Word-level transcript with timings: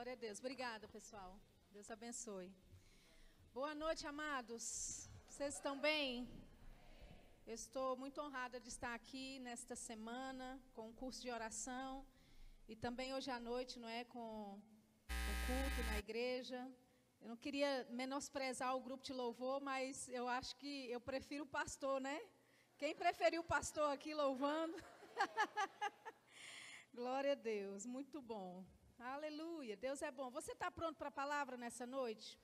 Glória 0.00 0.14
a 0.14 0.24
Deus. 0.26 0.38
Obrigada, 0.38 0.88
pessoal. 0.88 1.38
Deus 1.70 1.90
abençoe. 1.90 2.50
Boa 3.52 3.74
noite, 3.74 4.06
amados. 4.06 5.10
Vocês 5.28 5.56
estão 5.56 5.78
bem? 5.78 6.26
Eu 7.46 7.52
estou 7.52 7.98
muito 7.98 8.18
honrada 8.18 8.58
de 8.58 8.70
estar 8.70 8.94
aqui 8.94 9.38
nesta 9.40 9.76
semana 9.76 10.58
com 10.72 10.88
o 10.88 10.94
curso 10.94 11.20
de 11.20 11.30
oração 11.30 12.06
e 12.66 12.74
também 12.74 13.12
hoje 13.12 13.30
à 13.30 13.38
noite, 13.38 13.78
não 13.78 13.90
é, 13.90 14.04
com 14.04 14.58
o 15.32 15.34
culto 15.46 15.80
na 15.90 15.98
igreja. 15.98 16.66
Eu 17.20 17.28
não 17.28 17.36
queria 17.36 17.86
menosprezar 17.90 18.74
o 18.74 18.80
grupo 18.80 19.04
de 19.04 19.12
louvor, 19.12 19.60
mas 19.60 20.08
eu 20.08 20.26
acho 20.26 20.56
que 20.56 20.90
eu 20.90 20.98
prefiro 21.12 21.44
o 21.44 21.54
pastor, 21.60 22.00
né? 22.00 22.18
Quem 22.78 22.94
preferiu 22.94 23.42
o 23.42 23.50
pastor 23.56 23.90
aqui 23.92 24.14
louvando? 24.14 24.82
Glória 26.94 27.32
a 27.32 27.42
Deus, 27.52 27.84
muito 27.84 28.22
bom. 28.22 28.64
Aleluia, 29.02 29.78
Deus 29.78 30.02
é 30.02 30.10
bom. 30.10 30.28
Você 30.30 30.52
está 30.52 30.70
pronto 30.70 30.98
para 30.98 31.08
a 31.08 31.18
palavra 31.22 31.56
nessa 31.56 31.86
noite? 31.86 32.38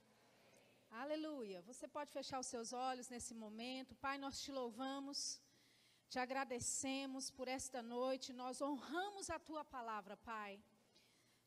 Aleluia. 0.89 1.61
Você 1.61 1.87
pode 1.87 2.11
fechar 2.11 2.39
os 2.39 2.47
seus 2.47 2.73
olhos 2.73 3.09
nesse 3.09 3.35
momento. 3.35 3.93
Pai, 3.95 4.17
nós 4.17 4.41
te 4.41 4.51
louvamos, 4.51 5.39
te 6.09 6.17
agradecemos 6.17 7.29
por 7.29 7.47
esta 7.47 7.83
noite. 7.83 8.33
Nós 8.33 8.59
honramos 8.59 9.29
a 9.29 9.37
tua 9.37 9.63
palavra, 9.63 10.17
Pai. 10.17 10.59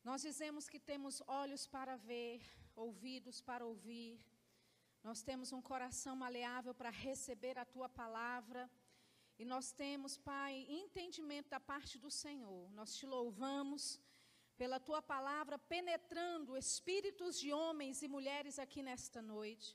Nós 0.05 0.23
dizemos 0.23 0.69
que 0.69 0.79
temos 0.79 1.21
olhos 1.27 1.67
para 1.67 1.97
ver, 1.97 2.41
ouvidos 2.77 3.41
para 3.41 3.67
ouvir. 3.67 4.25
Nós 5.03 5.23
temos 5.23 5.53
um 5.53 5.61
coração 5.61 6.15
maleável 6.15 6.73
para 6.73 6.91
receber 6.91 7.59
a 7.59 7.65
tua 7.65 7.89
palavra. 7.89 8.71
E 9.37 9.45
nós 9.45 9.73
temos, 9.73 10.17
Pai, 10.17 10.67
entendimento 10.69 11.49
da 11.49 11.59
parte 11.59 11.99
do 11.99 12.13
Senhor. 12.13 12.71
Nós 12.71 12.95
te 12.95 13.07
louvamos 13.07 14.01
pela 14.61 14.79
tua 14.89 15.01
palavra 15.15 15.57
penetrando 15.75 16.57
espíritos 16.65 17.33
de 17.43 17.51
homens 17.59 18.03
e 18.05 18.09
mulheres 18.17 18.57
aqui 18.65 18.81
nesta 18.89 19.21
noite. 19.35 19.69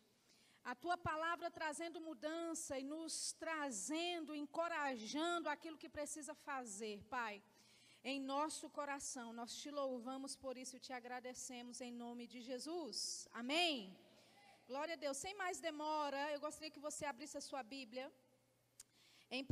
A 0.71 0.73
tua 0.83 0.97
palavra 1.09 1.47
trazendo 1.57 1.99
mudança 2.09 2.73
e 2.81 2.83
nos 2.91 3.15
trazendo, 3.43 4.35
encorajando 4.43 5.49
aquilo 5.53 5.81
que 5.83 5.95
precisa 5.97 6.33
fazer, 6.49 6.97
Pai. 7.15 7.35
Em 8.11 8.19
nosso 8.33 8.65
coração, 8.79 9.27
nós 9.39 9.55
te 9.61 9.71
louvamos 9.79 10.35
por 10.43 10.55
isso 10.63 10.75
e 10.75 10.83
te 10.87 10.93
agradecemos 10.99 11.81
em 11.87 11.91
nome 12.03 12.27
de 12.33 12.41
Jesus. 12.49 13.27
Amém. 13.41 13.75
Glória 14.71 14.93
a 14.97 15.01
Deus. 15.05 15.17
Sem 15.17 15.33
mais 15.43 15.59
demora, 15.69 16.21
eu 16.35 16.39
gostaria 16.47 16.75
que 16.75 16.85
você 16.89 17.05
abrisse 17.05 17.39
a 17.39 17.47
sua 17.49 17.63
Bíblia 17.75 18.05
em 19.31 19.41
1 19.43 19.47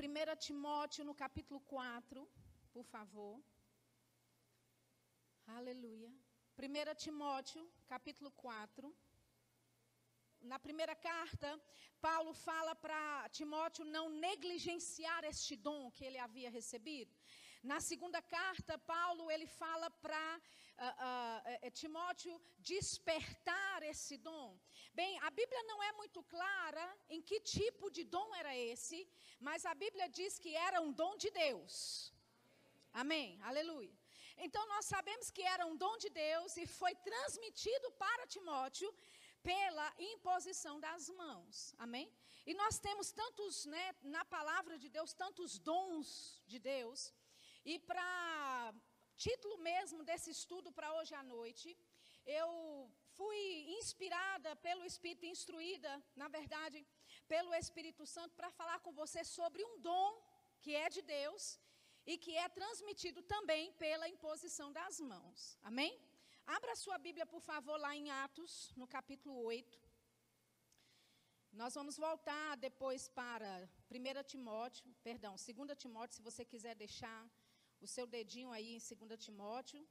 Timóteo, 0.48 1.04
no 1.10 1.16
capítulo 1.26 1.60
4, 1.62 2.30
por 2.76 2.86
favor. 2.96 3.36
Aleluia. 5.48 6.10
1 6.58 6.96
Timóteo, 6.96 7.70
capítulo 7.86 8.32
4. 8.32 8.96
Na 10.42 10.58
primeira 10.58 10.96
carta, 10.96 11.62
Paulo 12.00 12.34
fala 12.34 12.74
para 12.76 13.28
Timóteo 13.30 13.84
não 13.84 14.10
negligenciar 14.10 15.24
este 15.26 15.56
dom 15.56 15.92
que 15.92 16.06
ele 16.06 16.18
havia 16.18 16.50
recebido. 16.50 17.14
Na 17.62 17.80
segunda 17.82 18.22
carta, 18.22 18.78
Paulo 18.78 19.30
ele 19.30 19.46
fala 19.46 19.90
para 19.90 20.38
uh, 20.38 21.64
uh, 21.64 21.68
uh, 21.68 21.72
Timóteo 21.72 22.42
despertar 22.60 23.84
esse 23.84 24.18
dom. 24.18 24.58
Bem, 24.94 25.20
a 25.20 25.30
Bíblia 25.30 25.64
não 25.64 25.84
é 25.84 25.92
muito 25.94 26.24
clara 26.24 26.98
em 27.10 27.22
que 27.22 27.40
tipo 27.42 27.90
de 27.90 28.04
dom 28.04 28.34
era 28.36 28.56
esse, 28.56 29.08
mas 29.40 29.66
a 29.66 29.74
Bíblia 29.74 30.08
diz 30.10 30.40
que 30.40 30.56
era 30.56 30.82
um 30.82 30.92
dom 30.92 31.16
de 31.18 31.30
Deus. 31.32 32.14
Amém. 32.94 33.42
Aleluia. 33.42 34.03
Então 34.38 34.68
nós 34.68 34.86
sabemos 34.86 35.30
que 35.32 35.44
era 35.44 35.66
um 35.66 35.76
dom 35.76 35.98
de 35.98 36.10
Deus 36.10 36.58
e 36.58 36.66
foi 36.66 36.94
transmitido 36.96 37.92
para 37.92 38.28
Timóteo 38.28 38.94
pela 39.42 39.94
imposição 40.00 40.80
das 40.80 41.10
mãos. 41.10 41.76
Amém? 41.78 42.12
E 42.46 42.54
nós 42.54 42.80
temos 42.80 43.12
tantos, 43.12 43.66
né, 43.66 43.96
na 44.02 44.24
palavra 44.26 44.78
de 44.78 44.90
Deus, 44.90 45.14
tantos 45.14 45.60
dons 45.60 46.42
de 46.46 46.60
Deus. 46.60 47.14
E 47.66 47.80
para 47.80 48.74
título 49.16 49.58
mesmo 49.58 50.04
desse 50.04 50.30
estudo 50.32 50.72
para 50.72 50.94
hoje 50.96 51.14
à 51.14 51.24
noite, 51.24 51.78
eu 52.26 52.50
fui 53.18 53.40
inspirada 53.80 54.56
pelo 54.58 54.84
Espírito, 54.86 55.26
instruída, 55.26 55.92
na 56.16 56.28
verdade, 56.28 56.86
pelo 57.28 57.54
Espírito 57.54 58.06
Santo 58.06 58.36
para 58.36 58.52
falar 58.52 58.80
com 58.80 58.92
você 58.94 59.24
sobre 59.24 59.64
um 59.64 59.80
dom 59.80 60.10
que 60.62 60.74
é 60.76 60.90
de 60.90 61.02
Deus 61.02 61.60
e 62.06 62.18
que 62.18 62.36
é 62.38 62.48
transmitido 62.50 63.22
também 63.24 63.72
pela 63.74 64.10
imposição 64.10 64.72
das 64.72 65.00
mãos. 65.00 65.58
Amém? 65.64 66.00
Abra 66.46 66.76
sua 66.76 66.98
Bíblia, 66.98 67.26
por 67.26 67.42
favor, 67.42 67.78
lá 67.78 67.96
em 67.96 68.12
Atos, 68.12 68.74
no 68.76 68.86
capítulo 68.86 69.36
8. 69.44 69.80
Nós 71.54 71.74
vamos 71.76 71.98
voltar 71.98 72.58
depois 72.58 73.08
para 73.08 73.70
1 73.90 74.24
Timóteo, 74.24 74.84
perdão, 75.04 75.36
2 75.36 75.78
Timóteo, 75.78 76.16
se 76.16 76.22
você 76.22 76.44
quiser 76.44 76.76
deixar 76.76 77.30
o 77.80 77.88
seu 77.88 78.06
dedinho 78.08 78.52
aí 78.52 78.76
em 78.76 78.80
2 78.80 79.24
Timóteo. 79.24 79.88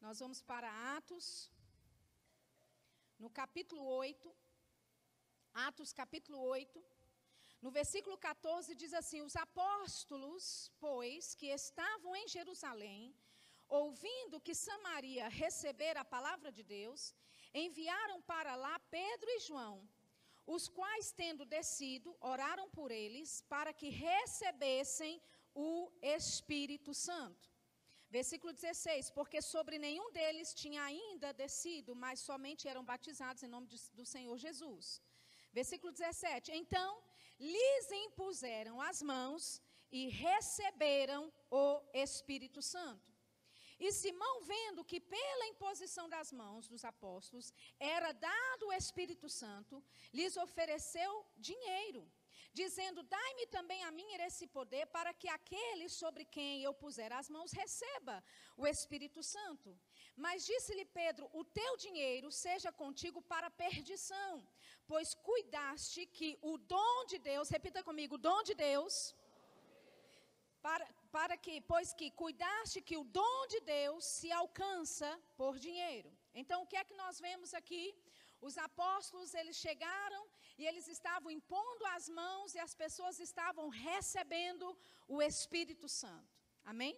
Nós 0.00 0.20
vamos 0.20 0.40
para 0.40 0.70
Atos, 0.96 1.50
no 3.18 3.28
capítulo 3.28 3.82
8. 3.84 4.34
Atos, 5.52 5.92
capítulo 5.92 6.38
8. 6.38 6.82
No 7.64 7.70
versículo 7.70 8.16
14 8.16 8.74
diz 8.74 8.92
assim: 9.00 9.20
Os 9.20 9.36
apóstolos, 9.36 10.44
pois, 10.84 11.34
que 11.34 11.48
estavam 11.60 12.16
em 12.16 12.26
Jerusalém, 12.36 13.14
ouvindo 13.68 14.40
que 14.40 14.54
Samaria 14.54 15.28
recebera 15.28 16.00
a 16.00 16.12
palavra 16.16 16.50
de 16.50 16.62
Deus, 16.62 17.14
enviaram 17.52 18.18
para 18.22 18.54
lá 18.64 18.78
Pedro 18.98 19.28
e 19.36 19.40
João, 19.40 19.76
os 20.46 20.68
quais, 20.68 21.12
tendo 21.12 21.44
descido, 21.44 22.16
oraram 22.20 22.68
por 22.70 22.90
eles 22.90 23.42
para 23.42 23.72
que 23.72 23.90
recebessem 23.90 25.20
o 25.54 25.92
Espírito 26.00 26.94
Santo. 26.94 27.46
Versículo 28.08 28.52
16: 28.52 29.10
Porque 29.10 29.40
sobre 29.42 29.78
nenhum 29.78 30.10
deles 30.12 30.54
tinha 30.54 30.82
ainda 30.82 31.32
descido, 31.32 31.94
mas 31.94 32.20
somente 32.20 32.66
eram 32.66 32.84
batizados 32.84 33.42
em 33.42 33.52
nome 33.54 33.66
de, 33.66 33.78
do 33.92 34.06
Senhor 34.14 34.36
Jesus. 34.38 35.00
Versículo 35.52 35.92
17: 35.92 36.52
Então 36.52 36.90
lhes 37.40 37.90
impuseram 37.90 38.80
as 38.80 39.00
mãos 39.00 39.62
e 39.90 40.08
receberam 40.08 41.32
o 41.50 41.82
Espírito 41.92 42.60
Santo. 42.60 43.10
E 43.78 43.90
Simão, 43.92 44.42
vendo 44.42 44.84
que 44.84 45.00
pela 45.00 45.46
imposição 45.46 46.06
das 46.06 46.30
mãos 46.30 46.68
dos 46.68 46.84
apóstolos 46.84 47.52
era 47.78 48.12
dado 48.12 48.66
o 48.66 48.72
Espírito 48.72 49.28
Santo, 49.28 49.82
lhes 50.12 50.36
ofereceu 50.36 51.26
dinheiro 51.38 52.02
dizendo: 52.52 53.02
Dai-me 53.02 53.46
também 53.46 53.82
a 53.84 53.90
mim 53.90 54.10
esse 54.14 54.46
poder, 54.46 54.86
para 54.86 55.12
que 55.14 55.28
aquele 55.28 55.88
sobre 55.88 56.24
quem 56.24 56.62
eu 56.62 56.74
puser 56.74 57.12
as 57.12 57.28
mãos 57.28 57.52
receba 57.52 58.22
o 58.56 58.66
Espírito 58.66 59.22
Santo. 59.22 59.78
Mas 60.16 60.46
disse-lhe 60.46 60.84
Pedro: 60.84 61.28
O 61.32 61.44
teu 61.44 61.76
dinheiro 61.76 62.30
seja 62.30 62.70
contigo 62.72 63.20
para 63.22 63.50
perdição, 63.50 64.46
pois 64.86 65.14
cuidaste 65.14 66.06
que 66.06 66.38
o 66.42 66.58
dom 66.58 67.04
de 67.06 67.18
Deus, 67.18 67.48
repita 67.48 67.82
comigo, 67.82 68.14
o 68.16 68.24
dom 68.28 68.42
de 68.42 68.54
Deus. 68.54 69.14
Para, 70.62 70.86
para 71.10 71.36
que, 71.38 71.60
pois 71.62 71.92
que 71.98 72.10
cuidaste 72.10 72.82
que 72.82 72.96
o 72.96 73.04
dom 73.04 73.46
de 73.46 73.60
Deus 73.60 74.04
se 74.04 74.30
alcança 74.30 75.10
por 75.36 75.58
dinheiro. 75.58 76.10
Então, 76.34 76.62
o 76.62 76.66
que 76.66 76.76
é 76.76 76.84
que 76.84 76.94
nós 76.94 77.18
vemos 77.18 77.54
aqui? 77.54 77.84
Os 78.48 78.56
apóstolos, 78.58 79.32
eles 79.34 79.56
chegaram 79.56 80.22
e 80.58 80.66
eles 80.66 80.86
estavam 80.88 81.30
impondo 81.30 81.84
as 81.86 82.08
mãos 82.08 82.54
e 82.54 82.58
as 82.58 82.74
pessoas 82.74 83.18
estavam 83.18 83.68
recebendo 83.68 84.66
o 85.08 85.22
Espírito 85.22 85.88
Santo. 85.88 86.36
Amém? 86.64 86.94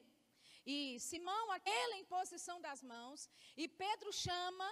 E 0.65 0.99
Simão, 1.01 1.51
aquela 1.51 1.97
imposição 1.97 2.61
das 2.61 2.83
mãos, 2.83 3.29
e 3.57 3.67
Pedro 3.69 4.13
chama 4.13 4.69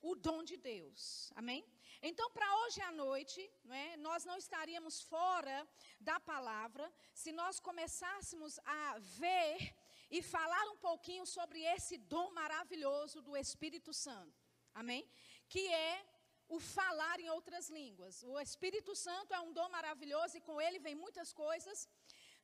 o 0.00 0.14
dom 0.14 0.42
de 0.44 0.56
Deus. 0.56 1.30
Amém? 1.34 1.64
Então, 2.00 2.30
para 2.30 2.56
hoje 2.60 2.80
à 2.80 2.92
noite, 2.92 3.40
não 3.64 3.74
é, 3.74 3.96
nós 3.96 4.24
não 4.24 4.36
estaríamos 4.36 5.00
fora 5.02 5.68
da 5.98 6.20
palavra 6.20 6.92
se 7.12 7.32
nós 7.32 7.58
começássemos 7.58 8.58
a 8.64 8.98
ver 9.00 9.74
e 10.10 10.22
falar 10.22 10.64
um 10.70 10.76
pouquinho 10.76 11.26
sobre 11.26 11.60
esse 11.74 11.98
dom 11.98 12.30
maravilhoso 12.30 13.20
do 13.20 13.36
Espírito 13.36 13.92
Santo. 13.92 14.40
Amém? 14.72 15.10
Que 15.48 15.66
é 15.68 16.06
o 16.48 16.58
falar 16.58 17.18
em 17.20 17.28
outras 17.28 17.68
línguas. 17.68 18.22
O 18.22 18.38
Espírito 18.38 18.94
Santo 18.94 19.34
é 19.34 19.40
um 19.40 19.52
dom 19.52 19.68
maravilhoso 19.68 20.36
e 20.36 20.40
com 20.40 20.60
ele 20.60 20.78
vem 20.78 20.94
muitas 20.94 21.32
coisas, 21.32 21.88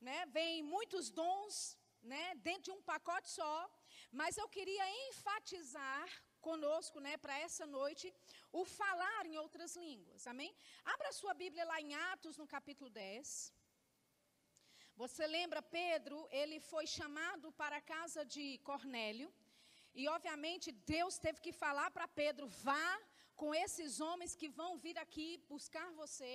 né? 0.00 0.26
Vem 0.26 0.62
muitos 0.62 1.10
dons, 1.10 1.78
né, 2.12 2.24
dentro 2.46 2.64
de 2.64 2.72
um 2.76 2.82
pacote 2.92 3.28
só, 3.38 3.56
mas 4.20 4.36
eu 4.36 4.48
queria 4.56 4.86
enfatizar 5.08 6.06
conosco, 6.48 6.98
né, 7.06 7.16
para 7.24 7.36
essa 7.46 7.66
noite, 7.78 8.06
o 8.52 8.64
falar 8.64 9.20
em 9.26 9.36
outras 9.44 9.74
línguas. 9.84 10.26
Amém? 10.32 10.54
Abra 10.94 11.12
sua 11.20 11.34
Bíblia 11.42 11.64
lá 11.72 11.80
em 11.80 11.94
Atos, 12.12 12.36
no 12.36 12.46
capítulo 12.46 12.90
10. 12.90 13.52
Você 15.02 15.26
lembra 15.26 15.60
Pedro, 15.80 16.18
ele 16.40 16.58
foi 16.72 16.86
chamado 16.86 17.50
para 17.60 17.78
a 17.78 17.86
casa 17.94 18.22
de 18.34 18.46
Cornélio. 18.68 19.30
E, 20.00 20.02
obviamente, 20.16 20.70
Deus 20.94 21.18
teve 21.24 21.40
que 21.46 21.52
falar 21.64 21.88
para 21.96 22.06
Pedro: 22.22 22.46
vá 22.68 22.90
com 23.40 23.48
esses 23.64 24.00
homens 24.06 24.34
que 24.40 24.48
vão 24.60 24.70
vir 24.84 24.96
aqui 25.04 25.28
buscar 25.54 25.86
você, 26.02 26.34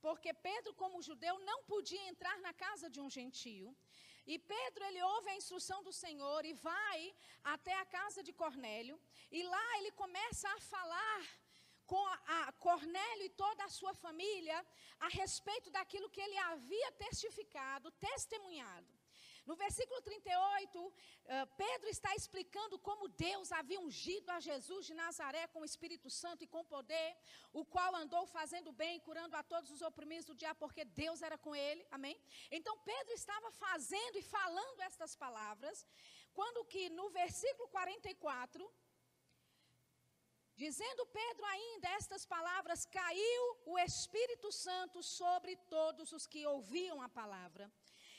porque 0.00 0.32
Pedro, 0.48 0.72
como 0.82 1.02
judeu, 1.08 1.34
não 1.50 1.58
podia 1.72 2.08
entrar 2.12 2.36
na 2.46 2.52
casa 2.64 2.88
de 2.94 3.00
um 3.04 3.10
gentio. 3.18 3.68
E 4.26 4.38
Pedro, 4.38 4.84
ele 4.84 5.02
ouve 5.02 5.28
a 5.30 5.36
instrução 5.36 5.82
do 5.84 5.92
Senhor 5.92 6.44
e 6.44 6.52
vai 6.52 7.14
até 7.44 7.74
a 7.78 7.86
casa 7.86 8.22
de 8.22 8.32
Cornélio, 8.32 9.00
e 9.30 9.42
lá 9.42 9.78
ele 9.78 9.92
começa 9.92 10.48
a 10.48 10.60
falar 10.60 11.22
com 11.86 12.04
a, 12.38 12.52
Cornélio 12.58 13.26
e 13.26 13.30
toda 13.30 13.64
a 13.64 13.68
sua 13.68 13.94
família 13.94 14.66
a 14.98 15.08
respeito 15.08 15.70
daquilo 15.70 16.10
que 16.10 16.20
ele 16.20 16.36
havia 16.38 16.90
testificado, 16.92 17.92
testemunhado. 17.92 18.95
No 19.46 19.54
versículo 19.54 20.00
38, 20.02 20.80
uh, 20.80 20.92
eh, 21.26 21.46
Pedro 21.56 21.88
está 21.88 22.12
explicando 22.16 22.76
como 22.80 23.08
Deus 23.08 23.52
havia 23.52 23.80
ungido 23.80 24.28
a 24.30 24.40
Jesus 24.40 24.86
de 24.86 24.94
Nazaré 24.94 25.46
com 25.52 25.60
o 25.60 25.64
Espírito 25.64 26.10
Santo 26.10 26.42
e 26.42 26.48
com 26.54 26.64
poder, 26.64 27.16
o 27.52 27.64
qual 27.64 27.94
andou 27.94 28.24
fazendo 28.26 28.72
bem, 28.72 28.98
curando 29.08 29.36
a 29.36 29.44
todos 29.44 29.70
os 29.70 29.82
oprimidos 29.82 30.26
do 30.26 30.34
diabo, 30.34 30.58
porque 30.58 30.84
Deus 30.84 31.22
era 31.22 31.38
com 31.38 31.54
ele. 31.54 31.86
Amém? 31.92 32.20
Então 32.50 32.76
Pedro 32.78 33.14
estava 33.14 33.52
fazendo 33.52 34.16
e 34.18 34.22
falando 34.22 34.80
estas 34.80 35.14
palavras, 35.14 35.86
quando 36.34 36.64
que 36.64 36.90
no 36.90 37.08
versículo 37.10 37.68
44, 37.68 38.68
Dizendo 40.56 41.04
Pedro 41.08 41.44
ainda 41.44 41.88
estas 41.90 42.24
palavras, 42.24 42.86
caiu 42.86 43.42
o 43.66 43.78
Espírito 43.78 44.50
Santo 44.50 45.02
sobre 45.02 45.54
todos 45.68 46.12
os 46.12 46.26
que 46.26 46.46
ouviam 46.46 47.02
a 47.02 47.10
palavra. 47.10 47.70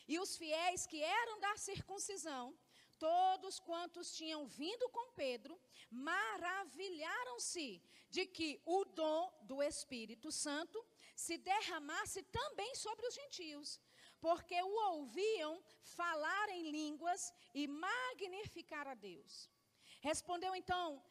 E 0.07 0.19
os 0.19 0.37
fiéis 0.37 0.85
que 0.85 1.01
eram 1.03 1.39
da 1.39 1.57
circuncisão, 1.57 2.57
todos 2.97 3.59
quantos 3.59 4.13
tinham 4.13 4.45
vindo 4.47 4.87
com 4.89 5.11
Pedro, 5.11 5.59
maravilharam-se 5.91 7.81
de 8.09 8.25
que 8.25 8.61
o 8.65 8.85
dom 8.85 9.31
do 9.43 9.61
Espírito 9.61 10.31
Santo 10.31 10.83
se 11.15 11.37
derramasse 11.37 12.23
também 12.23 12.73
sobre 12.75 13.05
os 13.07 13.13
gentios, 13.13 13.79
porque 14.19 14.59
o 14.61 14.75
ouviam 14.91 15.61
falar 15.83 16.49
em 16.49 16.71
línguas 16.71 17.33
e 17.53 17.67
magnificar 17.67 18.87
a 18.87 18.93
Deus. 18.93 19.49
Respondeu 19.99 20.55
então 20.55 21.03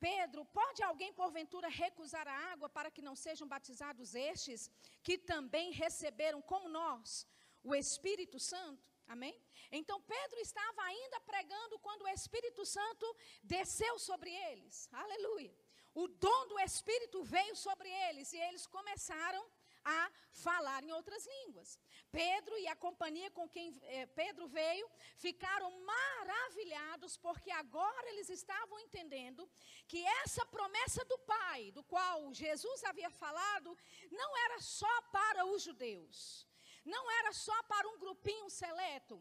Pedro: 0.00 0.44
Pode 0.44 0.82
alguém 0.82 1.12
porventura 1.12 1.68
recusar 1.68 2.26
a 2.26 2.38
água 2.52 2.68
para 2.68 2.90
que 2.90 3.02
não 3.02 3.14
sejam 3.14 3.46
batizados 3.46 4.14
estes, 4.14 4.70
que 5.02 5.18
também 5.18 5.70
receberam 5.72 6.40
como 6.40 6.68
nós 6.68 7.26
o 7.68 7.74
Espírito 7.74 8.38
Santo. 8.38 8.86
Amém? 9.06 9.36
Então 9.70 10.00
Pedro 10.02 10.38
estava 10.40 10.82
ainda 10.82 11.20
pregando 11.20 11.78
quando 11.78 12.02
o 12.02 12.08
Espírito 12.08 12.64
Santo 12.64 13.06
desceu 13.42 13.98
sobre 13.98 14.30
eles. 14.48 14.88
Aleluia. 14.92 15.54
O 15.94 16.06
dom 16.08 16.46
do 16.48 16.58
Espírito 16.60 17.22
veio 17.24 17.56
sobre 17.56 17.88
eles 18.06 18.32
e 18.32 18.38
eles 18.38 18.66
começaram 18.66 19.44
a 19.84 20.10
falar 20.32 20.84
em 20.84 20.92
outras 20.92 21.26
línguas. 21.26 21.78
Pedro 22.10 22.56
e 22.58 22.66
a 22.68 22.76
companhia 22.76 23.30
com 23.30 23.48
quem 23.48 23.74
eh, 23.82 24.06
Pedro 24.06 24.46
veio 24.46 24.86
ficaram 25.16 25.70
maravilhados 25.80 27.16
porque 27.16 27.50
agora 27.50 28.08
eles 28.10 28.28
estavam 28.28 28.78
entendendo 28.80 29.48
que 29.86 30.04
essa 30.22 30.44
promessa 30.46 31.04
do 31.06 31.18
Pai, 31.20 31.70
do 31.72 31.82
qual 31.82 32.32
Jesus 32.34 32.84
havia 32.84 33.10
falado, 33.10 33.76
não 34.10 34.36
era 34.44 34.60
só 34.60 35.02
para 35.10 35.46
os 35.46 35.62
judeus 35.62 36.47
não 36.94 37.04
era 37.18 37.32
só 37.46 37.58
para 37.72 37.88
um 37.92 37.98
grupinho 38.04 38.48
seleto, 38.60 39.16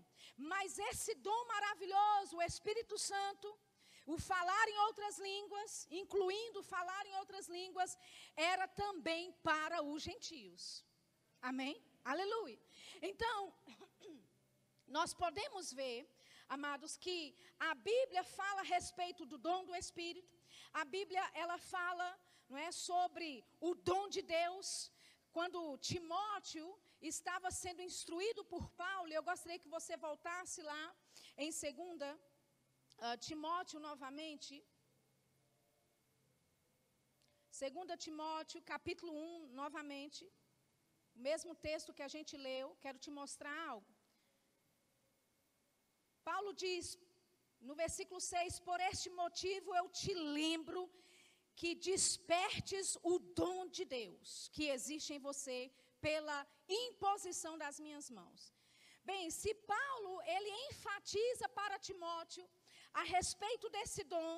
mas 0.51 0.77
esse 0.89 1.13
dom 1.27 1.41
maravilhoso, 1.53 2.37
o 2.37 2.45
Espírito 2.51 2.97
Santo, 3.11 3.47
o 4.13 4.17
falar 4.17 4.65
em 4.73 4.77
outras 4.87 5.15
línguas, 5.29 5.71
incluindo 6.01 6.61
falar 6.63 7.03
em 7.05 7.15
outras 7.21 7.47
línguas, 7.57 7.97
era 8.35 8.65
também 8.83 9.23
para 9.49 9.77
os 9.89 10.01
gentios. 10.09 10.61
Amém? 11.41 11.75
Aleluia. 12.13 12.59
Então, 13.09 13.53
nós 14.97 15.13
podemos 15.23 15.73
ver, 15.81 15.97
amados, 16.57 16.95
que 17.05 17.17
a 17.59 17.73
Bíblia 17.75 18.23
fala 18.39 18.61
a 18.61 18.69
respeito 18.77 19.25
do 19.25 19.37
dom 19.37 19.59
do 19.65 19.75
Espírito. 19.75 20.35
A 20.81 20.85
Bíblia 20.85 21.23
ela 21.33 21.57
fala, 21.57 22.07
não 22.49 22.57
é, 22.57 22.71
sobre 22.71 23.29
o 23.59 23.75
dom 23.75 24.07
de 24.07 24.21
Deus. 24.21 24.67
Quando 25.35 25.77
Timóteo 25.89 26.67
estava 27.01 27.49
sendo 27.51 27.81
instruído 27.81 28.43
por 28.43 28.69
Paulo, 28.71 29.11
eu 29.13 29.23
gostaria 29.23 29.59
que 29.59 29.69
você 29.69 29.95
voltasse 29.97 30.61
lá 30.61 30.95
em 31.37 31.51
segunda 31.51 32.07
uh, 33.05 33.17
Timóteo 33.17 33.79
novamente. 33.79 34.63
Segunda 37.51 37.95
Timóteo, 37.97 38.61
capítulo 38.61 39.11
1, 39.13 39.47
novamente. 39.61 40.23
O 41.15 41.19
mesmo 41.19 41.55
texto 41.55 41.93
que 41.93 42.03
a 42.03 42.07
gente 42.07 42.35
leu, 42.37 42.75
quero 42.81 42.99
te 42.99 43.09
mostrar 43.09 43.55
algo. 43.67 43.91
Paulo 46.23 46.53
diz 46.53 46.97
no 47.59 47.73
versículo 47.75 48.19
6: 48.19 48.59
Por 48.59 48.79
este 48.79 49.09
motivo 49.09 49.73
eu 49.73 49.89
te 49.89 50.13
lembro 50.13 50.81
que 51.55 51.73
despertes 51.73 52.97
o 53.01 53.17
dom 53.17 53.67
de 53.67 53.83
Deus 53.85 54.49
que 54.53 54.65
existe 54.75 55.13
em 55.13 55.19
você 55.19 55.71
pela 56.05 56.39
imposição 56.67 57.53
das 57.63 57.79
minhas 57.85 58.07
mãos. 58.19 58.41
Bem, 59.09 59.25
se 59.39 59.51
Paulo 59.73 60.13
ele 60.35 60.51
enfatiza 60.69 61.47
para 61.57 61.79
Timóteo 61.87 62.45
a 63.01 63.03
respeito 63.15 63.67
desse 63.75 64.03
dom, 64.15 64.33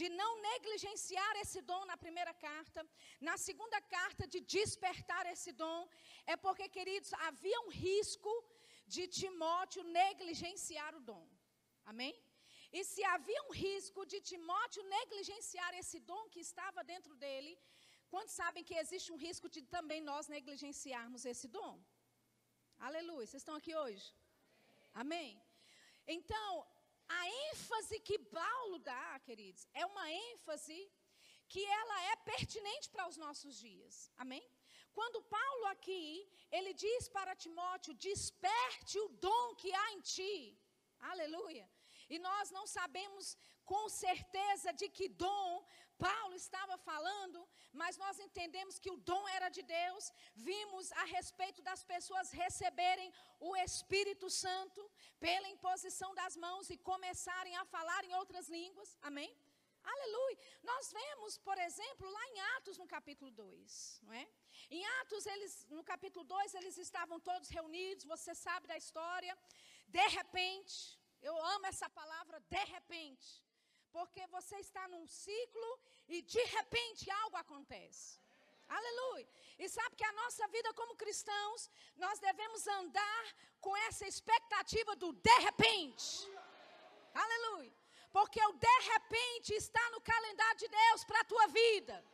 de 0.00 0.08
não 0.20 0.30
negligenciar 0.48 1.32
esse 1.42 1.60
dom 1.70 1.82
na 1.90 1.96
primeira 2.04 2.34
carta, 2.46 2.80
na 3.28 3.36
segunda 3.46 3.78
carta 3.96 4.26
de 4.32 4.40
despertar 4.56 5.24
esse 5.34 5.52
dom, 5.62 5.80
é 6.26 6.36
porque, 6.44 6.68
queridos, 6.76 7.12
havia 7.28 7.60
um 7.66 7.70
risco 7.88 8.32
de 8.94 9.04
Timóteo 9.20 9.82
negligenciar 10.00 10.92
o 10.98 11.04
dom. 11.10 11.24
Amém? 11.92 12.14
E 12.78 12.80
se 12.90 13.02
havia 13.12 13.42
um 13.48 13.52
risco 13.66 14.00
de 14.12 14.18
Timóteo 14.30 14.82
negligenciar 14.96 15.72
esse 15.80 15.98
dom 16.10 16.22
que 16.32 16.40
estava 16.48 16.84
dentro 16.92 17.14
dele, 17.24 17.52
Quantos 18.12 18.34
sabem 18.42 18.64
que 18.68 18.80
existe 18.82 19.12
um 19.14 19.20
risco 19.26 19.48
de 19.54 19.60
também 19.76 20.00
nós 20.10 20.26
negligenciarmos 20.34 21.24
esse 21.32 21.46
dom? 21.56 21.74
Aleluia. 22.88 23.26
Vocês 23.26 23.42
estão 23.42 23.56
aqui 23.60 23.72
hoje? 23.82 24.06
Amém? 25.02 25.30
Então, 26.16 26.50
a 27.18 27.20
ênfase 27.50 27.98
que 28.08 28.18
Paulo 28.40 28.78
dá, 28.90 29.06
queridos, 29.26 29.62
é 29.80 29.84
uma 29.92 30.06
ênfase 30.10 30.78
que 31.52 31.62
ela 31.80 31.96
é 32.12 32.16
pertinente 32.32 32.88
para 32.94 33.06
os 33.10 33.16
nossos 33.24 33.54
dias. 33.66 33.94
Amém? 34.24 34.44
Quando 34.98 35.22
Paulo 35.38 35.64
aqui, 35.74 36.04
ele 36.56 36.72
diz 36.84 37.08
para 37.16 37.40
Timóteo: 37.44 37.94
desperte 38.08 38.98
o 39.04 39.08
dom 39.26 39.46
que 39.60 39.72
há 39.80 39.86
em 39.92 40.00
ti. 40.14 40.34
Aleluia. 41.12 41.66
E 42.08 42.18
nós 42.18 42.50
não 42.56 42.66
sabemos 42.66 43.36
com 43.72 43.84
certeza 43.88 44.72
de 44.80 44.88
que 44.96 45.08
dom 45.08 45.64
Paulo 46.06 46.34
estava 46.34 46.76
falando, 46.90 47.38
mas 47.80 47.96
nós 48.02 48.18
entendemos 48.26 48.78
que 48.82 48.92
o 48.94 49.00
dom 49.10 49.24
era 49.36 49.48
de 49.56 49.62
Deus. 49.62 50.04
Vimos 50.34 50.86
a 51.02 51.04
respeito 51.16 51.60
das 51.68 51.82
pessoas 51.92 52.30
receberem 52.42 53.08
o 53.48 53.50
Espírito 53.68 54.28
Santo 54.44 54.82
pela 55.26 55.52
imposição 55.54 56.10
das 56.20 56.36
mãos 56.46 56.70
e 56.70 56.78
começarem 56.90 57.54
a 57.56 57.64
falar 57.76 58.02
em 58.04 58.14
outras 58.20 58.48
línguas. 58.58 58.90
Amém? 59.10 59.30
Aleluia. 59.92 60.38
Nós 60.62 60.92
vemos, 60.92 61.38
por 61.48 61.58
exemplo, 61.66 62.08
lá 62.16 62.24
em 62.28 62.40
Atos, 62.56 62.78
no 62.78 62.86
capítulo 62.86 63.30
2, 63.30 64.00
não 64.02 64.12
é? 64.12 64.26
Em 64.70 64.82
Atos, 65.00 65.26
eles, 65.26 65.52
no 65.76 65.82
capítulo 65.92 66.24
2, 66.24 66.54
eles 66.54 66.76
estavam 66.78 67.18
todos 67.18 67.48
reunidos, 67.48 68.04
você 68.04 68.34
sabe 68.34 68.66
da 68.66 68.76
história. 68.76 69.36
De 69.88 70.06
repente, 70.18 70.98
eu 71.22 71.36
amo 71.54 71.66
essa 71.66 71.88
palavra, 72.00 72.40
de 72.40 72.64
repente. 72.76 73.28
Porque 73.92 74.26
você 74.28 74.56
está 74.56 74.86
num 74.88 75.06
ciclo 75.06 75.70
e 76.08 76.22
de 76.22 76.42
repente 76.56 77.10
algo 77.10 77.36
acontece. 77.36 78.20
Aleluia. 78.68 79.28
E 79.58 79.68
sabe 79.68 79.96
que 79.96 80.04
a 80.04 80.12
nossa 80.12 80.46
vida 80.48 80.72
como 80.74 80.94
cristãos, 80.94 81.68
nós 81.96 82.20
devemos 82.20 82.66
andar 82.66 83.24
com 83.60 83.76
essa 83.88 84.06
expectativa 84.06 84.94
do 84.94 85.12
de 85.12 85.38
repente. 85.40 86.30
Aleluia. 87.12 87.72
Porque 88.12 88.40
o 88.44 88.52
de 88.52 88.78
repente 88.92 89.54
está 89.54 89.90
no 89.90 90.00
calendário 90.00 90.58
de 90.58 90.68
Deus 90.68 91.04
para 91.04 91.20
a 91.20 91.24
tua 91.24 91.46
vida. 91.48 92.04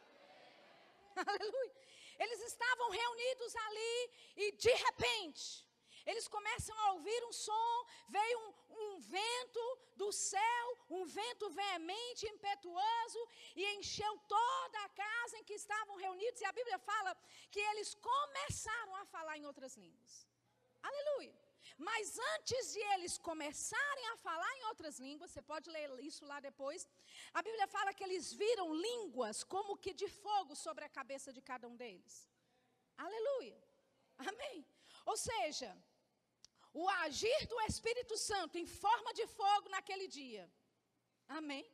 Aleluia. 1.15 1.75
Eles 2.19 2.41
estavam 2.41 2.91
reunidos 2.91 3.57
ali 3.57 4.11
e 4.37 4.53
de 4.53 4.71
repente 4.71 5.66
eles 6.11 6.27
começam 6.37 6.77
a 6.83 6.93
ouvir 6.93 7.21
um 7.29 7.33
som, 7.33 7.75
veio 8.17 8.39
um, 8.41 8.53
um 8.85 9.01
vento 9.01 9.65
do 10.03 10.11
céu, 10.13 10.67
um 10.91 11.05
vento 11.05 11.51
veemente, 11.51 12.29
impetuoso, 12.35 13.23
e 13.57 13.65
encheu 13.77 14.13
toda 14.37 14.79
a 14.85 14.89
casa 15.05 15.39
em 15.39 15.45
que 15.45 15.55
estavam 15.55 15.97
reunidos. 15.97 16.41
E 16.41 16.45
a 16.45 16.53
Bíblia 16.53 16.79
fala 16.79 17.17
que 17.51 17.61
eles 17.71 17.95
começaram 17.95 18.95
a 18.97 19.05
falar 19.07 19.37
em 19.37 19.47
outras 19.47 19.77
línguas. 19.77 20.13
Aleluia. 20.83 21.35
Mas 21.77 22.19
antes 22.35 22.73
de 22.75 22.81
eles 22.95 23.19
começarem 23.19 24.07
a 24.13 24.17
falar 24.17 24.53
em 24.59 24.65
outras 24.67 24.99
línguas, 24.99 25.31
você 25.31 25.43
pode 25.43 25.69
ler 25.69 25.89
isso 26.11 26.25
lá 26.25 26.39
depois. 26.41 26.89
A 27.35 27.43
Bíblia 27.43 27.67
fala 27.67 27.93
que 27.93 28.05
eles 28.05 28.33
viram 28.33 28.73
línguas 28.73 29.43
como 29.43 29.77
que 29.77 29.93
de 29.93 30.09
fogo 30.09 30.55
sobre 30.55 30.85
a 30.85 30.89
cabeça 30.89 31.33
de 31.33 31.43
cada 31.43 31.67
um 31.67 31.77
deles. 31.77 32.15
Aleluia. 32.97 33.59
Amém. 34.19 34.65
Ou 35.05 35.17
seja, 35.17 35.71
o 36.83 36.87
agir 37.07 37.47
do 37.47 37.59
Espírito 37.63 38.19
Santo 38.19 38.59
em 38.59 38.67
forma 38.67 39.15
de 39.15 39.27
fogo 39.27 39.71
naquele 39.71 40.07
dia. 40.07 40.45
Amém. 41.27 41.65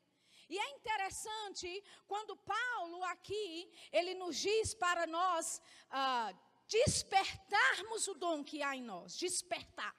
E 0.49 0.57
é 0.57 0.71
interessante 0.77 1.69
quando 2.07 2.37
Paulo 2.37 3.03
aqui, 3.05 3.69
ele 3.91 4.15
nos 4.15 4.37
diz 4.37 4.75
para 4.75 5.05
nós 5.07 5.61
ah, 5.91 6.33
despertarmos 6.69 8.07
o 8.07 8.15
dom 8.15 8.45
que 8.45 8.63
há 8.63 8.77
em 8.77 8.83
nós, 8.83 9.17
despertar. 9.17 9.95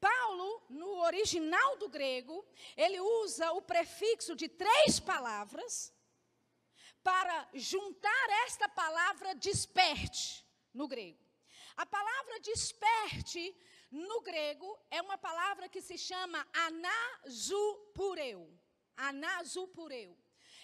Paulo, 0.00 0.62
no 0.68 1.00
original 1.10 1.76
do 1.78 1.88
grego, 1.88 2.46
ele 2.76 3.00
usa 3.00 3.50
o 3.52 3.62
prefixo 3.62 4.36
de 4.36 4.48
três 4.48 5.00
palavras 5.00 5.92
para 7.02 7.48
juntar 7.54 8.30
esta 8.46 8.68
palavra 8.68 9.34
desperte 9.34 10.46
no 10.72 10.86
grego. 10.86 11.26
A 11.76 11.84
palavra 11.86 12.40
desperte 12.40 13.42
no 13.90 14.20
grego 14.20 14.78
é 14.90 15.00
uma 15.00 15.16
palavra 15.16 15.68
que 15.68 15.80
se 15.80 15.96
chama 15.96 16.46
anazupureu. 16.52 18.52
Anazupureu. 18.96 20.16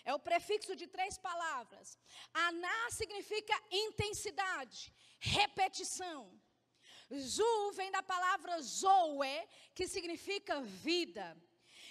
É 0.05 0.15
o 0.15 0.19
prefixo 0.19 0.77
de 0.77 0.87
três 0.87 1.17
palavras. 1.17 1.99
Aná 2.33 2.91
significa 2.91 3.59
intensidade, 3.71 4.93
repetição. 5.19 6.39
Zu 7.11 7.73
vem 7.73 7.91
da 7.91 8.03
palavra 8.03 8.61
zoe, 8.61 9.49
que 9.75 9.87
significa 9.87 10.61
vida. 10.61 11.37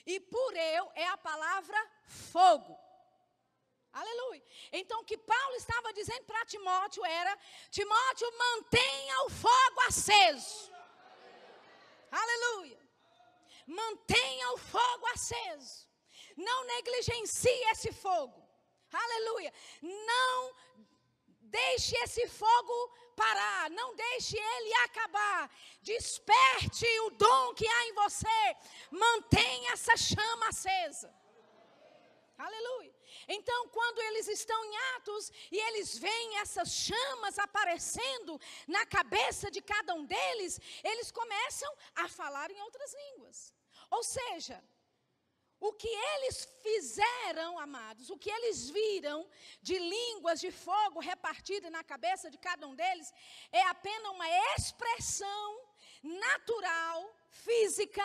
E 0.05 0.19
pureu 0.19 0.91
é 0.93 1.07
a 1.07 1.17
palavra 1.17 1.77
fogo. 2.05 2.77
Aleluia. 3.91 4.43
Então, 4.71 5.01
o 5.01 5.05
que 5.05 5.17
Paulo 5.17 5.55
estava 5.55 5.93
dizendo 5.93 6.25
para 6.25 6.45
Timóteo 6.45 7.05
era: 7.05 7.37
Timóteo, 7.69 8.37
mantenha 8.37 9.25
o 9.25 9.29
fogo 9.29 9.81
aceso. 9.87 10.72
Aleluia. 12.21 12.79
Mantenha 13.65 14.51
o 14.53 14.57
fogo 14.57 15.05
aceso. 15.13 15.89
Não 16.37 16.65
negligencie 16.65 17.63
esse 17.71 17.91
fogo. 17.91 18.39
Aleluia. 18.91 19.51
Não 19.81 20.55
deixe 21.41 21.95
esse 22.03 22.27
fogo 22.27 22.75
parar. 23.15 23.69
Não 23.71 23.95
deixe 23.95 24.37
ele 24.37 24.73
acabar. 24.85 25.49
Desperte 25.81 26.87
o 27.05 27.09
dom 27.11 27.53
que 27.55 27.67
há 27.67 27.87
em 27.87 27.93
você. 27.93 28.55
Mantenha 28.91 29.71
essa 29.71 29.95
chama 29.97 30.49
acesa. 30.49 31.13
Aleluia. 32.37 32.92
Então, 33.27 33.67
quando 33.69 33.99
eles 33.99 34.27
estão 34.27 34.63
em 34.65 34.77
Atos 34.95 35.31
e 35.51 35.57
eles 35.57 35.97
veem 35.97 36.37
essas 36.39 36.71
chamas 36.71 37.39
aparecendo 37.39 38.39
na 38.67 38.85
cabeça 38.85 39.49
de 39.49 39.61
cada 39.61 39.93
um 39.93 40.05
deles, 40.05 40.59
eles 40.83 41.11
começam 41.11 41.71
a 41.95 42.07
falar 42.07 42.51
em 42.51 42.61
outras 42.61 42.93
línguas. 42.93 43.53
Ou 43.89 44.03
seja, 44.03 44.63
o 45.59 45.71
que 45.71 45.87
eles 45.87 46.45
fizeram, 46.61 47.57
amados, 47.57 48.09
o 48.09 48.17
que 48.17 48.29
eles 48.29 48.69
viram 48.69 49.25
de 49.61 49.77
línguas 49.77 50.41
de 50.41 50.51
fogo 50.51 50.99
repartidas 50.99 51.71
na 51.71 51.83
cabeça 51.83 52.29
de 52.29 52.37
cada 52.37 52.67
um 52.67 52.75
deles, 52.75 53.13
é 53.49 53.61
apenas 53.67 54.11
uma 54.11 54.29
expressão 54.55 55.61
natural, 56.03 56.97
física, 57.29 58.03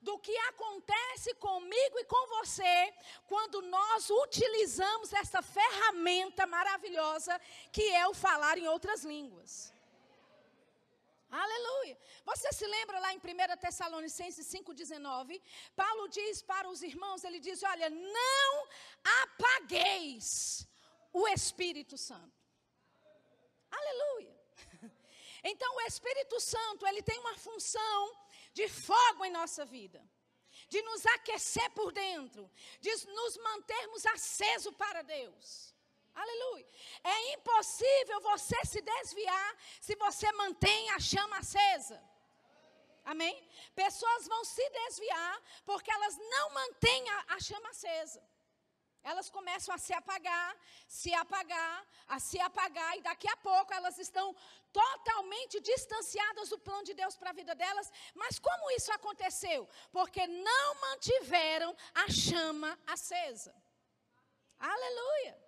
do 0.00 0.18
que 0.18 0.36
acontece 0.50 1.34
comigo 1.34 1.98
e 1.98 2.04
com 2.04 2.26
você 2.36 2.94
quando 3.26 3.62
nós 3.62 4.08
utilizamos 4.10 5.12
essa 5.12 5.42
ferramenta 5.42 6.46
maravilhosa 6.46 7.40
que 7.72 7.82
é 7.90 8.06
o 8.06 8.14
falar 8.14 8.58
em 8.58 8.68
outras 8.68 9.04
línguas. 9.04 9.72
Aleluia. 11.30 11.98
Você 12.24 12.50
se 12.52 12.66
lembra 12.66 12.98
lá 13.00 13.12
em 13.12 13.18
1 13.18 13.56
Tessalonicenses 13.58 14.46
5,19? 14.46 15.40
Paulo 15.76 16.08
diz 16.08 16.40
para 16.42 16.68
os 16.68 16.82
irmãos: 16.82 17.22
ele 17.22 17.38
diz, 17.38 17.62
olha, 17.62 17.90
não 17.90 18.68
apagueis 19.22 20.66
o 21.12 21.28
Espírito 21.28 21.98
Santo. 21.98 22.38
Aleluia. 23.70 24.36
Então 25.44 25.72
o 25.76 25.80
Espírito 25.82 26.40
Santo, 26.40 26.84
ele 26.84 27.00
tem 27.00 27.16
uma 27.20 27.36
função 27.38 28.12
de 28.58 28.66
fogo 28.68 29.24
em 29.24 29.30
nossa 29.40 29.64
vida, 29.64 30.00
de 30.72 30.80
nos 30.88 31.02
aquecer 31.16 31.70
por 31.78 31.92
dentro, 31.92 32.42
de 32.80 32.92
nos 33.18 33.36
mantermos 33.48 34.04
acesos 34.06 34.74
para 34.82 35.00
Deus. 35.02 35.72
Aleluia. 36.22 36.66
É 37.04 37.34
impossível 37.34 38.20
você 38.32 38.58
se 38.72 38.80
desviar 38.80 39.50
se 39.80 39.94
você 40.04 40.30
mantém 40.32 40.90
a 40.90 40.98
chama 40.98 41.38
acesa. 41.38 41.98
Amém? 43.04 43.36
Pessoas 43.76 44.26
vão 44.26 44.42
se 44.44 44.66
desviar 44.80 45.36
porque 45.64 45.92
elas 45.92 46.16
não 46.34 46.46
mantêm 46.50 47.08
a, 47.10 47.18
a 47.36 47.40
chama 47.48 47.68
acesa. 47.70 48.20
Elas 49.02 49.30
começam 49.30 49.74
a 49.74 49.78
se 49.78 49.92
apagar, 49.92 50.56
se 50.86 51.14
apagar, 51.14 51.86
a 52.08 52.18
se 52.18 52.38
apagar, 52.40 52.96
e 52.96 53.02
daqui 53.02 53.28
a 53.28 53.36
pouco 53.36 53.72
elas 53.72 53.98
estão 53.98 54.34
totalmente 54.72 55.60
distanciadas 55.60 56.48
do 56.50 56.58
plano 56.58 56.84
de 56.84 56.94
Deus 56.94 57.16
para 57.16 57.30
a 57.30 57.32
vida 57.40 57.54
delas. 57.54 57.90
Mas 58.14 58.38
como 58.38 58.70
isso 58.72 58.92
aconteceu? 58.92 59.68
Porque 59.90 60.26
não 60.26 60.74
mantiveram 60.80 61.76
a 61.94 62.10
chama 62.10 62.78
acesa. 62.86 63.54
Aleluia. 64.58 65.38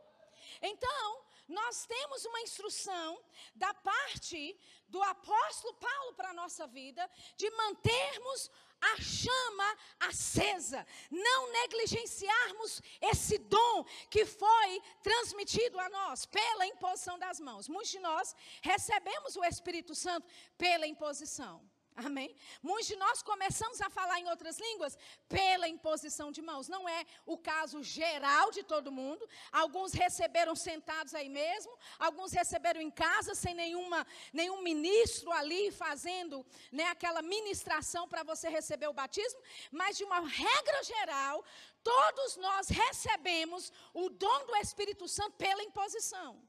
Então, 0.63 1.25
nós 1.49 1.85
temos 1.85 2.25
uma 2.25 2.41
instrução 2.41 3.21
da 3.55 3.75
parte 3.75 4.59
do 4.89 5.03
apóstolo 5.03 5.75
Paulo 5.75 6.15
para 6.15 6.31
a 6.31 6.35
nossa 6.35 6.67
vida 6.67 7.09
de 7.37 7.51
mantermos 7.51 8.51
a 8.81 9.01
chama 9.01 9.77
acesa, 10.01 10.87
não 11.11 11.53
negligenciarmos 11.53 12.81
esse 13.01 13.39
dom 13.39 13.85
que 14.09 14.25
foi 14.25 14.83
transmitido 15.03 15.79
a 15.79 15.89
nós 15.89 16.25
pela 16.27 16.67
imposição 16.67 17.19
das 17.19 17.39
mãos. 17.39 17.69
Muitos 17.69 17.91
de 17.91 17.99
nós 18.01 18.35
recebemos 18.63 19.37
o 19.37 19.45
Espírito 19.45 19.95
Santo 19.95 20.27
pela 20.57 20.87
imposição. 20.87 21.70
Amém? 21.97 22.35
Muitos 22.63 22.87
de 22.87 22.97
nós 22.97 23.23
começamos 23.23 23.81
a 23.81 23.91
falar 23.91 24.21
em 24.21 24.29
outras 24.29 24.59
línguas 24.59 24.97
pela 25.29 25.69
imposição 25.69 26.33
de 26.33 26.41
mãos. 26.41 26.69
Não 26.69 26.89
é 26.89 27.05
o 27.27 27.37
caso 27.37 27.83
geral 27.83 28.51
de 28.51 28.63
todo 28.63 28.93
mundo. 28.93 29.29
Alguns 29.53 29.93
receberam 29.93 30.55
sentados 30.55 31.15
aí 31.15 31.29
mesmo, 31.29 31.77
alguns 31.99 32.33
receberam 32.33 32.81
em 32.81 32.91
casa 32.91 33.35
sem 33.35 33.55
nenhuma, 33.55 34.07
nenhum 34.33 34.63
ministro 34.63 35.31
ali 35.33 35.71
fazendo 35.71 36.45
né, 36.73 36.85
aquela 36.85 37.23
ministração 37.23 38.09
para 38.09 38.23
você 38.23 38.49
receber 38.49 38.89
o 38.89 38.95
batismo. 38.95 39.41
Mas 39.71 39.99
de 39.99 40.05
uma 40.05 40.21
regra 40.21 40.83
geral, 40.83 41.45
todos 41.83 42.37
nós 42.37 42.69
recebemos 42.69 43.73
o 43.93 44.09
dom 44.09 44.47
do 44.47 44.57
Espírito 44.57 45.07
Santo 45.07 45.33
pela 45.37 45.63
imposição. 45.63 46.41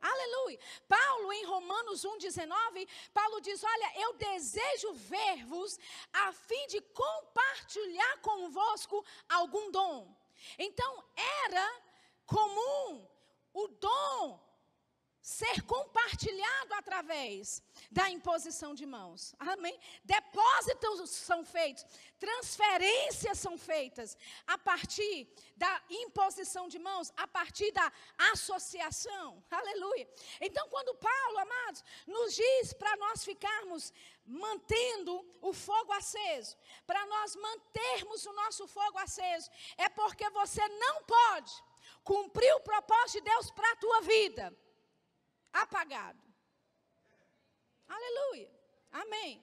Aleluia. 0.00 0.58
Paulo, 0.88 1.32
em 1.32 1.44
Romanos 1.46 2.04
1,19, 2.04 2.88
Paulo 3.12 3.40
diz: 3.40 3.62
Olha, 3.62 4.00
eu 4.00 4.14
desejo 4.14 4.92
ver-vos 4.92 5.78
a 6.12 6.32
fim 6.32 6.66
de 6.68 6.80
compartilhar 6.80 8.20
convosco 8.20 9.04
algum 9.28 9.70
dom. 9.70 10.14
Então, 10.58 11.04
era 11.44 11.82
comum 12.26 13.08
o 13.52 13.68
dom 13.68 14.45
ser 15.26 15.60
compartilhado 15.62 16.72
através 16.74 17.60
da 17.90 18.08
imposição 18.08 18.76
de 18.76 18.86
mãos. 18.86 19.34
Amém? 19.40 19.76
Depósitos 20.04 21.10
são 21.10 21.44
feitos, 21.44 21.84
transferências 22.16 23.36
são 23.36 23.58
feitas 23.58 24.16
a 24.46 24.56
partir 24.56 25.26
da 25.56 25.82
imposição 25.90 26.68
de 26.68 26.78
mãos, 26.78 27.12
a 27.16 27.26
partir 27.26 27.72
da 27.72 27.92
associação. 28.32 29.42
Aleluia. 29.50 30.08
Então, 30.40 30.68
quando 30.68 30.94
Paulo, 30.94 31.38
amados, 31.40 31.82
nos 32.06 32.32
diz 32.32 32.72
para 32.74 32.96
nós 32.96 33.24
ficarmos 33.24 33.92
mantendo 34.24 35.28
o 35.40 35.52
fogo 35.52 35.92
aceso, 35.94 36.56
para 36.86 37.04
nós 37.06 37.34
mantermos 37.34 38.24
o 38.26 38.32
nosso 38.32 38.68
fogo 38.68 38.98
aceso, 38.98 39.50
é 39.76 39.88
porque 39.88 40.30
você 40.30 40.68
não 40.68 41.02
pode 41.02 41.52
cumprir 42.04 42.54
o 42.54 42.60
propósito 42.60 43.18
de 43.18 43.22
Deus 43.22 43.50
para 43.50 43.72
a 43.72 43.76
tua 43.76 44.02
vida 44.02 44.56
apagado. 45.62 46.22
Aleluia. 47.88 48.50
Amém. 48.92 49.42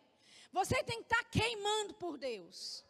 Você 0.51 0.83
tem 0.83 0.97
que 1.01 1.13
estar 1.13 1.23
queimando 1.25 1.93
por 1.95 2.17
Deus. 2.17 2.85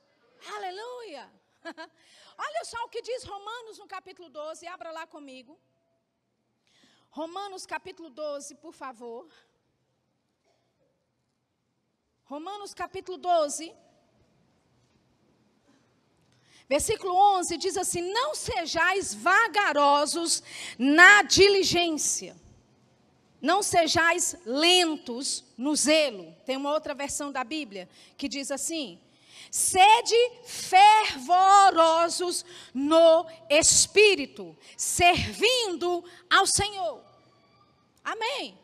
Aleluia. 0.56 1.32
Olha 2.38 2.66
só 2.66 2.84
o 2.86 2.90
que 2.90 3.02
diz 3.02 3.24
Romanos 3.24 3.78
no 3.78 3.88
capítulo 3.88 4.30
12. 4.30 4.68
Abra 4.68 4.92
lá 4.92 5.06
comigo. 5.08 5.60
Romanos 7.10 7.66
capítulo 7.66 8.10
12, 8.10 8.56
por 8.56 8.74
favor. 8.74 9.28
Romanos 12.26 12.74
capítulo 12.74 13.18
12. 13.18 13.74
Versículo 16.68 17.14
11 17.14 17.58
diz 17.58 17.78
assim: 17.78 18.02
Não 18.02 18.34
sejais 18.34 19.14
vagarosos 19.14 20.42
na 20.78 21.22
diligência, 21.22 22.36
não 23.44 23.62
sejais 23.62 24.38
lentos 24.46 25.44
no 25.58 25.76
zelo. 25.76 26.34
Tem 26.46 26.56
uma 26.56 26.72
outra 26.72 26.96
versão 26.96 27.30
da 27.30 27.44
Bíblia 27.44 27.90
que 28.18 28.30
diz 28.30 28.50
assim: 28.50 28.98
Sede 29.52 30.16
fervorosos 30.46 32.46
no 32.74 33.28
espírito, 33.50 34.58
servindo 34.78 36.06
ao 36.30 36.48
Senhor. 36.48 37.04
Amém. 38.02 38.58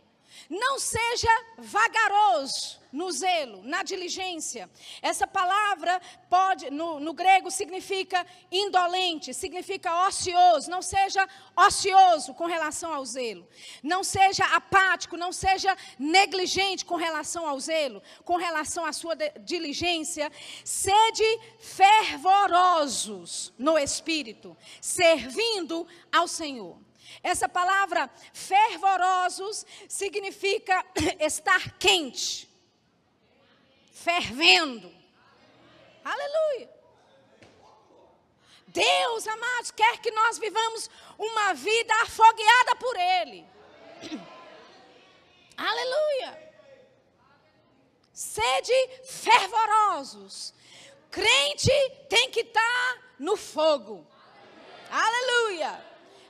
Não 0.50 0.80
seja 0.80 1.30
vagaroso 1.60 2.80
no 2.92 3.12
zelo, 3.12 3.62
na 3.64 3.84
diligência. 3.84 4.68
Essa 5.00 5.28
palavra 5.28 6.02
pode, 6.28 6.72
no, 6.72 7.00
no, 7.00 7.14
grego, 7.14 7.52
significa 7.52 8.26
indolente, 8.52 9.32
significa 9.32 10.08
ocioso. 10.08 10.72
Não 10.72 10.82
seja 10.82 11.28
ocioso 11.56 12.34
com 12.34 12.48
relação 12.48 12.92
ao 12.92 13.06
zelo. 13.06 13.48
Não 13.84 14.04
seja 14.04 14.44
apático, 14.46 15.16
não 15.16 15.32
seja 15.32 15.78
negligente 16.00 16.84
com 16.84 16.96
relação 16.96 17.48
ao 17.48 17.60
zelo, 17.60 18.02
com 18.26 18.36
relação 18.36 18.84
à 18.86 18.92
sua 18.92 19.16
diligência. 19.42 20.32
Sede 20.64 21.40
fervorosos 21.60 23.54
no 23.56 23.78
espírito, 23.78 24.58
servindo 24.82 25.86
ao 26.12 26.28
Senhor. 26.28 26.89
Essa 27.24 27.50
palavra 27.50 28.10
fervorosos 28.34 29.66
significa 29.88 30.86
estar 31.20 31.78
quente, 31.78 32.50
fervendo. 33.92 34.94
Aleluia. 36.04 36.70
Deus, 38.68 39.28
amados, 39.28 39.72
quer 39.72 40.00
que 40.00 40.12
nós 40.12 40.38
vivamos 40.38 40.90
uma 41.18 41.54
vida 41.54 41.94
afogueada 42.04 42.76
por 42.76 42.96
Ele. 42.96 43.46
Aleluia. 45.58 46.50
Sede 48.14 48.90
fervorosos. 49.06 50.54
Crente 51.10 51.72
tem 52.08 52.30
que 52.30 52.42
estar 52.42 53.16
no 53.18 53.36
fogo. 53.36 54.06
Aleluia. 54.92 55.89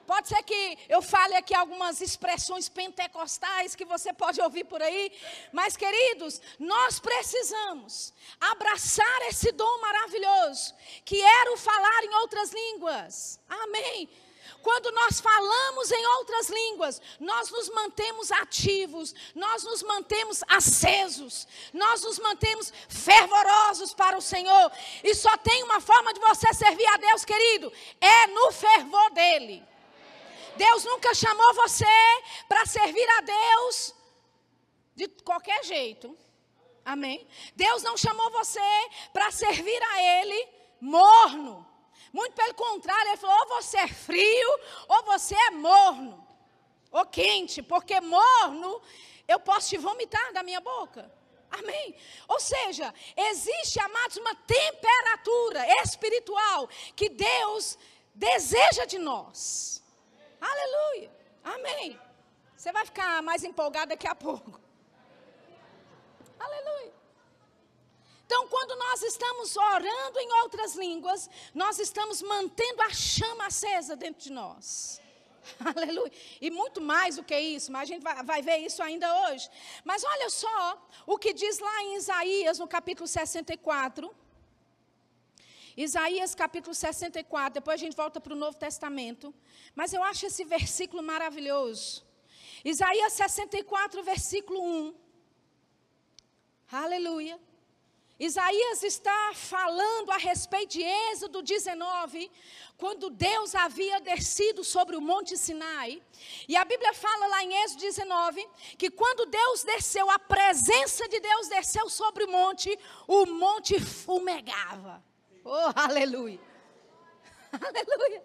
Pode 0.09 0.27
ser 0.27 0.41
que 0.41 0.75
eu 0.89 1.03
fale 1.03 1.35
aqui 1.35 1.53
algumas 1.53 2.01
expressões 2.01 2.67
pentecostais 2.67 3.75
que 3.75 3.85
você 3.85 4.11
pode 4.11 4.41
ouvir 4.41 4.63
por 4.63 4.81
aí, 4.81 5.11
mas 5.53 5.77
queridos, 5.77 6.41
nós 6.57 6.99
precisamos 6.99 8.11
abraçar 8.41 9.21
esse 9.27 9.51
dom 9.51 9.79
maravilhoso, 9.79 10.73
que 11.05 11.21
era 11.21 11.53
o 11.53 11.57
falar 11.57 12.03
em 12.05 12.15
outras 12.15 12.51
línguas. 12.51 13.39
Amém. 13.47 14.09
Quando 14.63 14.91
nós 14.93 15.21
falamos 15.21 15.91
em 15.91 16.05
outras 16.17 16.49
línguas, 16.49 16.99
nós 17.19 17.51
nos 17.51 17.69
mantemos 17.69 18.31
ativos, 18.31 19.13
nós 19.35 19.63
nos 19.63 19.83
mantemos 19.83 20.41
acesos, 20.47 21.47
nós 21.71 22.01
nos 22.01 22.17
mantemos 22.17 22.73
fervorosos 22.89 23.93
para 23.93 24.17
o 24.17 24.21
Senhor. 24.23 24.71
E 25.03 25.13
só 25.13 25.37
tem 25.37 25.61
uma 25.61 25.79
forma 25.79 26.11
de 26.15 26.19
você 26.19 26.51
servir 26.51 26.87
a 26.87 26.97
Deus, 26.97 27.23
querido: 27.23 27.71
é 28.01 28.25
no 28.25 28.51
fervor 28.51 29.11
dEle. 29.11 29.68
Deus 30.59 30.83
nunca 30.83 31.15
chamou 31.15 31.53
você 31.53 31.85
para 32.49 32.65
servir 32.65 33.09
a 33.17 33.21
Deus 33.21 33.95
de 34.93 35.07
qualquer 35.23 35.63
jeito. 35.63 36.17
Amém? 36.83 37.25
Deus 37.55 37.81
não 37.81 37.95
chamou 37.95 38.29
você 38.29 38.69
para 39.13 39.31
servir 39.31 39.81
a 39.93 40.01
Ele 40.01 40.49
morno. 40.81 41.65
Muito 42.11 42.33
pelo 42.33 42.53
contrário, 42.55 43.07
Ele 43.07 43.17
falou: 43.17 43.37
ou 43.39 43.47
você 43.55 43.77
é 43.77 43.87
frio, 43.87 44.59
ou 44.89 45.03
você 45.03 45.33
é 45.33 45.51
morno. 45.51 46.27
Ou 46.91 47.05
quente, 47.05 47.61
porque 47.61 48.01
morno 48.01 48.81
eu 49.27 49.39
posso 49.39 49.69
te 49.69 49.77
vomitar 49.77 50.33
da 50.33 50.43
minha 50.43 50.59
boca. 50.59 51.09
Amém? 51.51 51.95
Ou 52.27 52.39
seja, 52.39 52.93
existe, 53.15 53.79
amados, 53.79 54.17
uma 54.17 54.35
temperatura 54.35 55.65
espiritual 55.83 56.67
que 56.97 57.07
Deus 57.07 57.77
deseja 58.13 58.83
de 58.83 58.99
nós. 58.99 59.79
Aleluia. 60.39 61.11
Amém. 61.43 61.99
Você 62.55 62.71
vai 62.71 62.85
ficar 62.85 63.21
mais 63.21 63.43
empolgado 63.43 63.89
daqui 63.89 64.07
a 64.07 64.15
pouco. 64.15 64.59
Aleluia. 66.39 66.93
Então, 68.25 68.47
quando 68.47 68.75
nós 68.75 69.01
estamos 69.01 69.57
orando 69.57 70.19
em 70.19 70.31
outras 70.43 70.75
línguas, 70.75 71.29
nós 71.53 71.79
estamos 71.79 72.21
mantendo 72.21 72.81
a 72.83 72.89
chama 72.91 73.47
acesa 73.47 73.95
dentro 73.95 74.21
de 74.21 74.31
nós. 74.31 75.01
Aleluia. 75.75 76.11
E 76.39 76.51
muito 76.51 76.79
mais 76.79 77.15
do 77.15 77.23
que 77.23 77.37
isso, 77.37 77.71
mas 77.71 77.83
a 77.83 77.85
gente 77.85 78.03
vai, 78.03 78.41
ver 78.41 78.57
isso 78.57 78.83
ainda 78.83 79.07
hoje. 79.25 79.49
Mas 79.83 80.03
olha 80.03 80.29
só 80.29 80.87
o 81.07 81.17
que 81.17 81.33
diz 81.33 81.59
lá 81.59 81.81
em 81.83 81.95
Isaías, 81.95 82.59
no 82.59 82.67
capítulo 82.67 83.07
64. 83.07 84.13
Isaías 85.85 86.35
capítulo 86.35 86.75
64, 86.75 87.53
depois 87.53 87.79
a 87.79 87.83
gente 87.85 87.95
volta 87.95 88.19
para 88.19 88.33
o 88.33 88.35
Novo 88.35 88.57
Testamento. 88.57 89.33
Mas 89.73 89.93
eu 89.93 90.03
acho 90.03 90.25
esse 90.25 90.43
versículo 90.43 91.01
maravilhoso. 91.01 92.05
Isaías 92.65 93.13
64, 93.13 94.03
versículo 94.03 94.61
1. 94.61 94.93
Aleluia. 96.69 97.39
Isaías 98.19 98.83
está 98.83 99.31
falando 99.33 100.11
a 100.11 100.17
respeito 100.17 100.71
de 100.71 100.83
Êxodo 100.83 101.41
19, 101.41 102.29
quando 102.75 103.09
Deus 103.09 103.55
havia 103.55 104.01
descido 104.01 104.65
sobre 104.65 104.97
o 104.97 105.01
Monte 105.01 105.37
Sinai. 105.37 106.03
E 106.45 106.57
a 106.57 106.65
Bíblia 106.65 106.93
fala 106.93 107.27
lá 107.27 107.41
em 107.45 107.53
Êxodo 107.63 107.79
19 107.79 108.45
que 108.77 108.91
quando 108.91 109.25
Deus 109.27 109.63
desceu, 109.63 110.09
a 110.09 110.19
presença 110.19 111.07
de 111.07 111.21
Deus 111.21 111.47
desceu 111.47 111.89
sobre 111.89 112.25
o 112.25 112.29
monte, 112.29 112.77
o 113.07 113.25
monte 113.27 113.79
fumegava. 113.79 115.01
Oh, 115.43 115.71
aleluia. 115.75 116.39
Aleluia. 117.51 118.23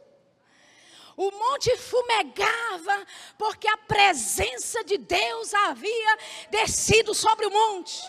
O 1.17 1.31
monte 1.31 1.75
fumegava, 1.77 3.07
porque 3.39 3.69
a 3.69 3.77
presença 3.77 4.83
de 4.85 4.99
Deus 4.99 5.55
havia 5.55 6.19
descido 6.51 7.15
sobre 7.15 7.47
o 7.47 7.51
monte. 7.51 8.03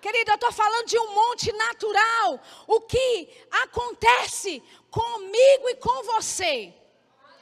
Querida, 0.00 0.32
eu 0.32 0.34
estou 0.34 0.52
falando 0.52 0.86
de 0.86 0.98
um 0.98 1.14
monte 1.14 1.52
natural. 1.52 2.40
O 2.66 2.80
que 2.80 3.28
acontece 3.50 4.62
comigo 4.90 5.68
e 5.68 5.76
com 5.76 6.02
você. 6.02 6.74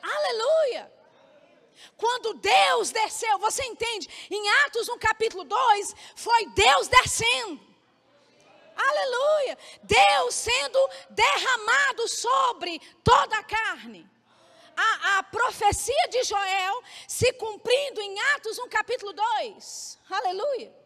Aleluia. 0.03 0.93
Quando 1.97 2.35
Deus 2.35 2.91
desceu, 2.91 3.39
você 3.39 3.65
entende? 3.65 4.09
Em 4.31 4.49
Atos, 4.67 4.89
no 4.89 4.99
capítulo 4.99 5.45
2, 5.45 5.95
foi 6.15 6.47
Deus 6.51 6.89
descendo. 6.89 7.74
Aleluia! 8.77 9.59
Deus 9.83 10.35
sendo 10.35 10.91
derramado 11.11 12.09
sobre 12.09 12.81
toda 13.03 13.39
a 13.39 13.45
carne. 13.45 14.09
A, 14.77 15.19
a, 15.19 15.23
profecia 15.23 16.09
de 16.11 16.25
Joel 16.25 16.83
se 17.07 17.33
cumprindo 17.35 18.01
em 18.01 18.19
Atos, 18.35 18.59
no 18.59 18.69
capítulo 18.69 19.13
2. 19.13 19.99
Aleluia. 20.11 20.84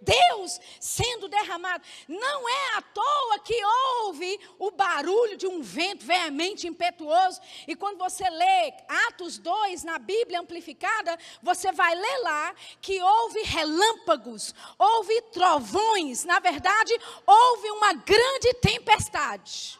Deus 0.00 0.60
sendo 0.80 1.28
derramado. 1.28 1.84
Não 2.06 2.48
é 2.48 2.76
à 2.76 2.82
toa 2.82 3.38
que 3.44 3.58
houve 3.64 4.40
o 4.58 4.70
barulho 4.70 5.36
de 5.36 5.46
um 5.46 5.60
vento 5.62 6.04
veemente, 6.04 6.66
impetuoso. 6.66 7.40
E 7.66 7.74
quando 7.74 7.98
você 7.98 8.28
lê 8.28 8.74
Atos 9.08 9.38
2 9.38 9.84
na 9.84 9.98
Bíblia 9.98 10.40
amplificada, 10.40 11.18
você 11.42 11.72
vai 11.72 11.94
ler 11.94 12.18
lá 12.18 12.54
que 12.80 13.02
houve 13.02 13.42
relâmpagos, 13.42 14.54
houve 14.78 15.20
trovões. 15.32 16.24
Na 16.24 16.38
verdade, 16.38 16.94
houve 17.26 17.70
uma 17.70 17.92
grande 17.92 18.54
tempestade. 18.60 19.78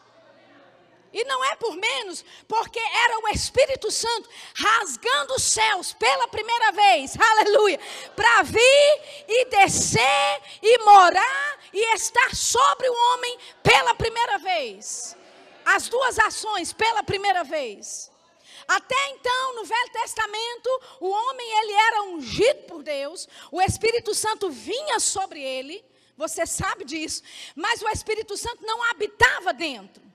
E 1.11 1.23
não 1.23 1.43
é 1.43 1.55
por 1.55 1.75
menos, 1.75 2.23
porque 2.47 2.79
era 2.79 3.19
o 3.19 3.29
Espírito 3.29 3.89
Santo 3.89 4.29
rasgando 4.55 5.33
os 5.33 5.43
céus 5.43 5.91
pela 5.93 6.27
primeira 6.27 6.71
vez, 6.71 7.17
aleluia, 7.19 7.79
para 8.15 8.43
vir 8.43 9.25
e 9.27 9.45
descer 9.45 10.41
e 10.61 10.77
morar 10.83 11.59
e 11.73 11.95
estar 11.95 12.35
sobre 12.35 12.87
o 12.87 12.93
homem 12.93 13.39
pela 13.63 13.95
primeira 13.95 14.37
vez. 14.37 15.17
As 15.65 15.87
duas 15.87 16.19
ações 16.19 16.73
pela 16.73 17.03
primeira 17.03 17.43
vez. 17.43 18.11
Até 18.67 19.09
então, 19.09 19.55
no 19.55 19.65
Velho 19.65 19.91
Testamento, 19.91 20.81
o 20.99 21.09
homem 21.09 21.59
ele 21.59 21.73
era 21.73 22.03
ungido 22.03 22.63
por 22.67 22.83
Deus, 22.83 23.27
o 23.51 23.59
Espírito 23.59 24.13
Santo 24.13 24.51
vinha 24.51 24.99
sobre 24.99 25.41
ele, 25.41 25.83
você 26.15 26.45
sabe 26.45 26.85
disso, 26.85 27.23
mas 27.55 27.81
o 27.81 27.89
Espírito 27.89 28.37
Santo 28.37 28.63
não 28.63 28.83
habitava 28.83 29.51
dentro. 29.53 30.08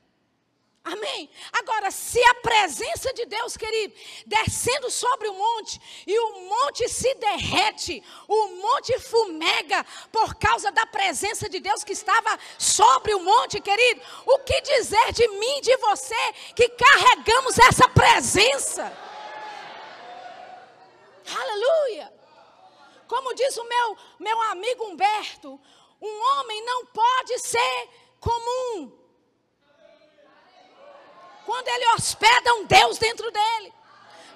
Amém? 0.84 1.30
Agora, 1.50 1.90
se 1.90 2.22
a 2.22 2.34
presença 2.34 3.10
de 3.14 3.24
Deus, 3.24 3.56
querido, 3.56 3.94
descendo 4.26 4.90
sobre 4.90 5.28
o 5.28 5.34
monte, 5.34 5.80
e 6.06 6.18
o 6.18 6.40
monte 6.40 6.86
se 6.90 7.14
derrete, 7.14 8.04
o 8.28 8.48
monte 8.48 8.98
fumega 8.98 9.82
por 10.12 10.34
causa 10.34 10.70
da 10.70 10.84
presença 10.84 11.48
de 11.48 11.58
Deus 11.58 11.82
que 11.82 11.94
estava 11.94 12.38
sobre 12.58 13.14
o 13.14 13.20
monte, 13.20 13.62
querido, 13.62 14.02
o 14.26 14.38
que 14.40 14.60
dizer 14.60 15.12
de 15.12 15.26
mim, 15.26 15.60
de 15.62 15.74
você, 15.78 16.32
que 16.54 16.68
carregamos 16.68 17.58
essa 17.60 17.88
presença? 17.88 18.92
Aleluia! 21.34 22.12
Como 23.08 23.34
diz 23.34 23.56
o 23.56 23.64
meu, 23.64 23.96
meu 24.18 24.42
amigo 24.42 24.84
Humberto, 24.84 25.58
um 25.98 26.38
homem 26.38 26.62
não 26.62 26.84
pode 26.84 27.38
ser 27.38 27.88
comum 28.20 29.03
quando 31.44 31.68
ele 31.68 31.86
hospeda 31.94 32.54
um 32.54 32.64
Deus 32.64 32.98
dentro 32.98 33.30
dele. 33.30 33.72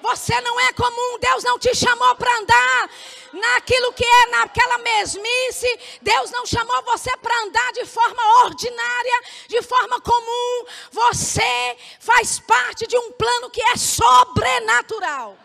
Você 0.01 0.41
não 0.43 0.61
é 0.61 0.73
comum, 0.73 1.19
Deus 1.19 1.43
não 1.43 1.59
te 1.59 1.75
chamou 1.75 2.15
para 2.15 2.39
andar 2.39 2.91
naquilo 3.33 3.93
que 3.93 4.05
é 4.05 4.27
naquela 4.27 4.79
mesmice. 4.79 5.81
Deus 6.01 6.31
não 6.31 6.47
chamou 6.47 6.83
você 6.85 7.15
para 7.17 7.37
andar 7.43 7.73
de 7.73 7.85
forma 7.85 8.45
ordinária, 8.45 9.23
de 9.49 9.61
forma 9.63 10.01
comum. 10.01 10.67
Você 10.93 11.77
faz 11.99 12.39
parte 12.39 12.87
de 12.87 12.97
um 12.97 13.13
plano 13.13 13.51
que 13.51 13.61
é 13.61 13.77
sobrenatural. 13.77 15.37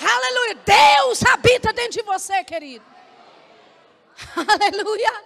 Aleluia. 0.00 0.54
Deus 0.56 1.22
habita 1.24 1.72
dentro 1.72 1.92
de 1.92 2.02
você, 2.02 2.42
querido. 2.42 2.84
Aleluia. 4.60 5.24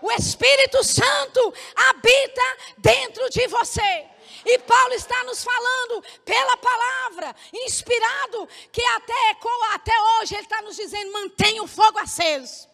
O 0.00 0.10
Espírito 0.12 0.82
Santo 0.84 1.54
habita 1.74 2.42
dentro 2.78 3.28
de 3.30 3.46
você. 3.48 4.11
E 4.44 4.58
Paulo 4.60 4.94
está 4.94 5.22
nos 5.24 5.42
falando 5.44 6.04
pela 6.24 6.56
palavra, 6.56 7.36
inspirado, 7.52 8.48
que 8.70 8.82
até 8.82 9.30
ecoa 9.30 9.74
até 9.74 9.92
hoje, 10.00 10.34
ele 10.34 10.42
está 10.42 10.62
nos 10.62 10.76
dizendo: 10.76 11.12
mantenha 11.12 11.62
o 11.62 11.66
fogo 11.66 11.98
aceso. 11.98 12.72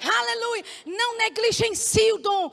Aleluia. 0.00 0.64
Não 0.86 1.16
negligencie 1.16 2.12
o 2.12 2.18
dom. 2.18 2.50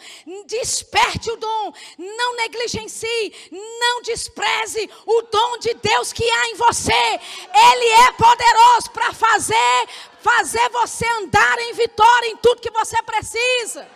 Desperte 0.47 1.29
o 1.29 1.37
dom. 1.37 1.73
Não 1.97 2.35
negligencie. 2.35 3.49
Não 3.51 4.01
despreze 4.01 4.89
o 5.05 5.21
dom 5.23 5.57
de 5.59 5.73
Deus 5.75 6.11
que 6.11 6.27
há 6.27 6.49
em 6.49 6.55
você. 6.55 6.91
Ele 6.91 7.89
é 8.07 8.11
poderoso 8.13 8.91
para 8.91 9.13
fazer, 9.13 9.89
fazer 10.21 10.69
você 10.69 11.05
andar 11.21 11.59
em 11.59 11.73
vitória 11.73 12.29
em 12.29 12.37
tudo 12.37 12.61
que 12.61 12.71
você 12.71 13.01
precisa. 13.03 13.87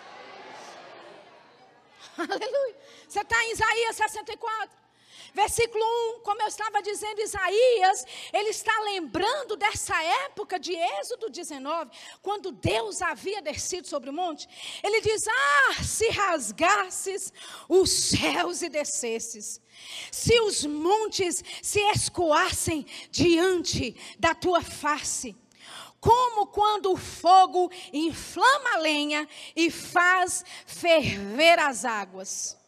Aleluia. 2.18 2.76
Você 3.10 3.22
está 3.22 3.44
em 3.44 3.54
Isaías 3.54 3.96
64. 3.96 4.80
Versículo 5.34 5.84
1, 6.18 6.20
como 6.22 6.42
eu 6.44 6.48
estava 6.48 6.80
dizendo, 6.82 7.22
Isaías, 7.22 8.06
ele 8.32 8.50
está 8.50 8.72
lembrando 8.82 9.56
dessa 9.56 10.00
época 10.26 10.60
de 10.60 10.76
Êxodo 10.76 11.30
19, 11.30 11.90
quando 12.22 12.52
Deus 12.52 13.02
havia 13.02 13.42
descido 13.42 13.88
sobre 13.88 14.12
o 14.12 14.14
monte. 14.14 14.48
Ele 14.84 15.02
diz: 15.02 15.28
Ah, 15.28 15.84
se 15.84 16.08
rasgasses 16.10 17.34
os 17.68 17.90
céus 17.90 18.62
e 18.62 18.70
descesses, 18.70 19.60
se 20.12 20.40
os 20.42 20.64
montes 20.66 21.44
se 21.64 21.80
escoassem 21.80 22.86
diante 23.10 23.96
da 24.20 24.36
tua 24.36 24.62
face 24.62 25.36
como 26.00 26.48
quando 26.48 26.94
o 26.94 26.98
fogo 26.98 27.70
inflama 27.92 28.76
a 28.76 28.78
lenha 28.78 29.28
e 29.54 29.70
faz 29.70 30.46
ferver 30.66 31.60
as 31.60 31.84
águas 31.84 32.59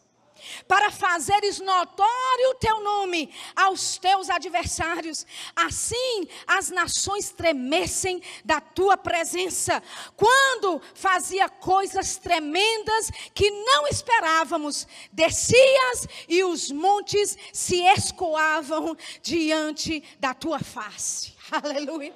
para 0.66 0.90
fazeres 0.90 1.58
notório 1.60 2.50
o 2.50 2.54
teu 2.54 2.80
nome 2.82 3.32
aos 3.54 3.98
teus 3.98 4.30
adversários. 4.30 5.26
Assim 5.54 6.28
as 6.46 6.70
nações 6.70 7.30
tremessem 7.30 8.22
da 8.44 8.60
tua 8.60 8.96
presença. 8.96 9.82
Quando 10.16 10.80
fazia 10.94 11.48
coisas 11.48 12.16
tremendas 12.16 13.10
que 13.34 13.50
não 13.50 13.86
esperávamos, 13.86 14.86
descias 15.12 16.06
e 16.28 16.42
os 16.44 16.70
montes 16.70 17.36
se 17.52 17.82
escoavam 17.82 18.96
diante 19.22 20.02
da 20.18 20.34
tua 20.34 20.58
face. 20.58 21.34
Aleluia. 21.50 22.14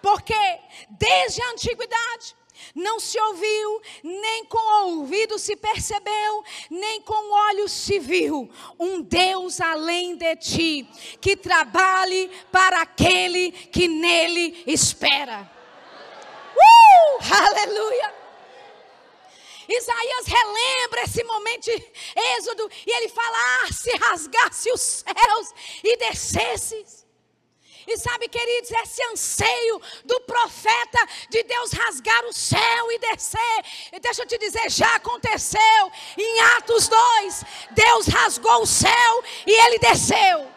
Porque 0.00 0.34
desde 0.90 1.42
a 1.42 1.50
antiguidade, 1.50 2.36
não 2.74 3.00
se 3.00 3.18
ouviu, 3.20 3.82
nem 4.02 4.44
com 4.44 4.58
o 4.58 4.98
ouvido 4.98 5.38
se 5.38 5.56
percebeu, 5.56 6.44
nem 6.70 7.00
com 7.02 7.14
o 7.14 7.48
olho 7.48 7.68
se 7.68 7.98
viu 7.98 8.48
um 8.78 9.00
Deus 9.00 9.60
além 9.60 10.16
de 10.16 10.36
ti, 10.36 10.88
que 11.20 11.36
trabalhe 11.36 12.30
para 12.50 12.82
aquele 12.82 13.52
que 13.52 13.88
nele 13.88 14.62
espera. 14.66 15.50
Uh! 16.56 17.34
Aleluia! 17.34 18.14
Isaías 19.68 20.26
relembra 20.26 21.02
esse 21.04 21.24
momento 21.24 21.64
de 21.64 21.92
Êxodo 22.36 22.70
e 22.86 22.90
ele 22.90 23.08
fala: 23.08 23.36
ah, 23.62 23.72
se 23.72 23.96
rasgasse 23.96 24.70
os 24.70 24.80
céus 24.80 25.54
e 25.82 25.96
descesse 25.96 27.03
e 27.86 27.98
sabe, 27.98 28.28
queridos, 28.28 28.70
esse 28.70 29.02
anseio 29.12 29.80
do 30.04 30.20
profeta 30.22 31.06
de 31.28 31.42
Deus 31.42 31.72
rasgar 31.72 32.24
o 32.24 32.32
céu 32.32 32.92
e 32.92 32.98
descer. 32.98 33.64
E 33.92 34.00
deixa 34.00 34.22
eu 34.22 34.26
te 34.26 34.38
dizer, 34.38 34.70
já 34.70 34.96
aconteceu. 34.96 35.92
Em 36.16 36.40
Atos 36.56 36.88
2, 36.88 37.44
Deus 37.72 38.06
rasgou 38.06 38.62
o 38.62 38.66
céu 38.66 39.24
e 39.46 39.52
ele 39.52 39.78
desceu. 39.78 40.50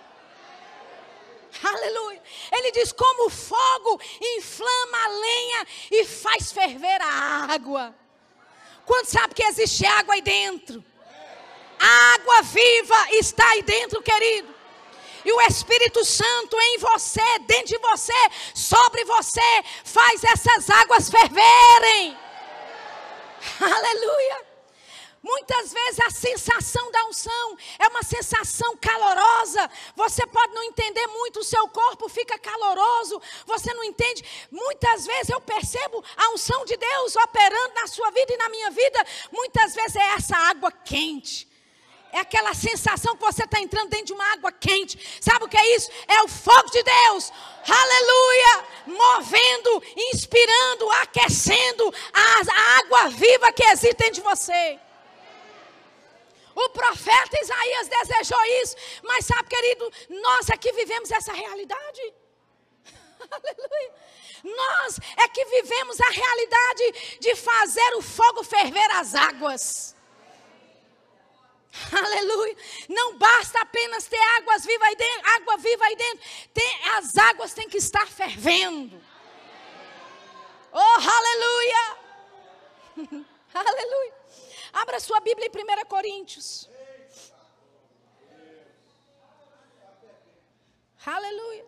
Aleluia. 1.63 2.21
Ele 2.51 2.71
diz: 2.71 2.91
como 2.91 3.27
o 3.27 3.29
fogo 3.29 3.99
inflama 4.37 5.05
a 5.05 5.07
lenha 5.07 5.67
e 5.91 6.05
faz 6.05 6.51
ferver 6.51 7.01
a 7.01 7.51
água. 7.51 7.95
Quando 8.85 9.07
sabe 9.07 9.33
que 9.33 9.43
existe 9.43 9.85
água 9.85 10.13
aí 10.13 10.21
dentro? 10.21 10.83
A 11.79 12.13
água 12.13 12.41
viva 12.43 13.07
está 13.11 13.49
aí 13.49 13.61
dentro, 13.63 14.01
querido 14.01 14.56
e 15.25 15.31
o 15.31 15.41
Espírito 15.41 16.03
Santo 16.05 16.57
em 16.59 16.77
você, 16.79 17.39
dentro 17.39 17.67
de 17.67 17.77
você, 17.79 18.13
sobre 18.53 19.03
você, 19.05 19.63
faz 19.83 20.23
essas 20.23 20.69
águas 20.69 21.09
ferverem. 21.09 22.17
Aleluia. 23.61 24.47
Muitas 25.27 25.73
vezes 25.73 25.99
a 25.99 26.09
sensação 26.09 26.89
da 26.91 27.05
unção 27.05 27.57
é 27.79 27.87
uma 27.87 28.03
sensação 28.03 28.77
calorosa. 28.77 29.69
Você 29.95 30.25
pode 30.27 30.53
não 30.53 30.63
entender 30.63 31.05
muito, 31.07 31.39
o 31.39 31.43
seu 31.43 31.67
corpo 31.67 32.07
fica 32.07 32.37
caloroso, 32.39 33.21
você 33.45 33.73
não 33.73 33.83
entende. 33.83 34.23
Muitas 34.49 35.05
vezes 35.05 35.29
eu 35.29 35.41
percebo 35.41 36.03
a 36.15 36.29
unção 36.29 36.63
de 36.65 36.77
Deus 36.77 37.15
operando 37.17 37.73
na 37.75 37.87
sua 37.87 38.09
vida 38.11 38.33
e 38.33 38.37
na 38.37 38.49
minha 38.49 38.71
vida. 38.71 39.05
Muitas 39.31 39.75
vezes 39.75 39.95
é 39.95 40.13
essa 40.13 40.37
água 40.37 40.71
quente. 40.71 41.46
É 42.11 42.19
aquela 42.19 42.53
sensação 42.53 43.15
que 43.15 43.23
você 43.23 43.43
está 43.43 43.59
entrando 43.59 43.89
dentro 43.89 44.07
de 44.07 44.13
uma 44.13 44.33
água 44.33 44.51
quente. 44.51 44.97
Sabe 45.21 45.45
o 45.45 45.47
que 45.47 45.57
é 45.57 45.75
isso? 45.75 45.91
É 46.07 46.23
o 46.23 46.27
fogo 46.27 46.69
de 46.69 46.81
Deus. 46.81 47.31
Aleluia! 47.67 48.65
Movendo, 48.87 49.83
inspirando, 49.95 50.89
aquecendo 51.01 51.93
a, 52.13 52.79
água 52.79 53.09
viva 53.09 53.51
que 53.51 53.63
existe 53.63 53.97
dentro 53.97 54.15
de 54.15 54.21
você. 54.21 54.79
O 56.55 56.69
profeta 56.69 57.39
Isaías 57.41 57.87
desejou 57.87 58.43
isso. 58.63 58.75
Mas 59.03 59.25
sabe, 59.25 59.47
querido, 59.49 59.91
nós 60.09 60.49
aqui 60.49 60.71
vivemos 60.71 61.11
essa 61.11 61.33
realidade. 61.33 62.13
Aleluia. 63.29 63.93
Nós 64.43 64.99
é 65.17 65.27
que 65.27 65.43
vivemos 65.45 65.99
a 65.99 66.09
realidade 66.09 67.19
de 67.19 67.35
fazer 67.35 67.95
o 67.95 68.01
fogo 68.01 68.43
ferver 68.43 68.89
as 68.91 69.13
águas. 69.13 69.96
Aleluia. 71.91 72.55
Não 72.89 73.17
basta 73.17 73.61
apenas 73.61 74.05
ter 74.07 74.19
águas 74.37 74.65
vivas 74.65 74.87
aí 74.87 74.95
dentro, 74.95 75.29
água 75.35 75.57
viva 75.57 75.85
aí 75.85 75.95
dentro. 75.95 76.29
Tem, 76.53 76.85
as 76.97 77.17
águas 77.17 77.53
têm 77.53 77.69
que 77.69 77.77
estar 77.77 78.07
fervendo. 78.07 79.01
Oh, 80.71 80.99
aleluia. 81.17 81.97
aleluia. 83.53 84.13
Abra 84.73 84.99
sua 84.99 85.19
Bíblia 85.19 85.47
em 85.47 85.83
1 85.83 85.85
Coríntios. 85.87 86.69
Aleluia. 91.05 91.65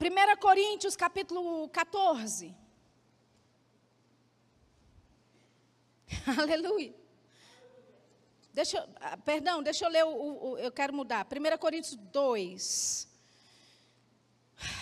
1 0.00 0.40
Coríntios 0.40 0.96
capítulo 0.96 1.68
14. 1.68 2.54
Aleluia. 6.38 6.99
Deixa, 8.52 8.88
ah, 9.00 9.16
perdão, 9.16 9.62
deixa 9.62 9.84
eu 9.84 9.90
ler, 9.90 10.04
o, 10.04 10.10
o, 10.10 10.58
eu 10.58 10.72
quero 10.72 10.92
mudar. 10.92 11.26
1 11.26 11.58
Coríntios 11.58 11.96
2. 11.96 13.08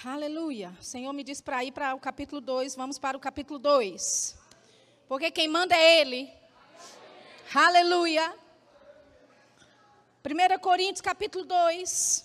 Aleluia. 0.05 0.77
O 0.81 0.83
Senhor 0.83 1.13
me 1.13 1.23
disse 1.23 1.43
para 1.43 1.63
ir 1.65 1.73
para 1.73 1.95
o 1.95 2.01
capítulo 2.01 2.41
2. 2.41 2.75
Vamos 2.75 2.99
para 2.99 3.17
o 3.17 3.21
capítulo 3.21 3.59
2. 3.59 4.37
Porque 5.07 5.31
quem 5.31 5.49
manda 5.49 5.77
é 5.77 6.01
Ele. 6.01 6.33
Aleluia. 7.55 8.35
1 10.25 10.59
Coríntios 10.61 11.01
capítulo 11.01 11.45
2. 11.45 12.25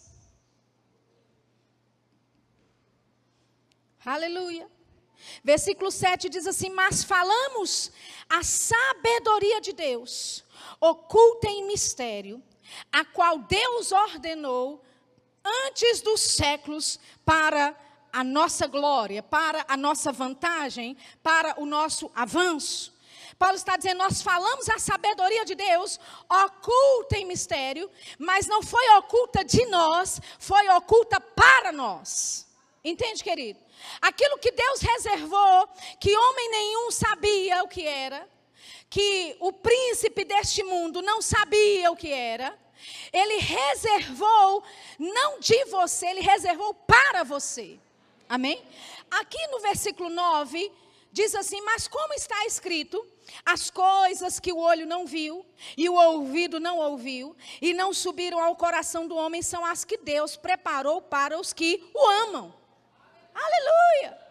Aleluia. 4.06 4.68
Versículo 5.44 5.92
7 5.92 6.28
diz 6.30 6.48
assim: 6.48 6.70
Mas 6.70 7.04
falamos 7.04 7.92
a 8.30 8.44
sabedoria 8.44 9.62
de 9.62 9.74
Deus, 9.74 10.44
oculta 10.80 11.48
em 11.48 11.66
mistério, 11.66 12.42
a 12.92 13.04
qual 13.06 13.40
Deus 13.40 13.92
ordenou 13.92 14.84
antes 15.44 16.02
dos 16.02 16.22
séculos 16.22 17.00
para 17.26 17.76
a 18.12 18.24
nossa 18.24 18.68
glória, 18.68 19.24
para 19.24 19.66
a 19.68 19.76
nossa 19.76 20.12
vantagem, 20.12 20.96
para 21.22 21.60
o 21.60 21.66
nosso 21.66 22.12
avanço. 22.16 22.94
Paulo 23.38 23.56
está 23.56 23.76
dizendo: 23.76 23.98
nós 23.98 24.22
falamos 24.22 24.70
a 24.70 24.78
sabedoria 24.78 25.44
de 25.44 25.56
Deus, 25.56 26.00
oculta 26.30 27.18
em 27.18 27.26
mistério, 27.26 27.90
mas 28.18 28.48
não 28.48 28.62
foi 28.62 28.88
oculta 28.98 29.44
de 29.44 29.66
nós, 29.66 30.22
foi 30.40 30.70
oculta 30.70 31.20
para 31.20 31.72
nós. 31.72 32.48
Entende, 32.84 33.24
querido? 33.24 33.60
Aquilo 34.02 34.38
que 34.38 34.52
Deus 34.52 34.82
reservou, 34.82 35.68
que 36.00 36.16
homem 36.16 36.52
nenhum 36.52 36.92
sabia 36.92 37.64
o 37.64 37.68
que 37.68 37.86
era, 37.86 38.28
que 38.94 39.36
o 39.40 39.52
príncipe 39.52 40.24
deste 40.24 40.62
mundo 40.62 41.02
não 41.02 41.20
sabia 41.20 41.92
o 41.92 41.96
que 41.96 42.12
era, 42.12 42.56
ele 43.12 43.40
reservou, 43.40 44.64
não 45.00 45.40
de 45.40 45.66
você, 45.66 46.06
ele 46.06 46.22
reservou 46.22 46.76
para 46.76 47.24
você. 47.24 47.80
Amém? 48.30 48.64
Aqui 49.10 49.48
no 49.48 49.60
versículo 49.62 50.10
9, 50.12 50.72
diz 51.12 51.34
assim: 51.34 51.60
Mas 51.62 51.88
como 51.88 52.14
está 52.14 52.46
escrito, 52.46 53.04
as 53.44 53.72
coisas 53.72 54.40
que 54.40 54.54
o 54.54 54.60
olho 54.60 54.86
não 54.86 55.08
viu 55.08 55.44
e 55.76 55.90
o 55.90 55.96
ouvido 55.96 56.60
não 56.60 56.78
ouviu 56.78 57.36
e 57.60 57.74
não 57.74 57.96
subiram 57.96 58.40
ao 58.40 58.56
coração 58.56 59.08
do 59.08 59.16
homem 59.16 59.42
são 59.42 59.66
as 59.66 59.84
que 59.84 59.98
Deus 59.98 60.38
preparou 60.38 61.02
para 61.02 61.40
os 61.40 61.52
que 61.52 61.84
o 61.96 62.08
amam. 62.28 62.54
Aleluia! 63.34 64.23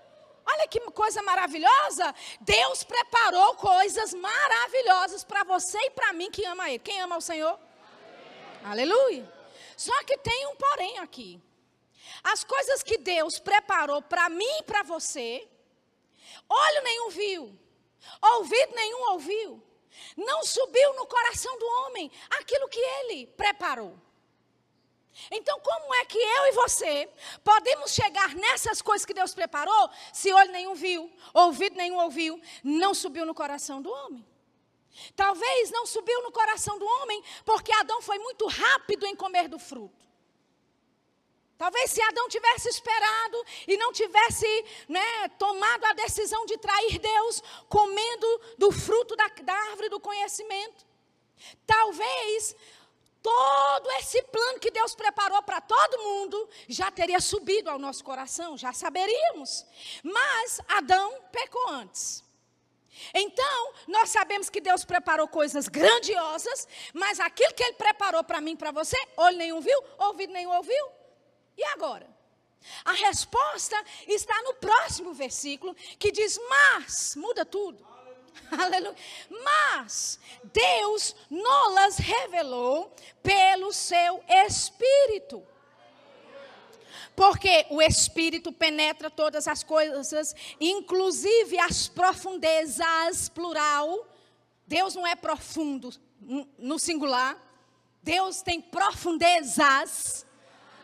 Olha 0.53 0.69
que 0.69 0.81
coisa 0.93 1.23
maravilhosa! 1.23 2.15
Deus 2.41 2.85
preparou 2.85 3.55
coisas 3.57 4.13
maravilhosas 4.13 5.25
para 5.25 5.45
você 5.45 5.79
e 5.79 5.91
para 5.91 6.13
mim 6.13 6.31
que 6.31 6.45
ama 6.45 6.69
Ele. 6.69 6.79
Quem 6.79 7.01
ama 7.01 7.17
o 7.17 7.21
Senhor? 7.21 7.59
Aleluia! 8.65 9.31
Só 9.77 9.97
que 10.05 10.17
tem 10.19 10.47
um 10.49 10.57
porém 10.57 10.99
aqui. 10.99 11.41
As 12.23 12.45
coisas 12.45 12.83
que 12.83 12.99
Deus 12.99 13.39
preparou 13.39 14.01
para 14.03 14.29
mim 14.29 14.59
e 14.59 14.63
para 14.63 14.83
você, 14.83 15.49
olho 16.49 16.83
nenhum 16.85 17.11
viu, 17.11 17.59
ouvido 18.35 18.75
nenhum 18.75 19.13
ouviu, 19.13 19.63
não 20.17 20.45
subiu 20.45 20.95
no 20.95 21.07
coração 21.07 21.59
do 21.59 21.67
homem 21.67 22.11
aquilo 22.31 22.69
que 22.69 22.79
ele 22.79 23.27
preparou. 23.29 23.97
Então, 25.31 25.61
como 25.61 25.95
é 25.95 26.05
que 26.05 26.19
eu 26.19 26.47
e 26.47 26.53
você 26.53 27.09
podemos 27.45 27.93
chegar 27.93 28.35
nessas 28.35 28.81
coisas 28.81 29.05
que 29.05 29.15
Deus 29.15 29.35
preparou, 29.35 29.91
se 30.13 30.33
olho 30.33 30.51
nenhum 30.51 30.75
viu, 30.75 31.13
ouvido 31.35 31.77
nenhum 31.77 31.99
ouviu, 31.99 32.41
não 32.65 32.95
subiu 32.95 33.27
no 33.27 33.35
coração 33.35 33.83
do 33.83 33.91
homem? 33.91 34.27
Talvez 35.17 35.71
não 35.71 35.87
subiu 35.87 36.23
no 36.23 36.33
coração 36.33 36.79
do 36.79 36.85
homem, 36.85 37.23
porque 37.45 37.73
Adão 37.73 38.03
foi 38.03 38.19
muito 38.19 38.47
rápido 38.47 39.07
em 39.07 39.17
comer 39.17 39.49
do 39.49 39.59
fruto. 39.59 40.03
Talvez 41.57 41.93
se 41.93 42.03
Adão 42.03 42.29
tivesse 42.29 42.69
esperado 42.69 43.45
e 43.69 43.77
não 43.77 43.93
tivesse 43.93 44.65
né, 44.89 45.29
tomado 45.39 45.85
a 45.85 45.93
decisão 45.93 46.45
de 46.45 46.59
trair 46.59 46.99
Deus, 46.99 47.43
comendo 47.69 48.41
do 48.59 48.73
fruto 48.73 49.15
da, 49.15 49.29
da 49.29 49.55
árvore 49.71 49.89
do 49.89 50.01
conhecimento. 50.01 50.85
Talvez 51.67 52.57
todo 53.23 53.91
esse 53.93 54.21
plano 54.25 54.59
que 54.59 54.71
Deus 54.71 54.95
preparou 54.95 55.43
para 55.43 55.61
todo 55.61 56.03
mundo 56.03 56.49
já 56.69 56.91
teria 56.91 57.21
subido 57.21 57.71
ao 57.71 57.79
nosso 57.79 58.03
coração, 58.03 58.59
já 58.59 58.73
saberíamos. 58.73 59.65
Mas 60.03 60.61
Adão 60.69 61.21
pecou 61.31 61.69
antes. 61.69 62.25
Então, 63.15 63.73
nós 63.89 64.11
sabemos 64.11 64.51
que 64.51 64.61
Deus 64.61 64.85
preparou 64.85 65.27
coisas 65.27 65.69
grandiosas, 65.69 66.69
mas 66.93 67.19
aquilo 67.21 67.55
que 67.55 67.63
Ele 67.63 67.75
preparou 67.75 68.23
para 68.23 68.41
mim 68.41 68.57
para 68.57 68.71
você, 68.71 68.97
olho 69.17 69.37
nenhum 69.39 69.61
viu, 69.61 69.83
ouvido 69.99 70.33
nenhum 70.33 70.55
ouviu. 70.55 70.89
E 71.57 71.65
agora? 71.65 72.09
A 72.85 72.93
resposta 72.93 73.77
está 74.07 74.41
no 74.43 74.55
próximo 74.55 75.13
versículo, 75.13 75.75
que 75.99 76.13
diz: 76.13 76.39
Mas, 76.49 77.17
muda 77.17 77.45
tudo. 77.45 77.92
Aleluia. 78.51 78.97
Mas 79.45 80.19
Deus 80.45 81.15
nolas 81.31 81.97
revelou 81.99 82.95
pelo 83.23 83.73
seu 83.73 84.23
Espírito. 84.47 85.43
Porque 87.15 87.67
o 87.71 87.83
Espírito 87.83 88.53
penetra 88.53 89.11
todas 89.11 89.47
as 89.47 89.63
coisas, 89.63 90.35
inclusive 90.59 91.59
as 91.59 91.89
profundezas, 91.89 93.29
plural. 93.29 94.07
Deus 94.67 94.95
não 94.95 95.07
é 95.07 95.15
profundo 95.15 95.93
no 96.59 96.79
singular. 96.79 97.37
Deus 98.03 98.43
tem 98.43 98.61
profundezas. 98.61 100.27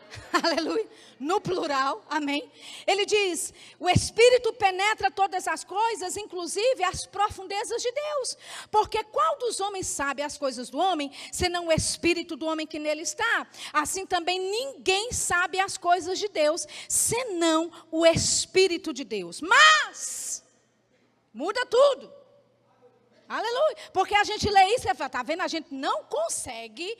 Aleluia 0.33 0.87
no 1.19 1.41
plural, 1.41 2.03
amém? 2.09 2.49
Ele 2.87 3.05
diz: 3.05 3.53
o 3.77 3.89
Espírito 3.89 4.53
penetra 4.53 5.11
todas 5.11 5.47
as 5.47 5.63
coisas, 5.63 6.15
inclusive 6.15 6.83
as 6.83 7.05
profundezas 7.05 7.81
de 7.81 7.91
Deus. 7.91 8.37
Porque 8.71 9.03
qual 9.03 9.37
dos 9.37 9.59
homens 9.59 9.87
sabe 9.87 10.21
as 10.21 10.37
coisas 10.37 10.69
do 10.69 10.77
homem, 10.77 11.11
senão 11.31 11.67
o 11.67 11.71
Espírito 11.71 12.37
do 12.37 12.45
homem 12.45 12.65
que 12.65 12.79
nele 12.79 13.01
está? 13.01 13.47
Assim 13.73 14.05
também 14.05 14.39
ninguém 14.39 15.11
sabe 15.11 15.59
as 15.59 15.77
coisas 15.77 16.17
de 16.17 16.29
Deus, 16.29 16.65
senão 16.87 17.69
o 17.91 18.05
Espírito 18.05 18.93
de 18.93 19.03
Deus. 19.03 19.41
Mas, 19.41 20.43
muda 21.33 21.65
tudo. 21.65 22.19
Aleluia. 23.27 23.77
Porque 23.93 24.15
a 24.15 24.23
gente 24.23 24.49
lê 24.49 24.73
isso 24.73 24.89
e 24.89 24.95
fala, 24.95 25.05
está 25.05 25.21
vendo? 25.21 25.41
A 25.41 25.47
gente 25.47 25.71
não 25.71 26.03
consegue 26.05 26.97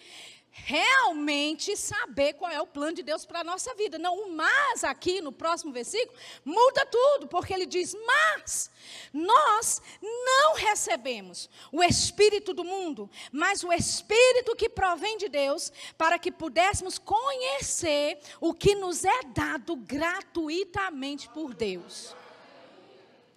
realmente 0.65 1.75
saber 1.75 2.33
qual 2.33 2.51
é 2.51 2.61
o 2.61 2.67
plano 2.67 2.95
de 2.95 3.03
Deus 3.03 3.25
para 3.25 3.39
a 3.39 3.43
nossa 3.43 3.73
vida. 3.75 3.97
Não, 3.97 4.17
o 4.17 4.31
mas 4.31 4.83
aqui 4.83 5.21
no 5.21 5.31
próximo 5.31 5.71
versículo 5.71 6.17
muda 6.45 6.85
tudo, 6.85 7.27
porque 7.27 7.53
ele 7.53 7.65
diz: 7.65 7.95
Mas 8.05 8.69
nós 9.13 9.81
não 10.01 10.55
recebemos 10.55 11.49
o 11.71 11.83
Espírito 11.83 12.53
do 12.53 12.63
mundo, 12.63 13.09
mas 13.31 13.63
o 13.63 13.73
Espírito 13.73 14.55
que 14.55 14.69
provém 14.69 15.17
de 15.17 15.29
Deus, 15.29 15.71
para 15.97 16.19
que 16.19 16.31
pudéssemos 16.31 16.97
conhecer 16.97 18.19
o 18.39 18.53
que 18.53 18.75
nos 18.75 19.03
é 19.03 19.23
dado 19.23 19.75
gratuitamente 19.75 21.29
por 21.29 21.53
Deus. 21.53 22.15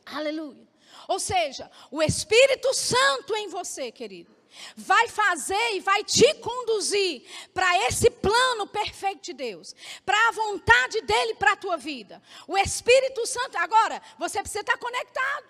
Aleluia. 0.05 0.69
Ou 1.09 1.19
seja, 1.19 1.71
o 1.91 2.03
Espírito 2.03 2.73
Santo 2.75 3.35
em 3.35 3.49
você, 3.49 3.91
querido 3.91 4.42
vai 4.77 5.09
fazer 5.09 5.75
e 5.75 5.81
vai 5.81 6.05
te 6.05 6.35
conduzir 6.35 7.25
para 7.53 7.87
esse 7.89 8.11
plano 8.11 8.67
perfeito 8.67 9.23
de 9.23 9.33
Deus, 9.33 9.75
para 10.05 10.29
a 10.29 10.33
vontade 10.33 11.01
dele 11.03 11.35
para 11.35 11.53
a 11.53 11.57
tua 11.57 11.77
vida. 11.77 12.23
O 12.47 12.57
Espírito 12.57 13.27
Santo, 13.27 13.57
agora, 13.59 14.01
você 14.19 14.41
precisa 14.41 14.61
estar 14.61 14.79
conectado. 14.79 15.47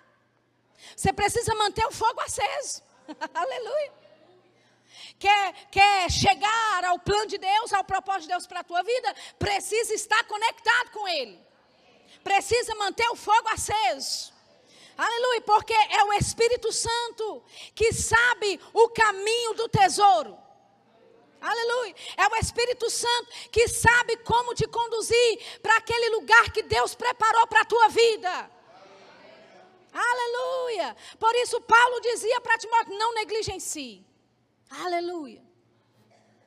Você 0.95 1.13
precisa 1.13 1.55
manter 1.55 1.85
o 1.85 1.91
fogo 1.91 2.19
aceso. 2.21 2.81
Aleluia. 3.33 4.03
Quer, 5.17 5.53
quer 5.71 6.11
chegar 6.11 6.83
ao 6.85 6.99
plano 6.99 7.27
de 7.27 7.37
Deus, 7.37 7.71
ao 7.71 7.83
propósito 7.83 8.23
de 8.23 8.27
Deus 8.29 8.47
para 8.47 8.59
a 8.59 8.63
tua 8.63 8.83
vida, 8.83 9.15
precisa 9.39 9.93
estar 9.93 10.23
conectado 10.25 10.91
com 10.91 11.07
Ele. 11.07 11.39
Precisa 12.23 12.75
manter 12.75 13.07
o 13.09 13.15
fogo 13.15 13.49
aceso. 13.49 14.32
Aleluia, 14.97 15.41
porque 15.41 15.73
é 15.73 16.03
o 16.03 16.13
Espírito 16.13 16.71
Santo 16.71 17.43
que 17.73 17.91
sabe 17.91 18.59
o 18.73 18.89
caminho 18.89 19.53
do 19.55 19.67
tesouro. 19.67 20.37
Aleluia. 21.41 21.95
É 22.15 22.27
o 22.27 22.35
Espírito 22.37 22.89
Santo 22.89 23.27
que 23.51 23.67
sabe 23.67 24.17
como 24.17 24.55
te 24.55 24.65
conduzir 24.65 25.59
para 25.61 25.77
aquele 25.77 26.09
lugar 26.15 26.51
que 26.51 26.63
Deus 26.63 26.95
preparou 26.95 27.45
para 27.47 27.61
a 27.61 27.65
tua 27.65 27.89
vida. 27.89 28.51
Aleluia. 29.91 30.95
Por 31.19 31.35
isso 31.35 31.59
Paulo 31.61 31.99
dizia 31.99 32.39
para 32.39 32.57
Timóteo: 32.57 32.97
não 32.97 33.13
negligencie. 33.13 34.05
Aleluia. 34.69 35.43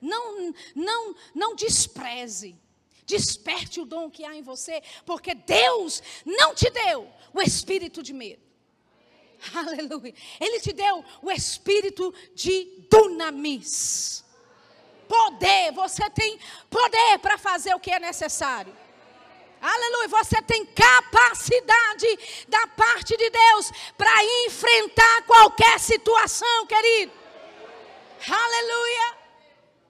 Não, 0.00 0.54
não, 0.74 1.14
não 1.34 1.54
despreze. 1.54 2.58
Desperte 3.04 3.80
o 3.80 3.84
dom 3.84 4.10
que 4.10 4.24
há 4.24 4.34
em 4.34 4.42
você, 4.42 4.82
porque 5.04 5.32
Deus 5.32 6.02
não 6.24 6.54
te 6.54 6.68
deu 6.70 7.08
o 7.36 7.42
espírito 7.42 8.02
de 8.02 8.14
medo. 8.14 8.42
Aleluia. 9.54 10.14
Ele 10.40 10.58
te 10.60 10.72
deu 10.72 11.04
o 11.20 11.30
espírito 11.30 12.12
de 12.34 12.86
dunamis. 12.90 14.24
Poder, 15.06 15.70
você 15.72 16.08
tem 16.10 16.38
poder 16.70 17.18
para 17.18 17.36
fazer 17.36 17.74
o 17.74 17.80
que 17.80 17.90
é 17.90 18.00
necessário. 18.00 18.74
Aleluia, 19.60 20.08
você 20.08 20.40
tem 20.42 20.64
capacidade 20.66 22.06
da 22.48 22.66
parte 22.68 23.16
de 23.16 23.30
Deus 23.30 23.70
para 23.96 24.12
enfrentar 24.46 25.22
qualquer 25.26 25.78
situação, 25.78 26.66
querido. 26.66 27.12
Aleluia. 28.28 29.16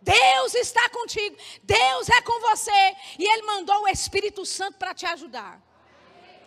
Deus 0.03 0.55
está 0.55 0.89
contigo, 0.91 1.37
Deus 1.63 2.09
é 2.09 2.21
com 2.23 2.41
você, 2.41 2.97
e 3.19 3.25
Ele 3.25 3.43
mandou 3.43 3.83
o 3.83 3.89
Espírito 3.89 4.47
Santo 4.47 4.79
para 4.79 4.95
te 4.95 5.05
ajudar. 5.07 5.61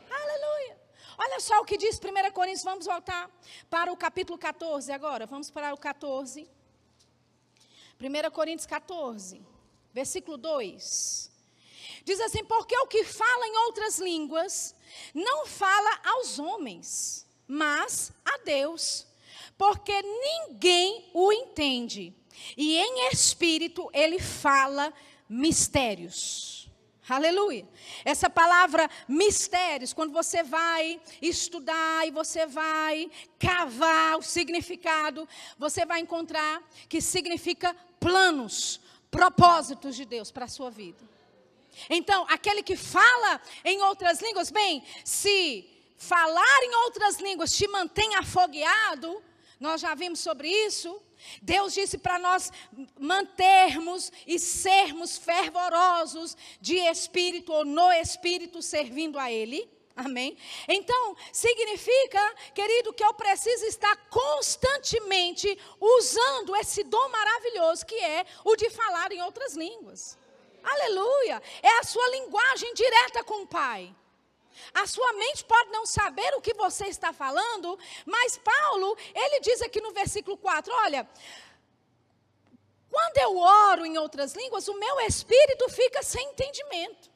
Aleluia. 0.10 0.79
Olha 1.22 1.42
só 1.42 1.60
o 1.60 1.66
que 1.66 1.76
diz 1.76 2.00
1 2.00 2.32
Coríntios, 2.32 2.64
vamos 2.64 2.86
voltar 2.86 3.30
para 3.70 3.92
o 3.92 3.98
capítulo 3.98 4.38
14 4.40 4.90
agora, 4.94 5.26
vamos 5.26 5.52
para 5.52 5.74
o 5.74 5.78
14. 5.78 6.50
1 8.00 8.32
Coríntios 8.32 8.66
14, 8.66 9.46
versículo 9.94 10.38
2. 10.38 11.30
Diz 12.06 12.22
assim: 12.22 12.46
Porque 12.46 12.74
o 12.78 12.88
que 12.88 13.04
fala 13.04 13.46
em 13.48 13.58
outras 13.66 14.00
línguas 14.00 14.74
não 15.14 15.46
fala 15.46 16.00
aos 16.06 16.40
homens, 16.40 17.28
mas 17.46 18.14
a 18.24 18.38
Deus, 18.46 19.06
porque 19.58 20.02
ninguém 20.02 21.12
o 21.14 21.34
entende. 21.34 22.16
E 22.56 22.78
em 22.78 23.10
espírito 23.10 23.90
ele 23.94 24.20
fala 24.20 24.94
mistérios. 25.28 26.59
Aleluia. 27.10 27.68
Essa 28.06 28.30
palavra 28.30 28.90
mistérios, 29.08 29.94
quando 29.94 30.14
você 30.14 30.44
vai 30.44 31.02
estudar 31.22 32.08
e 32.08 32.12
você 32.12 32.46
vai 32.46 33.10
cavar 33.40 34.18
o 34.18 34.22
significado, 34.22 35.28
você 35.58 35.86
vai 35.86 36.00
encontrar 36.00 36.62
que 36.88 37.02
significa 37.02 37.76
planos, 38.00 38.80
propósitos 39.10 39.96
de 39.96 40.06
Deus 40.06 40.32
para 40.32 40.46
a 40.46 40.50
sua 40.50 40.70
vida. 40.70 41.04
Então, 41.90 42.26
aquele 42.30 42.62
que 42.62 42.76
fala 42.76 43.42
em 43.64 43.82
outras 43.82 44.22
línguas, 44.22 44.52
bem, 44.52 44.84
se 45.04 45.68
falar 45.98 46.64
em 46.64 46.76
outras 46.86 47.20
línguas 47.20 47.52
te 47.56 47.68
mantém 47.68 48.16
afogueado, 48.16 49.22
nós 49.60 49.82
já 49.82 49.94
vimos 49.96 50.20
sobre 50.20 50.48
isso. 50.48 51.02
Deus 51.42 51.74
disse 51.74 51.98
para 51.98 52.20
nós 52.20 52.52
mantermos 53.00 54.12
e 54.26 54.40
sermos 54.40 55.18
fervorosos 55.18 56.36
de 56.60 56.76
espírito 56.76 57.52
ou 57.52 57.66
no 57.66 57.92
espírito 57.92 58.62
servindo 58.62 59.20
a 59.20 59.32
Ele. 59.32 59.70
Amém? 59.96 60.38
Então, 60.68 61.16
significa, 61.34 62.36
querido, 62.56 62.94
que 62.94 63.04
eu 63.04 63.14
preciso 63.14 63.66
estar 63.66 63.96
constantemente 64.10 65.60
usando 65.80 66.56
esse 66.56 66.84
dom 66.84 67.10
maravilhoso 67.10 67.86
que 67.86 67.96
é 67.96 68.26
o 68.46 68.56
de 68.56 68.70
falar 68.70 69.12
em 69.12 69.22
outras 69.22 69.56
línguas. 69.56 70.18
Aleluia! 70.64 71.42
É 71.62 71.80
a 71.80 71.84
sua 71.84 72.08
linguagem 72.12 72.74
direta 72.74 73.24
com 73.26 73.44
o 73.44 73.48
Pai. 73.48 73.94
A 74.74 74.86
sua 74.86 75.14
mente 75.14 75.44
pode 75.46 75.72
não 75.72 75.86
saber 75.86 76.34
o 76.36 76.42
que 76.42 76.54
você 76.54 76.88
está 76.88 77.12
falando, 77.12 77.78
mas 78.06 78.38
Paulo, 78.38 78.98
ele 79.14 79.40
diz 79.40 79.62
aqui 79.62 79.82
no 79.82 79.92
versículo 79.92 80.38
4: 80.38 80.74
olha, 80.74 81.08
quando 82.90 83.18
eu 83.18 83.38
oro 83.38 83.86
em 83.86 83.98
outras 83.98 84.34
línguas, 84.34 84.68
o 84.68 84.80
meu 84.80 85.00
espírito 85.02 85.70
fica 85.70 86.02
sem 86.04 86.30
entendimento. 86.30 87.10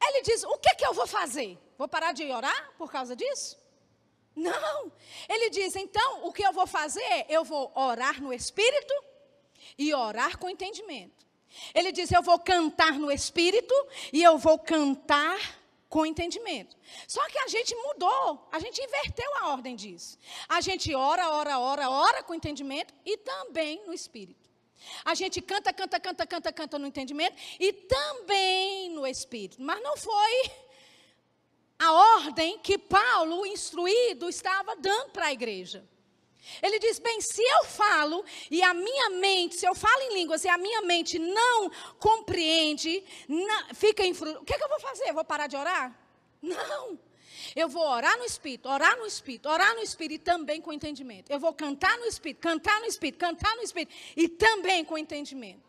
Ele 0.00 0.22
diz: 0.22 0.44
o 0.44 0.58
que, 0.58 0.74
que 0.74 0.86
eu 0.86 0.92
vou 0.92 1.06
fazer? 1.06 1.58
Vou 1.76 1.88
parar 1.88 2.12
de 2.12 2.24
orar 2.30 2.72
por 2.76 2.90
causa 2.90 3.16
disso? 3.16 3.58
Não. 4.34 4.92
Ele 5.28 5.50
diz: 5.50 5.74
então, 5.74 6.26
o 6.26 6.32
que 6.32 6.46
eu 6.46 6.52
vou 6.52 6.66
fazer? 6.66 7.26
Eu 7.28 7.44
vou 7.44 7.72
orar 7.74 8.22
no 8.22 8.32
espírito 8.32 8.94
e 9.76 9.92
orar 9.94 10.38
com 10.38 10.48
entendimento. 10.48 11.26
Ele 11.74 11.90
diz: 11.90 12.12
eu 12.12 12.22
vou 12.22 12.38
cantar 12.38 12.98
no 12.98 13.10
espírito 13.10 13.74
e 14.12 14.22
eu 14.22 14.38
vou 14.38 14.58
cantar 14.58 15.57
com 15.88 16.04
entendimento. 16.04 16.76
Só 17.06 17.26
que 17.28 17.38
a 17.38 17.48
gente 17.48 17.74
mudou, 17.74 18.48
a 18.52 18.58
gente 18.58 18.80
inverteu 18.80 19.30
a 19.38 19.48
ordem 19.50 19.74
disso. 19.74 20.18
A 20.48 20.60
gente 20.60 20.94
ora, 20.94 21.30
ora, 21.30 21.58
ora, 21.58 21.90
ora 21.90 22.22
com 22.22 22.34
entendimento 22.34 22.92
e 23.04 23.16
também 23.16 23.84
no 23.86 23.92
espírito. 23.92 24.48
A 25.04 25.14
gente 25.14 25.40
canta, 25.40 25.72
canta, 25.72 25.98
canta, 25.98 26.26
canta, 26.26 26.52
canta 26.52 26.78
no 26.78 26.86
entendimento 26.86 27.36
e 27.58 27.72
também 27.72 28.90
no 28.90 29.06
espírito. 29.06 29.60
Mas 29.60 29.82
não 29.82 29.96
foi 29.96 30.50
a 31.78 31.92
ordem 31.92 32.58
que 32.58 32.76
Paulo, 32.76 33.46
instruído, 33.46 34.28
estava 34.28 34.76
dando 34.76 35.10
para 35.10 35.26
a 35.26 35.32
igreja. 35.32 35.84
Ele 36.62 36.78
diz: 36.78 36.98
bem, 36.98 37.20
se 37.20 37.42
eu 37.42 37.64
falo 37.64 38.24
e 38.50 38.62
a 38.62 38.72
minha 38.72 39.10
mente, 39.10 39.56
se 39.56 39.66
eu 39.66 39.74
falo 39.74 40.02
em 40.02 40.14
línguas 40.14 40.44
e 40.44 40.48
a 40.48 40.58
minha 40.58 40.82
mente 40.82 41.18
não 41.18 41.70
compreende, 41.98 43.04
não, 43.28 43.74
fica 43.74 44.04
em 44.04 44.12
o 44.12 44.44
que, 44.44 44.54
é 44.54 44.58
que 44.58 44.64
eu 44.64 44.68
vou 44.68 44.80
fazer? 44.80 45.12
Vou 45.12 45.24
parar 45.24 45.46
de 45.46 45.56
orar? 45.56 45.96
Não. 46.40 46.98
Eu 47.54 47.68
vou 47.68 47.86
orar 47.86 48.16
no 48.18 48.24
Espírito, 48.24 48.68
orar 48.68 48.96
no 48.98 49.06
Espírito, 49.06 49.48
orar 49.48 49.74
no 49.74 49.80
Espírito 49.80 50.20
e 50.20 50.24
também 50.24 50.60
com 50.60 50.72
entendimento. 50.72 51.30
Eu 51.30 51.38
vou 51.38 51.52
cantar 51.52 51.96
no 51.98 52.06
Espírito, 52.06 52.40
cantar 52.40 52.80
no 52.80 52.86
Espírito, 52.86 53.18
cantar 53.18 53.54
no 53.56 53.62
Espírito 53.62 53.94
e 54.16 54.28
também 54.28 54.84
com 54.84 54.98
entendimento. 54.98 55.62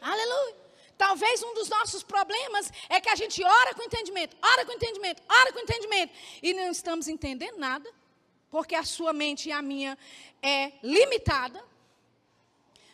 Aleluia. 0.00 0.56
Talvez 0.96 1.42
um 1.42 1.54
dos 1.54 1.68
nossos 1.68 2.02
problemas 2.02 2.72
é 2.88 3.00
que 3.00 3.08
a 3.08 3.14
gente 3.14 3.42
ora 3.44 3.74
com 3.74 3.84
entendimento, 3.84 4.36
ora 4.42 4.66
com 4.66 4.72
entendimento, 4.72 5.22
ora 5.28 5.52
com 5.52 5.60
entendimento 5.60 6.12
e 6.42 6.52
não 6.52 6.72
estamos 6.72 7.06
entendendo 7.06 7.56
nada 7.56 7.88
porque 8.50 8.74
a 8.74 8.84
sua 8.84 9.12
mente 9.12 9.48
e 9.48 9.52
a 9.52 9.62
minha 9.62 9.96
é 10.42 10.72
limitada. 10.82 11.62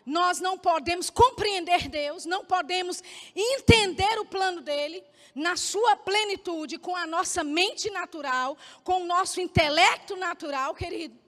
Nós 0.05 0.39
não 0.39 0.59
podemos 0.59 1.09
compreender 1.09 1.89
Deus, 1.89 2.27
não 2.27 2.45
podemos 2.45 3.03
entender 3.35 4.19
o 4.19 4.27
plano 4.27 4.61
dele 4.61 5.03
na 5.35 5.57
sua 5.57 5.97
plenitude 5.97 6.79
com 6.79 6.95
a 6.95 7.07
nossa 7.07 7.43
mente 7.43 7.91
natural, 7.91 8.57
com 8.83 9.03
o 9.03 9.07
nosso 9.07 9.41
intelecto 9.41 10.15
natural, 10.17 10.75
querido. 10.75 11.19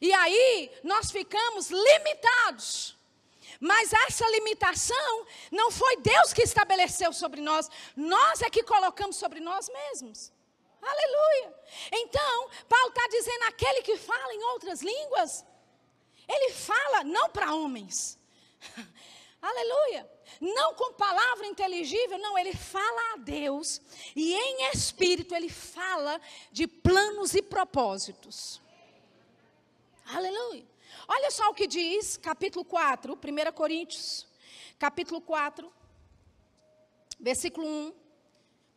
E 0.00 0.12
aí 0.12 0.70
nós 0.82 1.10
ficamos 1.10 1.70
limitados. 1.70 2.96
Mas 3.58 3.92
essa 3.92 4.26
limitação 4.30 5.26
não 5.50 5.70
foi 5.70 5.98
Deus 5.98 6.32
que 6.32 6.42
estabeleceu 6.42 7.12
sobre 7.12 7.42
nós, 7.42 7.68
nós 7.94 8.40
é 8.40 8.48
que 8.48 8.62
colocamos 8.62 9.16
sobre 9.16 9.38
nós 9.38 9.68
mesmos. 9.68 10.32
Aleluia. 10.82 11.54
Então, 11.92 12.50
Paulo 12.68 12.88
está 12.88 13.06
dizendo: 13.08 13.44
aquele 13.44 13.82
que 13.82 13.96
fala 13.96 14.34
em 14.34 14.42
outras 14.44 14.80
línguas, 14.80 15.44
ele 16.28 16.52
fala 16.52 17.04
não 17.04 17.28
para 17.30 17.54
homens. 17.54 18.18
Aleluia. 19.42 20.10
Não 20.40 20.74
com 20.74 20.92
palavra 20.92 21.46
inteligível, 21.46 22.18
não, 22.18 22.38
ele 22.38 22.54
fala 22.54 23.14
a 23.14 23.16
Deus 23.16 23.80
e 24.14 24.34
em 24.34 24.70
espírito 24.70 25.34
ele 25.34 25.48
fala 25.48 26.20
de 26.52 26.66
planos 26.66 27.34
e 27.34 27.42
propósitos. 27.42 28.60
Aleluia. 30.06 30.66
Olha 31.08 31.30
só 31.30 31.48
o 31.50 31.54
que 31.54 31.66
diz, 31.66 32.16
capítulo 32.16 32.64
4, 32.64 33.14
1 33.14 33.52
Coríntios, 33.52 34.26
capítulo 34.78 35.20
4, 35.20 35.72
versículo 37.18 37.66
1. 37.66 37.94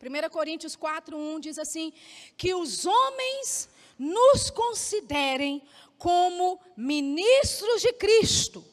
1 0.04 0.30
Coríntios 0.30 0.76
4, 0.76 1.16
1 1.16 1.40
diz 1.40 1.58
assim: 1.58 1.92
que 2.36 2.54
os 2.54 2.84
homens 2.84 3.68
nos 3.98 4.50
considerem 4.50 5.62
como 5.98 6.60
ministros 6.76 7.80
de 7.80 7.92
Cristo 7.94 8.64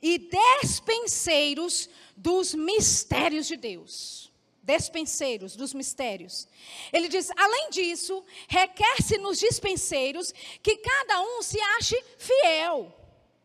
e 0.00 0.18
despenseiros 0.18 1.88
dos 2.16 2.54
mistérios 2.54 3.46
de 3.46 3.56
Deus. 3.56 4.30
Despenseiros 4.62 5.56
dos 5.56 5.74
mistérios. 5.74 6.46
Ele 6.92 7.08
diz: 7.08 7.30
além 7.36 7.70
disso, 7.70 8.24
requer-se 8.48 9.18
nos 9.18 9.38
dispenseiros 9.38 10.32
que 10.62 10.76
cada 10.76 11.20
um 11.20 11.42
se 11.42 11.60
ache 11.78 12.00
fiel. 12.16 12.94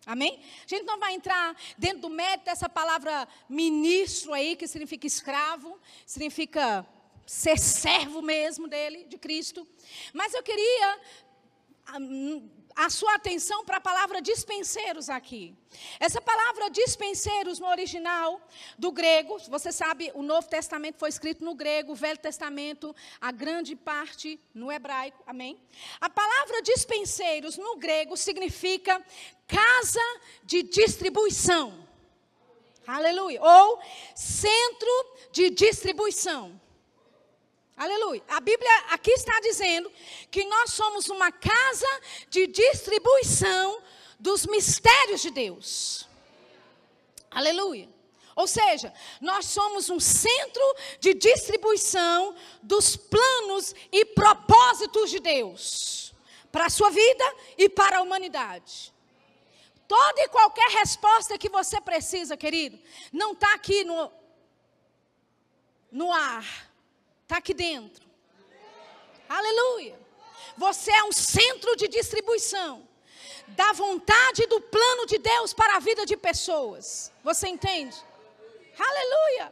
Amém? 0.06 0.40
A 0.64 0.68
gente 0.68 0.86
não 0.86 0.98
vai 1.00 1.16
entrar 1.16 1.56
dentro 1.78 2.04
do 2.04 2.10
mérito 2.10 2.46
dessa 2.46 2.70
palavra 2.70 3.28
ministro 3.50 4.32
aí, 4.32 4.56
que 4.56 4.68
significa 4.68 5.06
escravo, 5.06 5.78
significa 6.06 6.88
ser 7.28 7.60
servo 7.60 8.22
mesmo 8.22 8.68
dele, 8.68 9.04
de 9.04 9.18
Cristo. 9.18 9.68
Mas 10.14 10.34
eu 10.34 10.42
queria 10.42 11.00
a, 12.74 12.90
sua 12.90 13.16
atenção 13.16 13.66
para 13.66 13.78
a 13.78 13.82
palavra 13.82 14.22
dispenseiros 14.22 15.10
aqui. 15.10 15.54
Essa 16.00 16.22
palavra 16.22 16.70
dispenseiros 16.70 17.60
no 17.60 17.68
original 17.68 18.42
do 18.78 18.92
grego, 18.92 19.38
você 19.50 19.74
sabe, 19.74 20.10
o 20.14 20.24
Novo 20.24 20.48
Testamento 20.48 20.98
foi 20.98 21.10
escrito 21.10 21.44
no 21.44 21.54
grego, 21.54 21.92
o 21.92 21.96
Velho 21.96 22.18
Testamento, 22.18 22.96
a 23.20 23.32
grande 23.32 23.76
parte 23.76 24.40
no 24.54 24.72
hebraico, 24.72 25.22
amém? 25.28 25.62
A 26.00 26.10
palavra 26.10 26.62
dispenseiros 26.62 27.58
no 27.58 27.76
grego 27.76 28.16
significa 28.16 29.04
casa 29.46 30.00
de 30.44 30.64
distribuição. 30.64 31.86
Aleluia. 32.86 33.42
Ou 33.44 33.82
centro 34.16 34.88
de 35.34 35.50
distribuição. 35.50 36.67
Aleluia. 37.78 38.24
A 38.28 38.40
Bíblia 38.40 38.72
aqui 38.90 39.12
está 39.12 39.40
dizendo 39.40 39.92
que 40.32 40.44
nós 40.46 40.72
somos 40.72 41.10
uma 41.10 41.32
casa 41.32 42.02
de 42.28 42.48
distribuição 42.48 43.84
dos 44.20 44.48
mistérios 44.48 45.22
de 45.22 45.30
Deus. 45.30 46.10
Aleluia. 47.30 47.88
Ou 48.36 48.48
seja, 48.48 48.92
nós 49.22 49.46
somos 49.46 49.92
um 49.92 50.00
centro 50.00 50.76
de 51.00 51.14
distribuição 51.14 52.36
dos 52.64 52.96
planos 52.96 53.76
e 53.92 54.06
propósitos 54.06 55.12
de 55.12 55.20
Deus 55.20 56.16
para 56.52 56.66
a 56.66 56.70
sua 56.72 56.90
vida 56.90 57.36
e 57.60 57.70
para 57.70 57.98
a 57.98 58.02
humanidade. 58.02 58.92
Toda 59.88 60.22
e 60.22 60.30
qualquer 60.30 60.70
resposta 60.72 61.38
que 61.38 61.48
você 61.50 61.80
precisa, 61.80 62.36
querido, 62.36 62.80
não 63.14 63.34
está 63.34 63.54
aqui 63.54 63.84
no, 63.84 64.12
no 65.92 66.12
ar, 66.12 66.67
está 67.28 67.38
aqui 67.40 67.54
dentro. 67.54 68.06
Aleluia. 69.28 70.00
Você 70.56 70.90
é 70.90 71.04
um 71.04 71.12
centro 71.12 71.76
de 71.76 71.90
distribuição 71.90 72.88
da 73.50 73.74
vontade 73.74 74.46
do 74.48 74.62
plano 74.62 75.06
de 75.06 75.18
Deus 75.18 75.54
para 75.54 75.76
a 75.76 75.80
vida 75.80 76.06
de 76.06 76.16
pessoas. 76.16 77.12
Você 77.26 77.50
entende? 77.50 77.98
Aleluia. 78.80 79.52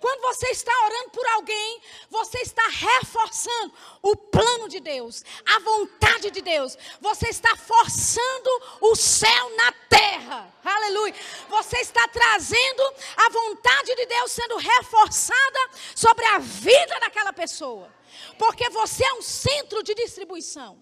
Quando 0.00 0.22
você 0.22 0.46
está 0.48 0.72
orando 0.86 1.10
por 1.10 1.26
alguém, 1.26 1.82
você 2.08 2.38
está 2.38 2.66
reforçando 2.68 3.74
o 4.00 4.16
plano 4.16 4.66
de 4.68 4.80
Deus, 4.80 5.22
a 5.44 5.58
vontade 5.58 6.30
de 6.30 6.40
Deus. 6.40 6.78
Você 7.00 7.28
está 7.28 7.54
forçando 7.54 8.50
o 8.80 8.96
céu 8.96 9.56
na 9.56 9.72
terra. 9.98 10.52
Aleluia. 10.64 11.14
Você 11.48 11.78
está 11.78 12.06
trazendo 12.08 12.82
a 13.16 13.28
vontade 13.30 13.94
de 13.96 14.06
Deus 14.06 14.32
sendo 14.32 14.56
reforçada 14.56 15.60
sobre 15.94 16.24
a 16.26 16.38
vida 16.38 17.00
daquela 17.00 17.32
pessoa. 17.32 17.92
Porque 18.38 18.68
você 18.70 19.04
é 19.04 19.14
um 19.14 19.22
centro 19.22 19.82
de 19.82 19.94
distribuição. 19.94 20.78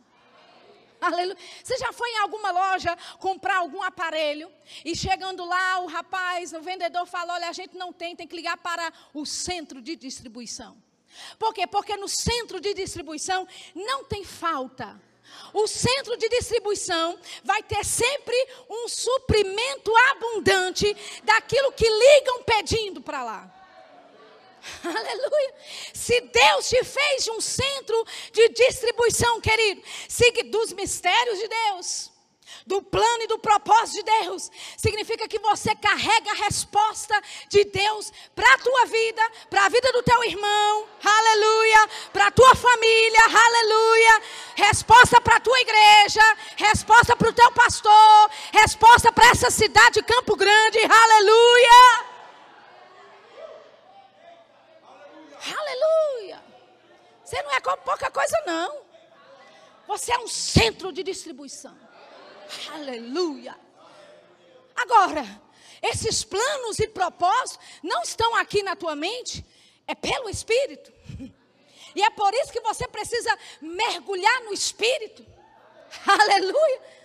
Aleluia. 1.01 1.37
Você 1.63 1.77
já 1.77 1.93
foi 1.93 2.09
em 2.11 2.19
alguma 2.19 2.51
loja 2.51 2.97
comprar 3.19 3.59
algum 3.59 3.83
aparelho 3.83 4.51
e 4.85 4.97
chegando 4.97 5.45
lá, 5.45 5.79
o 5.81 5.87
rapaz, 5.87 6.53
o 6.53 6.61
vendedor 6.61 7.07
fala: 7.07 7.35
Olha, 7.35 7.49
a 7.49 7.53
gente 7.53 7.77
não 7.77 7.93
tem, 7.93 8.17
tem 8.17 8.27
que 8.27 8.37
ligar 8.37 8.57
para 8.57 8.93
o 9.13 9.25
centro 9.25 9.81
de 9.81 9.95
distribuição. 9.95 10.83
Por 11.39 11.55
quê? 11.55 11.67
Porque 11.67 11.97
no 11.97 12.09
centro 12.09 12.61
de 12.61 12.75
distribuição 12.75 13.47
não 13.75 14.05
tem 14.05 14.25
falta. 14.25 15.01
O 15.53 15.67
centro 15.67 16.17
de 16.17 16.29
distribuição 16.29 17.19
vai 17.43 17.63
ter 17.63 17.85
sempre 17.85 18.37
um 18.69 18.89
suprimento 18.89 19.93
abundante 20.11 20.95
daquilo 21.25 21.73
que 21.73 21.89
ligam 21.89 22.43
pedindo 22.43 23.01
para 23.01 23.25
lá. 23.25 23.53
Aleluia. 24.85 25.55
Se 25.95 26.21
Deus 26.21 26.69
te 26.69 26.83
fez 26.85 27.29
um 27.29 27.41
centro 27.41 28.07
de 28.33 28.49
distribuição, 28.51 29.41
querido, 29.41 29.83
siga 30.09 30.45
dos 30.45 30.73
mistérios 30.73 31.39
de 31.39 31.49
Deus, 31.49 32.11
do 32.67 32.83
plano 32.83 33.23
e 33.23 33.29
do 33.29 33.39
propósito 33.39 34.05
de 34.05 34.11
Deus, 34.23 34.51
significa 34.77 35.29
que 35.29 35.39
você 35.39 35.75
carrega 35.77 36.33
a 36.33 36.45
resposta 36.45 37.15
de 37.49 37.65
Deus 37.65 38.13
para 38.35 38.53
a 38.55 38.59
tua 38.59 38.87
vida, 38.87 39.23
para 39.49 39.67
a 39.67 39.69
vida 39.69 39.93
do 39.93 40.03
teu 40.03 40.25
irmão, 40.25 40.89
aleluia, 41.03 41.89
para 42.13 42.27
a 42.27 42.31
tua 42.31 42.55
família, 42.57 43.21
aleluia, 43.25 44.23
resposta 44.57 45.21
para 45.21 45.37
a 45.37 45.41
tua 45.41 45.61
igreja, 45.61 46.23
resposta 46.57 47.15
para 47.15 47.29
o 47.29 47.33
teu 47.33 47.53
pastor, 47.53 48.31
resposta 48.53 49.13
para 49.13 49.29
essa 49.31 49.51
cidade 49.51 50.01
de 50.01 50.03
Campo 50.03 50.35
Grande, 50.35 50.79
aleluia. 50.79 52.07
Aleluia. 55.57 56.43
Você 57.25 57.41
não 57.43 57.53
é 57.53 57.61
pouca 57.61 58.11
coisa, 58.11 58.37
não. 58.47 58.81
Você 59.87 60.13
é 60.13 60.19
um 60.19 60.27
centro 60.27 60.93
de 60.93 61.05
distribuição. 61.05 61.86
Aleluia. 62.73 63.57
Agora, 64.75 65.25
esses 65.83 66.25
planos 66.25 66.79
e 66.79 66.89
propósitos 66.89 67.59
não 67.83 68.03
estão 68.03 68.35
aqui 68.37 68.63
na 68.63 68.77
tua 68.77 68.95
mente, 68.95 69.45
é 69.87 69.95
pelo 69.95 70.29
Espírito. 70.29 70.93
E 71.95 72.03
é 72.03 72.11
por 72.11 72.31
isso 72.35 72.53
que 72.53 72.61
você 72.61 72.87
precisa 72.87 73.39
mergulhar 73.59 74.43
no 74.43 74.53
Espírito. 74.53 75.25
Aleluia 76.07 76.96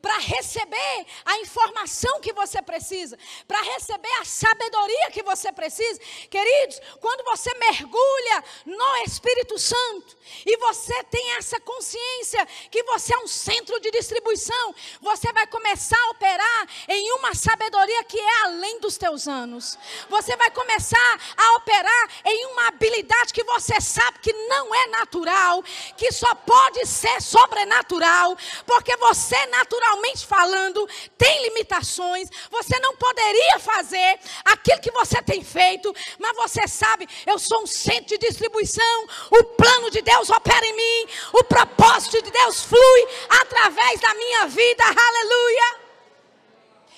para 0.00 0.18
receber 0.18 1.06
a 1.24 1.38
informação 1.38 2.20
que 2.20 2.32
você 2.32 2.62
precisa, 2.62 3.18
para 3.46 3.60
receber 3.62 4.12
a 4.20 4.24
sabedoria 4.24 5.10
que 5.10 5.22
você 5.22 5.50
precisa. 5.52 6.00
Queridos, 6.30 6.80
quando 7.00 7.24
você 7.24 7.52
mergulha 7.54 8.44
no 8.64 8.96
Espírito 9.06 9.58
Santo 9.58 10.16
e 10.46 10.56
você 10.58 11.02
tem 11.04 11.32
essa 11.32 11.58
consciência 11.60 12.46
que 12.70 12.82
você 12.84 13.14
é 13.14 13.18
um 13.18 13.26
centro 13.26 13.78
de 13.80 13.90
distribuição, 13.90 14.74
você 15.00 15.32
vai 15.32 15.46
começar 15.46 15.98
a 15.98 16.10
operar 16.10 16.68
em 16.88 17.12
uma 17.12 17.34
sabedoria 17.34 18.04
que 18.04 18.18
é 18.18 18.42
além 18.44 18.78
dos 18.80 18.96
teus 18.96 19.26
anos. 19.26 19.78
Você 20.08 20.36
vai 20.36 20.50
começar 20.50 21.20
a 21.36 21.56
operar 21.56 22.08
em 22.24 22.46
uma 22.46 22.68
habilidade 22.68 23.32
que 23.32 23.44
você 23.44 23.80
sabe 23.80 24.20
que 24.20 24.32
não 24.32 24.74
é 24.74 24.86
natural, 24.88 25.62
que 25.96 26.12
só 26.12 26.34
pode 26.34 26.86
ser 26.86 27.20
sobrenatural, 27.20 28.36
porque 28.64 28.96
você 28.96 29.34
é 29.34 29.46
natural 29.46 29.77
naturalmente 29.78 30.26
falando, 30.26 30.88
tem 31.16 31.42
limitações. 31.44 32.28
Você 32.50 32.78
não 32.80 32.96
poderia 32.96 33.58
fazer 33.58 34.18
aquilo 34.44 34.80
que 34.80 34.90
você 34.90 35.22
tem 35.22 35.42
feito, 35.42 35.94
mas 36.18 36.36
você 36.36 36.66
sabe, 36.66 37.08
eu 37.26 37.38
sou 37.38 37.62
um 37.62 37.66
centro 37.66 38.06
de 38.06 38.18
distribuição. 38.18 39.06
O 39.30 39.44
plano 39.44 39.90
de 39.90 40.02
Deus 40.02 40.28
opera 40.30 40.66
em 40.66 40.76
mim, 40.76 41.12
o 41.32 41.44
propósito 41.44 42.20
de 42.22 42.30
Deus 42.30 42.62
flui 42.64 43.08
através 43.28 44.00
da 44.00 44.14
minha 44.14 44.46
vida. 44.46 44.84
Aleluia! 44.84 45.88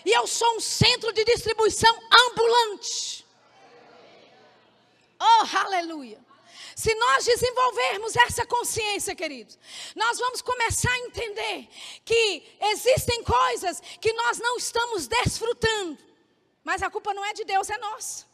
E 0.05 0.13
eu 0.13 0.27
sou 0.27 0.57
um 0.57 0.61
centro 0.61 1.13
de 1.13 1.25
distribuição 1.25 1.95
ambulante. 2.29 3.27
Oh, 5.21 5.57
aleluia. 5.59 6.19
Se 6.81 6.95
nós 6.95 7.27
desenvolvermos 7.27 8.17
essa 8.17 8.47
consciência, 8.47 9.15
queridos, 9.15 9.59
nós 9.95 10.19
vamos 10.19 10.41
começar 10.41 10.91
a 10.91 10.99
entender 11.01 11.69
que 12.07 12.57
existem 12.59 13.23
coisas 13.23 13.83
que 14.01 14.11
nós 14.15 14.39
não 14.39 14.57
estamos 14.57 15.07
desfrutando, 15.07 15.99
mas 16.65 16.83
a 16.83 16.89
culpa 16.89 17.13
não 17.13 17.23
é 17.23 17.35
de 17.35 17.45
Deus, 17.45 17.69
é 17.69 17.77
nossa. 17.77 18.25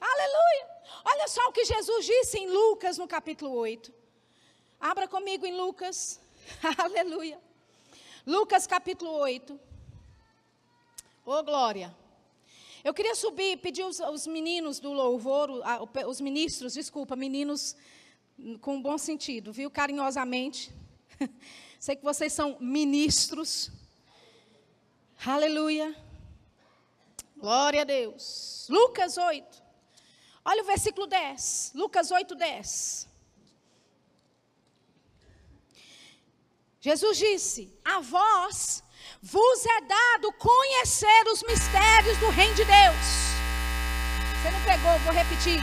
Aleluia! 0.00 0.68
Olha 1.04 1.28
só 1.28 1.46
o 1.46 1.52
que 1.52 1.64
Jesus 1.64 2.06
disse 2.06 2.38
em 2.38 2.50
Lucas, 2.50 2.98
no 2.98 3.06
capítulo 3.06 3.52
8. 3.54 3.94
Abra 4.80 5.06
comigo 5.06 5.46
em 5.46 5.56
Lucas. 5.56 6.20
Aleluia. 6.76 7.40
Lucas, 8.26 8.66
capítulo 8.66 9.12
8. 9.12 9.60
Oh, 11.24 11.44
glória. 11.44 11.96
Eu 12.84 12.94
queria 12.94 13.14
subir, 13.14 13.58
pedir 13.58 13.84
os, 13.84 13.98
os 14.00 14.26
meninos 14.26 14.78
do 14.78 14.92
louvor, 14.92 15.50
os 16.06 16.20
ministros, 16.20 16.74
desculpa, 16.74 17.16
meninos 17.16 17.76
com 18.60 18.80
bom 18.80 18.96
sentido, 18.96 19.52
viu? 19.52 19.70
Carinhosamente. 19.70 20.72
Sei 21.80 21.96
que 21.96 22.04
vocês 22.04 22.32
são 22.32 22.56
ministros. 22.60 23.70
Aleluia. 25.24 25.94
Glória 27.36 27.82
a 27.82 27.84
Deus. 27.84 28.66
Lucas 28.68 29.16
8. 29.16 29.62
Olha 30.44 30.62
o 30.62 30.66
versículo 30.66 31.06
10. 31.06 31.72
Lucas 31.74 32.10
8, 32.10 32.34
10. 32.34 33.08
Jesus 36.80 37.18
disse: 37.18 37.72
A 37.84 38.00
vós 38.00 38.82
vos 39.22 39.66
é 39.66 39.80
dado 39.80 40.32
conhecer 40.38 41.22
os 41.32 41.42
mistérios 41.42 42.16
do 42.18 42.30
reino 42.30 42.54
de 42.54 42.64
Deus. 42.64 43.28
Você 44.40 44.50
não 44.50 44.60
pegou, 44.60 44.98
vou 45.00 45.12
repetir. 45.12 45.62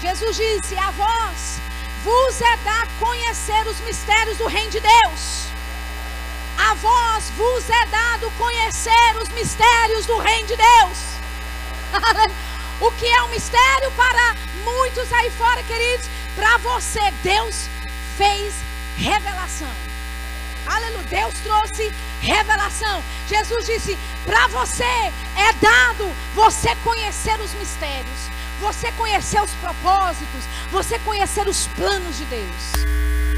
Jesus 0.00 0.36
disse: 0.36 0.78
A 0.78 0.90
vós 0.92 1.58
vos 2.04 2.40
é 2.40 2.56
dado 2.58 2.90
conhecer 2.98 3.66
os 3.66 3.80
mistérios 3.80 4.38
do 4.38 4.46
reino 4.46 4.70
de 4.70 4.80
Deus. 4.80 5.44
A 6.56 6.74
vós 6.74 7.30
vos 7.30 7.68
é 7.68 7.86
dado 7.86 8.30
conhecer 8.38 9.16
os 9.20 9.28
mistérios 9.30 10.06
do 10.06 10.18
reino 10.18 10.46
de 10.46 10.56
Deus. 10.56 10.98
o 12.80 12.92
que 12.92 13.08
é 13.08 13.22
um 13.24 13.28
mistério 13.28 13.90
para 13.92 14.36
muitos 14.62 15.12
aí 15.12 15.30
fora, 15.30 15.62
queridos? 15.64 16.06
Para 16.36 16.58
você, 16.58 17.10
Deus 17.22 17.68
fez 18.16 18.54
revelação. 18.96 19.93
Aleluia. 20.66 20.94
Deus 21.14 21.34
trouxe 21.44 21.92
revelação. 22.20 23.02
Jesus 23.28 23.66
disse: 23.66 23.98
para 24.24 24.48
você 24.48 24.82
é 24.84 25.52
dado 25.60 26.10
você 26.34 26.74
conhecer 26.76 27.38
os 27.40 27.52
mistérios, 27.54 28.30
você 28.60 28.90
conhecer 28.92 29.40
os 29.40 29.50
propósitos, 29.52 30.44
você 30.70 30.98
conhecer 31.00 31.46
os 31.46 31.66
planos 31.68 32.18
de 32.18 32.24
Deus, 32.24 32.72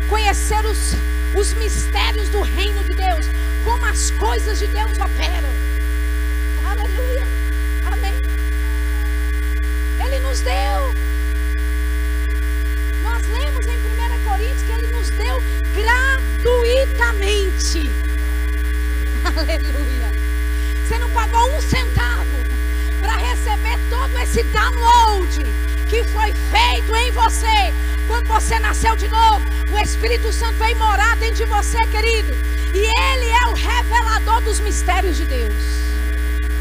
conhecer 0.09 0.65
os, 0.65 0.95
os 1.35 1.53
mistérios 1.55 2.29
do 2.31 2.41
reino 2.41 2.83
de 2.85 2.95
Deus, 2.95 3.27
como 3.65 3.85
as 3.85 4.11
coisas 4.13 4.59
de 4.59 4.67
Deus 4.69 4.93
operam. 4.93 5.51
Aleluia. 6.71 7.27
Amém. 7.87 8.15
Ele 10.05 10.19
nos 10.21 10.41
deu 10.41 10.95
nós 13.03 13.23
lemos 13.29 13.65
em 13.67 13.77
1 13.77 14.25
Coríntios 14.25 14.63
que 14.63 14.73
Ele 14.73 14.89
nos 14.89 15.11
deu 15.11 15.41
gratuitamente. 16.47 17.91
Aleluia. 19.37 20.13
Você 20.87 20.99
não 20.99 21.11
pagou 21.11 21.57
um 21.57 21.61
centavo 21.61 22.37
para 23.01 23.17
receber 23.17 23.79
todo 23.91 24.17
esse 24.19 24.45
download 24.45 25.45
que 25.89 26.05
foi 26.05 26.33
feito 26.51 26.95
em 26.95 27.11
você 27.11 27.73
quando 28.07 28.29
você 28.29 28.59
nasceu 28.61 28.95
de 28.95 29.09
novo, 29.09 29.45
o 29.73 29.79
Espírito 29.81 30.33
Santo 30.33 30.59
vem 30.59 30.77
morar 30.77 31.17
dentro 31.17 31.37
de 31.37 31.45
você, 31.45 31.85
querido. 31.89 32.33
E 32.73 32.85
ele 32.85 33.31
é 33.31 33.47
o 33.49 33.55
revelador 33.55 34.41
dos 34.43 34.61
mistérios 34.61 35.17
de 35.17 35.25
Deus. 35.25 35.53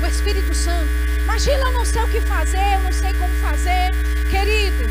O 0.01 0.07
Espírito 0.07 0.55
Santo. 0.55 0.89
Imagina, 1.19 1.65
eu 1.65 1.71
não 1.73 1.85
sei 1.85 2.01
o 2.01 2.07
que 2.07 2.19
fazer, 2.21 2.73
eu 2.73 2.79
não 2.81 2.91
sei 2.91 3.13
como 3.13 3.31
fazer. 3.35 3.91
Querido, 4.27 4.85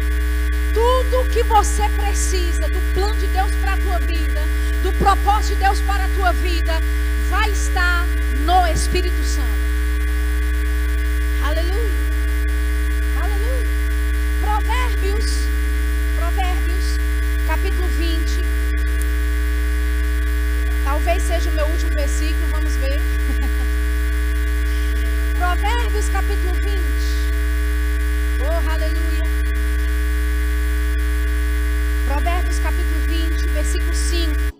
tudo 0.72 1.28
que 1.30 1.42
você 1.42 1.88
precisa 1.90 2.68
do 2.68 2.80
plano 2.92 3.16
de 3.16 3.26
Deus 3.28 3.50
para 3.56 3.74
a 3.74 3.78
tua 3.78 3.98
vida, 3.98 4.40
propósito 5.04 5.56
de 5.56 5.60
Deus 5.60 5.80
para 5.82 6.06
a 6.06 6.08
tua 6.08 6.32
vida, 6.32 6.80
vai 7.28 7.50
estar 7.50 8.06
no 8.40 8.66
Espírito 8.66 9.22
Santo. 9.22 9.52
Aleluia. 11.44 11.92
Aleluia. 13.22 13.68
Provérbios, 14.40 15.26
Provérbios, 16.16 16.96
capítulo 17.46 17.86
20. 17.98 18.46
Talvez 20.84 21.22
seja 21.22 21.50
o 21.50 21.52
meu 21.52 21.66
último 21.66 21.90
versículo, 21.90 22.46
vamos 22.50 22.74
ver. 22.76 22.98
Provérbios, 25.36 26.08
capítulo 26.08 26.54
20. 26.54 26.80
Oh, 28.40 28.70
aleluia. 28.70 29.24
Provérbios, 32.06 32.58
capítulo 32.60 33.00
20, 33.06 33.46
versículo 33.48 33.94
5. 33.94 34.53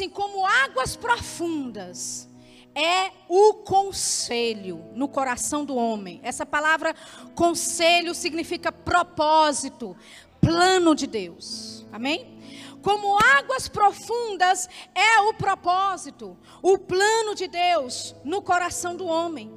Assim: 0.00 0.08
como 0.08 0.46
águas 0.46 0.96
profundas 0.96 2.28
é 2.74 3.10
o 3.28 3.54
conselho 3.54 4.84
no 4.94 5.08
coração 5.08 5.64
do 5.64 5.76
homem. 5.76 6.20
Essa 6.22 6.46
palavra 6.46 6.94
conselho 7.34 8.14
significa 8.14 8.72
propósito, 8.72 9.96
plano 10.40 10.94
de 10.94 11.06
Deus. 11.06 11.84
Amém? 11.92 12.38
Como 12.82 13.18
águas 13.18 13.68
profundas 13.68 14.68
é 14.94 15.20
o 15.20 15.34
propósito, 15.34 16.38
o 16.62 16.78
plano 16.78 17.34
de 17.34 17.46
Deus 17.46 18.14
no 18.24 18.40
coração 18.40 18.96
do 18.96 19.06
homem. 19.06 19.52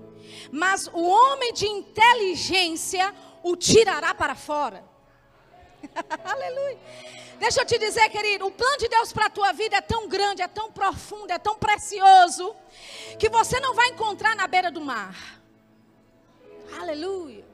Mas 0.52 0.88
o 0.88 1.04
homem 1.04 1.54
de 1.54 1.66
inteligência 1.66 3.14
o 3.44 3.56
tirará 3.56 4.14
para 4.14 4.36
fora. 4.36 4.93
Aleluia. 6.24 6.80
Deixa 7.40 7.62
eu 7.62 7.66
te 7.66 7.78
dizer, 7.78 8.10
querido, 8.10 8.46
o 8.46 8.52
plano 8.52 8.78
de 8.78 8.88
Deus 8.88 9.12
para 9.12 9.26
a 9.26 9.30
tua 9.30 9.52
vida 9.52 9.76
é 9.76 9.82
tão 9.82 10.08
grande, 10.08 10.42
é 10.42 10.48
tão 10.48 10.72
profundo, 10.72 11.32
é 11.32 11.38
tão 11.38 11.56
precioso, 11.56 12.56
que 13.20 13.30
você 13.30 13.60
não 13.60 13.74
vai 13.74 13.90
encontrar 13.90 14.36
na 14.36 14.48
beira 14.48 14.72
do 14.72 14.80
mar. 14.80 15.42
Aleluia. 16.80 17.46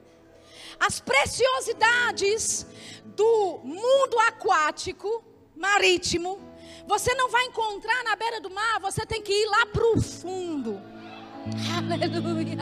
As 0.78 1.00
preciosidades 1.00 2.66
do 3.04 3.60
mundo 3.64 4.18
aquático, 4.28 5.24
marítimo, 5.56 6.40
você 6.86 7.14
não 7.14 7.28
vai 7.28 7.44
encontrar 7.46 8.02
na 8.04 8.16
beira 8.16 8.40
do 8.40 8.50
mar, 8.50 8.80
você 8.80 9.04
tem 9.04 9.22
que 9.22 9.32
ir 9.32 9.46
lá 9.46 9.66
para 9.66 9.84
o 9.84 10.00
fundo. 10.00 10.80
Aleluia. 11.76 12.58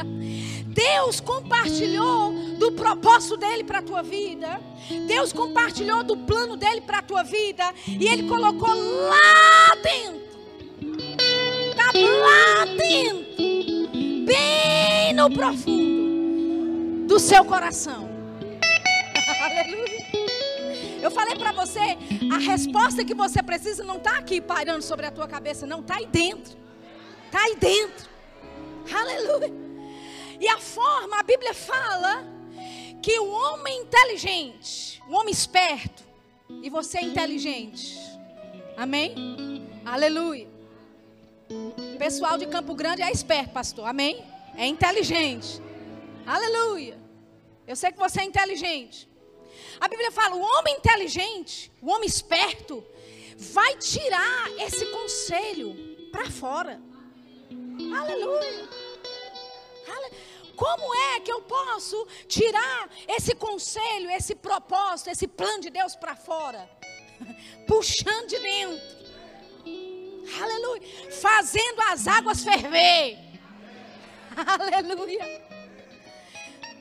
Deus 0.78 1.18
compartilhou 1.18 2.32
do 2.56 2.70
propósito 2.70 3.36
dele 3.36 3.64
para 3.64 3.80
a 3.80 3.82
tua 3.82 4.00
vida. 4.00 4.60
Deus 5.08 5.32
compartilhou 5.32 6.04
do 6.04 6.16
plano 6.16 6.56
dele 6.56 6.80
para 6.80 6.98
a 6.98 7.02
tua 7.02 7.24
vida. 7.24 7.64
E 7.84 8.06
ele 8.06 8.28
colocou 8.28 8.68
lá 8.68 9.74
dentro. 9.82 10.28
Está 11.70 11.90
lá 11.92 12.64
dentro. 12.76 13.26
Bem 14.24 15.12
no 15.14 15.28
profundo 15.28 17.08
do 17.08 17.18
seu 17.18 17.44
coração. 17.44 18.08
Aleluia. 19.42 20.06
Eu 21.02 21.10
falei 21.10 21.34
para 21.34 21.50
você, 21.50 21.98
a 22.32 22.38
resposta 22.38 23.04
que 23.04 23.14
você 23.14 23.42
precisa 23.42 23.82
não 23.82 23.96
está 23.96 24.16
aqui 24.16 24.40
pairando 24.40 24.82
sobre 24.82 25.06
a 25.06 25.10
tua 25.10 25.26
cabeça, 25.26 25.66
não, 25.66 25.80
está 25.80 25.96
aí 25.96 26.06
dentro. 26.06 26.56
Está 27.26 27.40
aí 27.40 27.56
dentro. 27.56 28.08
Aleluia. 28.94 29.57
E 30.40 30.48
a 30.48 30.58
forma, 30.58 31.18
a 31.18 31.22
Bíblia 31.22 31.52
fala 31.52 32.24
que 33.02 33.18
o 33.18 33.30
homem 33.30 33.82
inteligente, 33.82 35.02
o 35.08 35.14
homem 35.14 35.32
esperto, 35.32 36.04
e 36.62 36.70
você 36.70 36.98
é 36.98 37.02
inteligente. 37.02 37.96
Amém? 38.76 39.14
Aleluia. 39.84 40.48
O 41.50 41.98
pessoal 41.98 42.38
de 42.38 42.46
Campo 42.46 42.74
Grande 42.74 43.02
é 43.02 43.10
esperto, 43.10 43.52
pastor. 43.52 43.86
Amém? 43.86 44.24
É 44.56 44.66
inteligente. 44.66 45.60
Aleluia. 46.26 46.98
Eu 47.66 47.74
sei 47.74 47.90
que 47.90 47.98
você 47.98 48.20
é 48.20 48.24
inteligente. 48.24 49.08
A 49.80 49.88
Bíblia 49.88 50.10
fala: 50.12 50.34
o 50.36 50.40
homem 50.40 50.76
inteligente, 50.76 51.72
o 51.82 51.90
homem 51.90 52.06
esperto, 52.06 52.84
vai 53.36 53.76
tirar 53.76 54.50
esse 54.58 54.86
conselho 54.86 55.74
para 56.12 56.30
fora. 56.30 56.80
Aleluia. 57.96 58.68
Como 60.58 60.92
é 61.12 61.20
que 61.20 61.30
eu 61.30 61.40
posso 61.42 61.96
tirar 62.26 62.90
esse 63.06 63.32
conselho, 63.32 64.10
esse 64.10 64.34
propósito, 64.34 65.08
esse 65.08 65.28
plano 65.28 65.60
de 65.60 65.70
Deus 65.70 65.94
para 65.94 66.16
fora? 66.16 66.68
Puxando 67.64 68.26
de 68.26 68.38
dentro. 68.40 68.98
Aleluia. 70.42 70.82
Fazendo 71.12 71.80
as 71.92 72.08
águas 72.08 72.42
ferver. 72.42 73.18
Aleluia. 74.76 75.24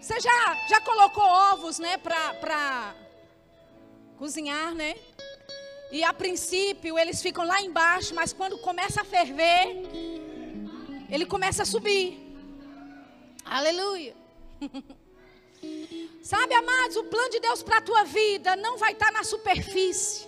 Você 0.01 0.19
já, 0.19 0.55
já 0.67 0.81
colocou 0.81 1.23
ovos, 1.23 1.77
né, 1.77 1.97
para 1.97 2.95
cozinhar, 4.17 4.73
né? 4.73 4.95
E 5.91 6.03
a 6.03 6.11
princípio 6.13 6.97
eles 6.97 7.21
ficam 7.21 7.45
lá 7.45 7.61
embaixo, 7.61 8.15
mas 8.15 8.33
quando 8.33 8.57
começa 8.57 9.01
a 9.01 9.05
ferver, 9.05 9.83
ele 11.11 11.27
começa 11.27 11.61
a 11.61 11.65
subir. 11.65 12.26
Aleluia. 13.49 14.15
Sabe, 16.21 16.53
amados, 16.53 16.97
o 16.97 17.05
plano 17.05 17.29
de 17.29 17.39
Deus 17.39 17.63
para 17.63 17.77
a 17.77 17.81
tua 17.81 18.03
vida 18.03 18.55
não 18.55 18.77
vai 18.77 18.91
estar 18.91 19.07
tá 19.07 19.11
na 19.11 19.23
superfície. 19.23 20.27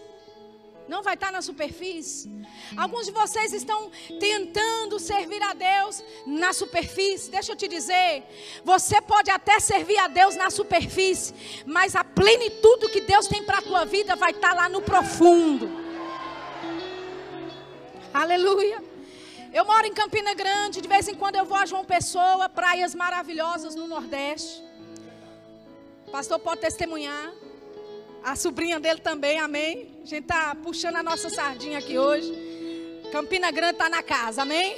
Não 0.87 1.03
vai 1.03 1.13
estar 1.13 1.27
tá 1.27 1.33
na 1.33 1.41
superfície. 1.41 2.31
Alguns 2.75 3.05
de 3.05 3.11
vocês 3.11 3.53
estão 3.53 3.91
tentando 4.19 4.97
servir 4.97 5.41
a 5.43 5.53
Deus 5.53 6.03
na 6.25 6.51
superfície. 6.51 7.29
Deixa 7.29 7.51
eu 7.51 7.55
te 7.55 7.67
dizer, 7.67 8.23
você 8.63 8.99
pode 8.99 9.29
até 9.29 9.59
servir 9.59 9.99
a 9.99 10.07
Deus 10.07 10.35
na 10.35 10.49
superfície, 10.49 11.63
mas 11.65 11.95
a 11.95 12.03
plenitude 12.03 12.89
que 12.89 13.01
Deus 13.01 13.27
tem 13.27 13.43
para 13.43 13.59
a 13.59 13.61
tua 13.61 13.85
vida 13.85 14.15
vai 14.15 14.31
estar 14.31 14.49
tá 14.49 14.55
lá 14.55 14.69
no 14.69 14.81
profundo. 14.81 15.69
Aleluia. 18.11 18.88
Eu 19.51 19.65
moro 19.65 19.85
em 19.87 19.93
Campina 19.93 20.35
Grande, 20.35 20.79
de 20.79 20.87
vez 20.87 21.07
em 21.07 21.15
quando 21.15 21.35
eu 21.35 21.43
vou 21.43 21.57
a 21.57 21.65
João 21.65 21.83
Pessoa, 21.83 22.47
praias 22.47 22.93
maravilhosas 22.93 23.73
no 23.73 23.87
Nordeste. 23.87 24.63
O 26.07 26.11
pastor 26.11 26.37
pode 26.37 26.61
testemunhar. 26.61 27.33
A 28.23 28.35
sobrinha 28.35 28.79
dele 28.79 28.99
também, 28.99 29.39
amém. 29.39 30.01
A 30.03 30.05
gente 30.05 30.23
está 30.23 30.53
puxando 30.53 30.97
a 30.97 31.03
nossa 31.03 31.31
sardinha 31.31 31.79
aqui 31.79 31.97
hoje. 31.97 32.31
Campina 33.11 33.49
Grande 33.49 33.73
está 33.73 33.89
na 33.89 34.03
casa, 34.03 34.43
amém? 34.43 34.75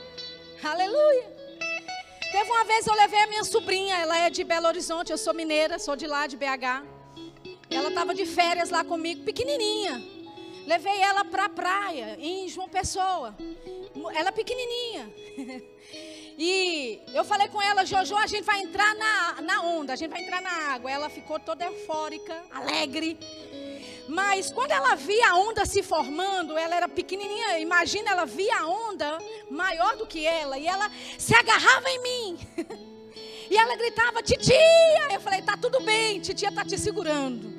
Aleluia. 0.62 1.32
Teve 2.30 2.50
uma 2.50 2.64
vez 2.64 2.86
eu 2.86 2.94
levei 2.94 3.20
a 3.20 3.26
minha 3.26 3.44
sobrinha, 3.44 3.96
ela 3.96 4.18
é 4.18 4.28
de 4.28 4.44
Belo 4.44 4.66
Horizonte, 4.66 5.10
eu 5.10 5.18
sou 5.18 5.32
mineira, 5.32 5.78
sou 5.78 5.96
de 5.96 6.06
lá, 6.06 6.26
de 6.26 6.36
BH. 6.36 6.84
Ela 7.70 7.88
estava 7.88 8.14
de 8.14 8.26
férias 8.26 8.68
lá 8.68 8.84
comigo, 8.84 9.24
pequenininha. 9.24 10.11
Levei 10.66 11.00
ela 11.00 11.24
para 11.24 11.46
a 11.46 11.48
praia, 11.48 12.16
em 12.20 12.48
João 12.48 12.68
Pessoa. 12.68 13.34
Ela 14.14 14.28
é 14.28 14.32
pequenininha. 14.32 15.12
E 16.38 16.98
eu 17.12 17.24
falei 17.24 17.46
com 17.48 17.60
ela, 17.60 17.84
Jojo, 17.84 18.16
a 18.16 18.26
gente 18.26 18.42
vai 18.42 18.60
entrar 18.62 18.94
na, 18.94 19.42
na 19.42 19.62
onda, 19.62 19.92
a 19.92 19.96
gente 19.96 20.10
vai 20.10 20.22
entrar 20.22 20.40
na 20.40 20.72
água. 20.72 20.90
Ela 20.90 21.10
ficou 21.10 21.38
toda 21.38 21.64
eufórica, 21.64 22.42
alegre. 22.50 23.18
Mas 24.08 24.50
quando 24.50 24.72
ela 24.72 24.94
via 24.94 25.30
a 25.30 25.36
onda 25.36 25.64
se 25.66 25.82
formando, 25.82 26.56
ela 26.56 26.74
era 26.74 26.88
pequenininha, 26.88 27.58
imagina, 27.58 28.10
ela 28.10 28.24
via 28.24 28.60
a 28.60 28.66
onda 28.66 29.18
maior 29.50 29.96
do 29.96 30.06
que 30.06 30.26
ela. 30.26 30.58
E 30.58 30.66
ela 30.66 30.90
se 31.18 31.34
agarrava 31.34 31.88
em 31.90 32.02
mim. 32.02 32.38
E 33.50 33.56
ela 33.58 33.76
gritava, 33.76 34.22
titia. 34.22 35.12
Eu 35.12 35.20
falei, 35.20 35.42
tá 35.42 35.58
tudo 35.58 35.78
bem, 35.80 36.18
titia 36.20 36.50
tá 36.50 36.64
te 36.64 36.78
segurando. 36.78 37.51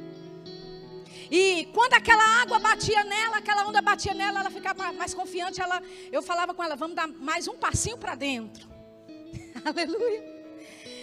E 1.35 1.65
quando 1.73 1.95
aquela 1.95 2.23
água 2.43 2.59
batia 2.59 3.03
nela, 3.03 3.37
aquela 3.37 3.65
onda 3.65 3.81
batia 3.81 4.13
nela, 4.13 4.41
ela 4.41 4.51
ficava 4.51 4.93
mais 4.93 5.15
confiante. 5.15 5.59
Ela, 5.59 5.81
eu 6.11 6.21
falava 6.21 6.53
com 6.53 6.63
ela, 6.63 6.75
vamos 6.75 6.95
dar 6.95 7.07
mais 7.07 7.47
um 7.47 7.57
passinho 7.57 7.97
para 7.97 8.13
dentro. 8.13 8.69
Aleluia. 9.65 10.23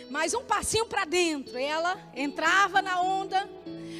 Mais 0.09 0.33
um 0.33 0.45
passinho 0.45 0.87
para 0.87 1.05
dentro. 1.05 1.59
Ela 1.59 1.99
entrava 2.15 2.81
na 2.81 3.01
onda, 3.01 3.51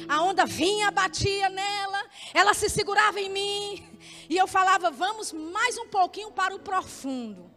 a 0.07 0.21
onda 0.21 0.45
vinha, 0.45 0.89
batia 0.89 1.49
nela, 1.49 2.01
ela 2.33 2.53
se 2.53 2.69
segurava 2.69 3.19
em 3.19 3.27
mim. 3.27 3.99
E 4.29 4.37
eu 4.37 4.47
falava, 4.47 4.89
vamos 4.89 5.33
mais 5.33 5.77
um 5.77 5.89
pouquinho 5.89 6.31
para 6.31 6.55
o 6.55 6.59
profundo. 6.59 7.51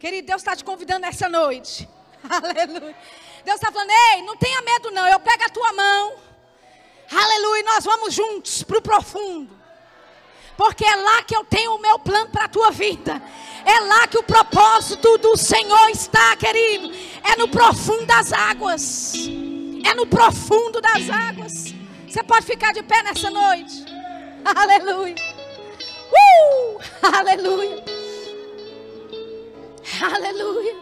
Querido, 0.00 0.26
Deus 0.26 0.42
está 0.42 0.56
te 0.56 0.64
convidando 0.64 1.06
essa 1.06 1.28
noite. 1.28 1.88
Aleluia. 2.28 2.96
Deus 3.44 3.54
está 3.54 3.70
falando: 3.70 3.90
ei, 4.14 4.22
não 4.22 4.36
tenha 4.36 4.60
medo, 4.62 4.90
não. 4.90 5.06
Eu 5.06 5.20
pego 5.20 5.44
a 5.44 5.48
tua 5.48 5.72
mão. 5.72 6.31
Aleluia. 7.14 7.62
Nós 7.64 7.84
vamos 7.84 8.14
juntos 8.14 8.62
para 8.62 8.78
o 8.78 8.82
profundo. 8.82 9.62
Porque 10.56 10.84
é 10.84 10.96
lá 10.96 11.22
que 11.22 11.34
eu 11.34 11.44
tenho 11.44 11.74
o 11.74 11.80
meu 11.80 11.98
plano 11.98 12.30
para 12.30 12.44
a 12.44 12.48
tua 12.48 12.70
vida. 12.70 13.20
É 13.64 13.80
lá 13.80 14.06
que 14.06 14.18
o 14.18 14.22
propósito 14.22 15.18
do 15.18 15.36
Senhor 15.36 15.88
está, 15.90 16.36
querido. 16.36 16.92
É 17.24 17.36
no 17.36 17.48
profundo 17.48 18.06
das 18.06 18.32
águas. 18.32 19.14
É 19.84 19.94
no 19.94 20.06
profundo 20.06 20.80
das 20.80 21.08
águas. 21.08 21.74
Você 22.08 22.22
pode 22.22 22.46
ficar 22.46 22.72
de 22.72 22.82
pé 22.82 23.02
nessa 23.02 23.30
noite. 23.30 23.84
Aleluia. 24.44 25.14
Uh! 26.12 26.78
Aleluia. 27.16 27.84
Aleluia. 30.00 30.76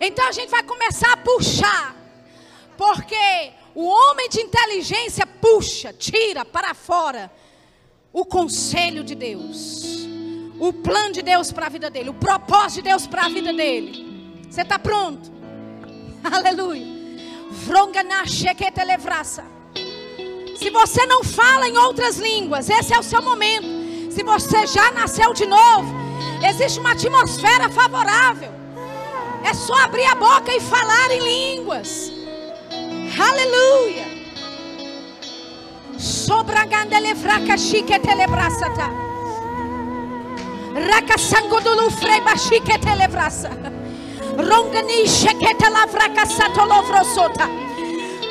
Então 0.00 0.26
a 0.26 0.32
gente 0.32 0.50
vai 0.50 0.62
começar 0.62 1.12
a 1.12 1.16
puxar. 1.16 1.96
Porque 2.76 3.52
o 3.74 3.84
homem 3.86 4.28
de 4.28 4.40
inteligência 4.40 5.26
puxa, 5.26 5.92
tira 5.92 6.44
para 6.44 6.74
fora 6.74 7.30
o 8.12 8.24
conselho 8.24 9.02
de 9.02 9.14
Deus, 9.14 10.06
o 10.58 10.72
plano 10.72 11.12
de 11.12 11.22
Deus 11.22 11.50
para 11.50 11.66
a 11.66 11.70
vida 11.70 11.88
dele, 11.88 12.10
o 12.10 12.14
propósito 12.14 12.82
de 12.82 12.82
Deus 12.82 13.06
para 13.06 13.24
a 13.24 13.28
vida 13.28 13.52
dele. 13.52 14.42
Você 14.50 14.62
está 14.62 14.78
pronto? 14.78 15.32
Aleluia. 16.22 16.86
Se 20.56 20.70
você 20.70 21.06
não 21.06 21.24
fala 21.24 21.68
em 21.68 21.76
outras 21.76 22.18
línguas, 22.18 22.68
esse 22.68 22.94
é 22.94 22.98
o 22.98 23.02
seu 23.02 23.22
momento. 23.22 23.66
Se 24.12 24.22
você 24.22 24.66
já 24.66 24.90
nasceu 24.92 25.32
de 25.32 25.46
novo, 25.46 25.92
existe 26.46 26.78
uma 26.78 26.92
atmosfera 26.92 27.68
favorável. 27.68 28.52
É 29.44 29.54
só 29.54 29.74
abrir 29.74 30.04
a 30.04 30.14
boca 30.14 30.54
e 30.54 30.60
falar 30.60 31.10
em 31.10 31.20
línguas. 31.20 32.12
Aleluia. 33.18 34.06
Sobragandele 35.98 37.14
fraca 37.14 37.56
chique 37.56 37.98
telebrasata. 37.98 38.90
Raca 40.74 41.18
sango 41.18 41.60
do 41.60 41.90
freba 41.90 42.36
chique 42.36 42.78
telebrasa. 42.78 43.50
Rongani 44.36 45.06
shekete 45.06 45.68
lavraca 45.68 46.24
sota. 47.04 47.46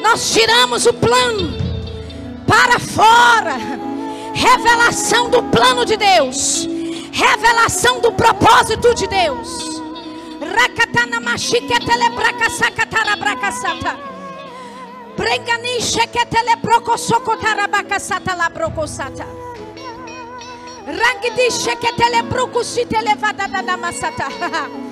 Nós 0.01 0.33
tiramos 0.33 0.87
o 0.87 0.93
plano 0.93 1.53
para 2.47 2.79
fora. 2.79 3.57
Revelação 4.33 5.29
do 5.29 5.43
plano 5.43 5.85
de 5.85 5.95
Deus. 5.97 6.67
Revelação 7.11 7.99
do 8.01 8.11
propósito 8.13 8.95
de 8.95 9.05
Deus. 9.05 9.81
Rakatana 10.41 11.21
machique 11.21 11.79
telebraca 11.85 12.49
sacatara 12.49 13.15
bracasata. 13.15 14.10
Brengani 15.17 15.79
sheketele 15.81 16.55
broko 16.61 16.97
sokotarabaca 16.97 17.99
sata 17.99 18.35
la 18.35 18.49
broko 18.49 18.87
sata. 18.87 19.25
Rangidi 20.85 21.49
sheketele 21.51 22.21
broko 22.29 22.63
sitele 22.63 23.15
vada 23.17 23.47
da 23.47 23.77
masata. 23.77 24.27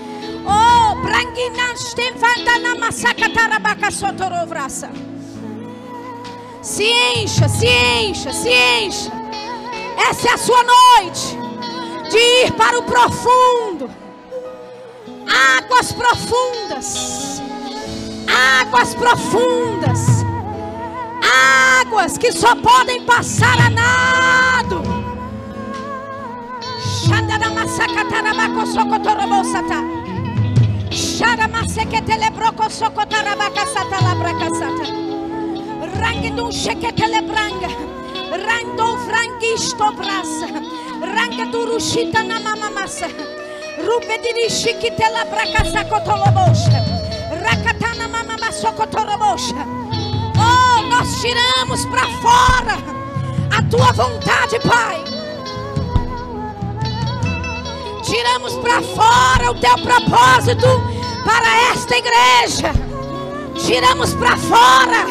Oh, 0.52 0.96
brangina 1.04 1.76
stefanda 1.76 2.60
na 2.62 2.76
masaka 2.76 3.30
tarabaca 3.30 3.92
sotorovrasa. 3.92 4.90
Se 6.62 6.86
encha, 7.16 7.48
se 7.50 7.68
encha, 7.68 8.34
se 8.34 8.50
encha. 8.50 9.12
Essa 10.10 10.30
é 10.30 10.34
a 10.34 10.38
sua 10.38 10.64
noite 10.64 11.38
de 12.10 12.18
ir 12.18 12.54
para 12.54 12.80
o 12.80 12.84
profundo. 12.84 13.90
Águas 15.58 15.92
profundas 15.92 17.42
águas 18.30 18.96
profundas, 18.96 20.00
águas 21.82 22.18
que 22.18 22.32
só 22.32 22.56
podem 22.56 23.04
passar 23.06 23.60
a 23.60 23.70
nado. 23.70 24.84
Rangdum 36.00 36.52
sheketele 36.52 37.22
branga, 37.22 37.68
rando 38.32 38.98
frangisto 39.06 39.92
brasa, 39.94 40.48
ranga 41.02 41.46
durushita 41.52 42.24
na 42.24 42.40
mama 42.40 42.70
massa, 42.70 43.08
rupe 43.86 44.18
diri 44.20 44.50
shikitela 44.50 45.26
bracasa 45.26 45.84
cotolobosha. 45.86 46.99
Oh, 50.38 50.82
nós 50.84 51.22
tiramos 51.22 51.86
para 51.86 52.06
fora 52.22 52.78
a 53.56 53.62
tua 53.64 53.92
vontade, 53.92 54.60
Pai. 54.60 55.04
Tiramos 58.04 58.54
para 58.56 58.82
fora 58.82 59.52
o 59.52 59.56
teu 59.56 59.78
propósito 59.78 60.68
para 61.24 61.72
esta 61.72 61.98
igreja. 61.98 62.74
Tiramos 63.66 64.14
para 64.16 64.38
fora 64.38 65.06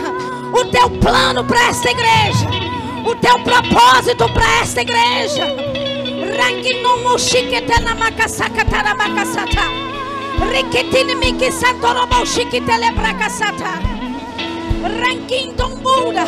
o 0.53 0.65
teu 0.67 0.91
plano 0.99 1.45
para 1.45 1.69
esta 1.69 1.91
igreja. 1.91 2.49
O 3.05 3.15
teu 3.17 3.39
propósito 3.41 4.29
para 4.33 4.61
esta 4.63 4.83
igreja. 4.83 5.47
Ranginumu 6.37 7.19
shiketana 7.19 7.95
makasaka 7.95 8.65
taramakasata. 8.65 9.88
Rikitini 10.41 11.15
miki 11.15 11.51
santorobo 11.53 12.25
shikitele 12.25 12.91
brakasata. 12.97 13.73
Rankindon 15.01 15.73
Buda. 15.83 16.25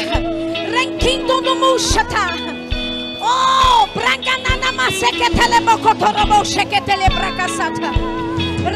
Rankindon 0.75 1.47
mushata. 1.61 2.25
Oh, 3.23 3.87
branganana 3.95 4.73
maseketele 4.73 5.61
bokotorobo 5.67 6.45
sheketele 6.45 7.09
brakasata. 7.17 7.91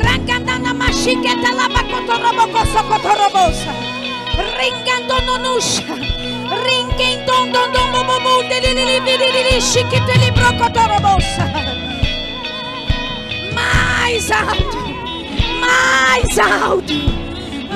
Ranganana 0.05 0.73
mashiketele 0.75 1.67
bakotorobo 1.75 2.45
kosokotorobosa. 2.55 3.73
Ringando 4.59 5.17
nonusha. 5.27 5.95
Ringindon 6.65 7.53
don 7.53 7.73
don 7.73 7.93
bobo 8.07 8.43
delili 8.49 9.61
shikitele 9.61 10.31
brokotorobosa. 10.37 11.45
Mais 13.55 14.31
alto 14.31 14.84
mais 15.75 16.39
alto, 16.39 16.93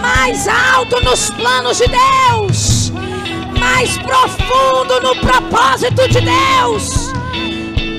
mais 0.01 0.49
alto 0.49 1.01
nos 1.03 1.30
planos 1.30 1.78
de 1.78 1.86
Deus, 1.88 2.92
mais 3.59 3.99
profundo 3.99 5.01
no 5.03 5.16
propósito 5.16 6.09
de 6.09 6.20
Deus. 6.20 7.12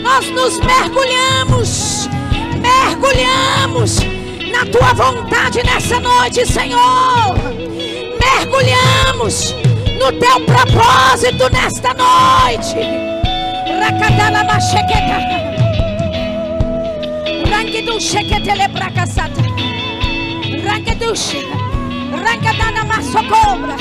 Nós 0.01 0.29
nos 0.31 0.59
mergulhamos, 0.59 2.09
mergulhamos 2.61 3.97
na 4.51 4.65
tua 4.71 4.93
vontade 4.93 5.61
nessa 5.63 5.99
noite, 5.99 6.45
Senhor. 6.45 7.35
Mergulhamos 8.19 9.55
no 9.99 10.11
teu 10.13 10.39
propósito 10.45 11.49
nesta 11.51 11.93
noite. 11.93 13.09
Do 17.79 17.97
chequetele 17.97 18.67
bracasata. 18.67 19.48
Rangadush. 20.99 21.35
Rangadana 22.11 22.83
Massocobra. 22.85 23.75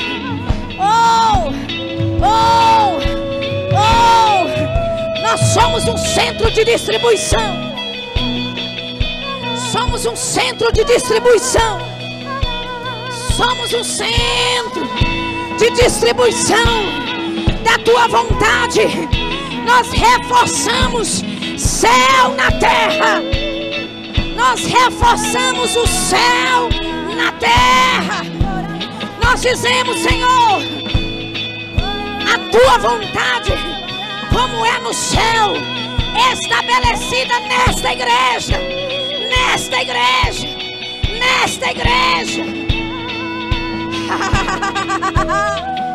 Oh, 0.79 1.51
oh, 2.23 2.99
oh. 3.75 5.21
Nós 5.21 5.39
somos 5.53 5.85
um 5.85 5.97
centro 5.97 6.49
de 6.51 6.63
distribuição. 6.63 7.39
Somos 9.71 10.05
um 10.05 10.15
centro 10.15 10.71
de 10.71 10.83
distribuição. 10.85 11.79
Somos 13.35 13.73
um 13.73 13.83
centro 13.83 14.87
de 15.57 15.69
distribuição 15.71 16.57
da 17.63 17.77
tua 17.83 18.07
vontade. 18.07 18.81
Nós 19.65 19.91
reforçamos 19.91 21.21
céu 21.57 22.33
na 22.37 22.51
terra 22.51 23.21
nós 24.39 24.65
reforçamos 24.65 25.75
o 25.75 25.85
céu 25.85 26.69
na 27.19 27.31
terra. 27.33 28.23
Nós 29.21 29.41
dizemos, 29.41 29.99
Senhor, 29.99 30.61
a 32.33 32.37
tua 32.49 32.77
vontade, 32.77 33.53
como 34.33 34.65
é 34.65 34.79
no 34.79 34.93
céu, 34.93 35.53
estabelecida 36.31 37.39
nesta 37.41 37.91
igreja, 37.93 38.57
nesta 39.29 39.81
igreja, 39.81 40.47
nesta 41.19 41.71
igreja. 41.71 42.43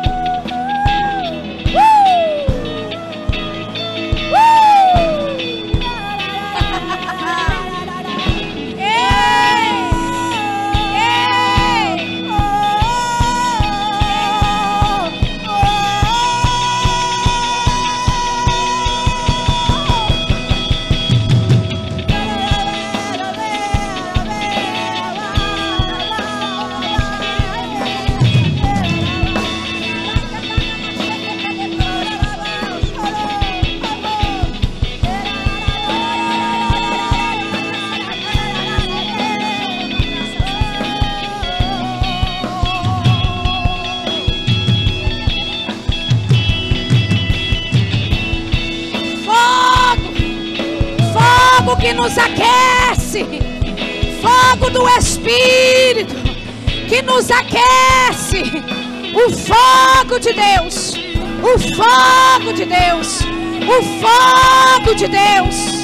o 59.25 59.29
fogo 59.31 60.19
de 60.19 60.33
Deus, 60.33 60.93
o 61.41 61.57
fogo 61.75 62.53
de 62.53 62.65
Deus, 62.65 63.21
o 63.67 63.81
fogo 63.99 64.93
de 64.93 65.07
Deus. 65.07 65.74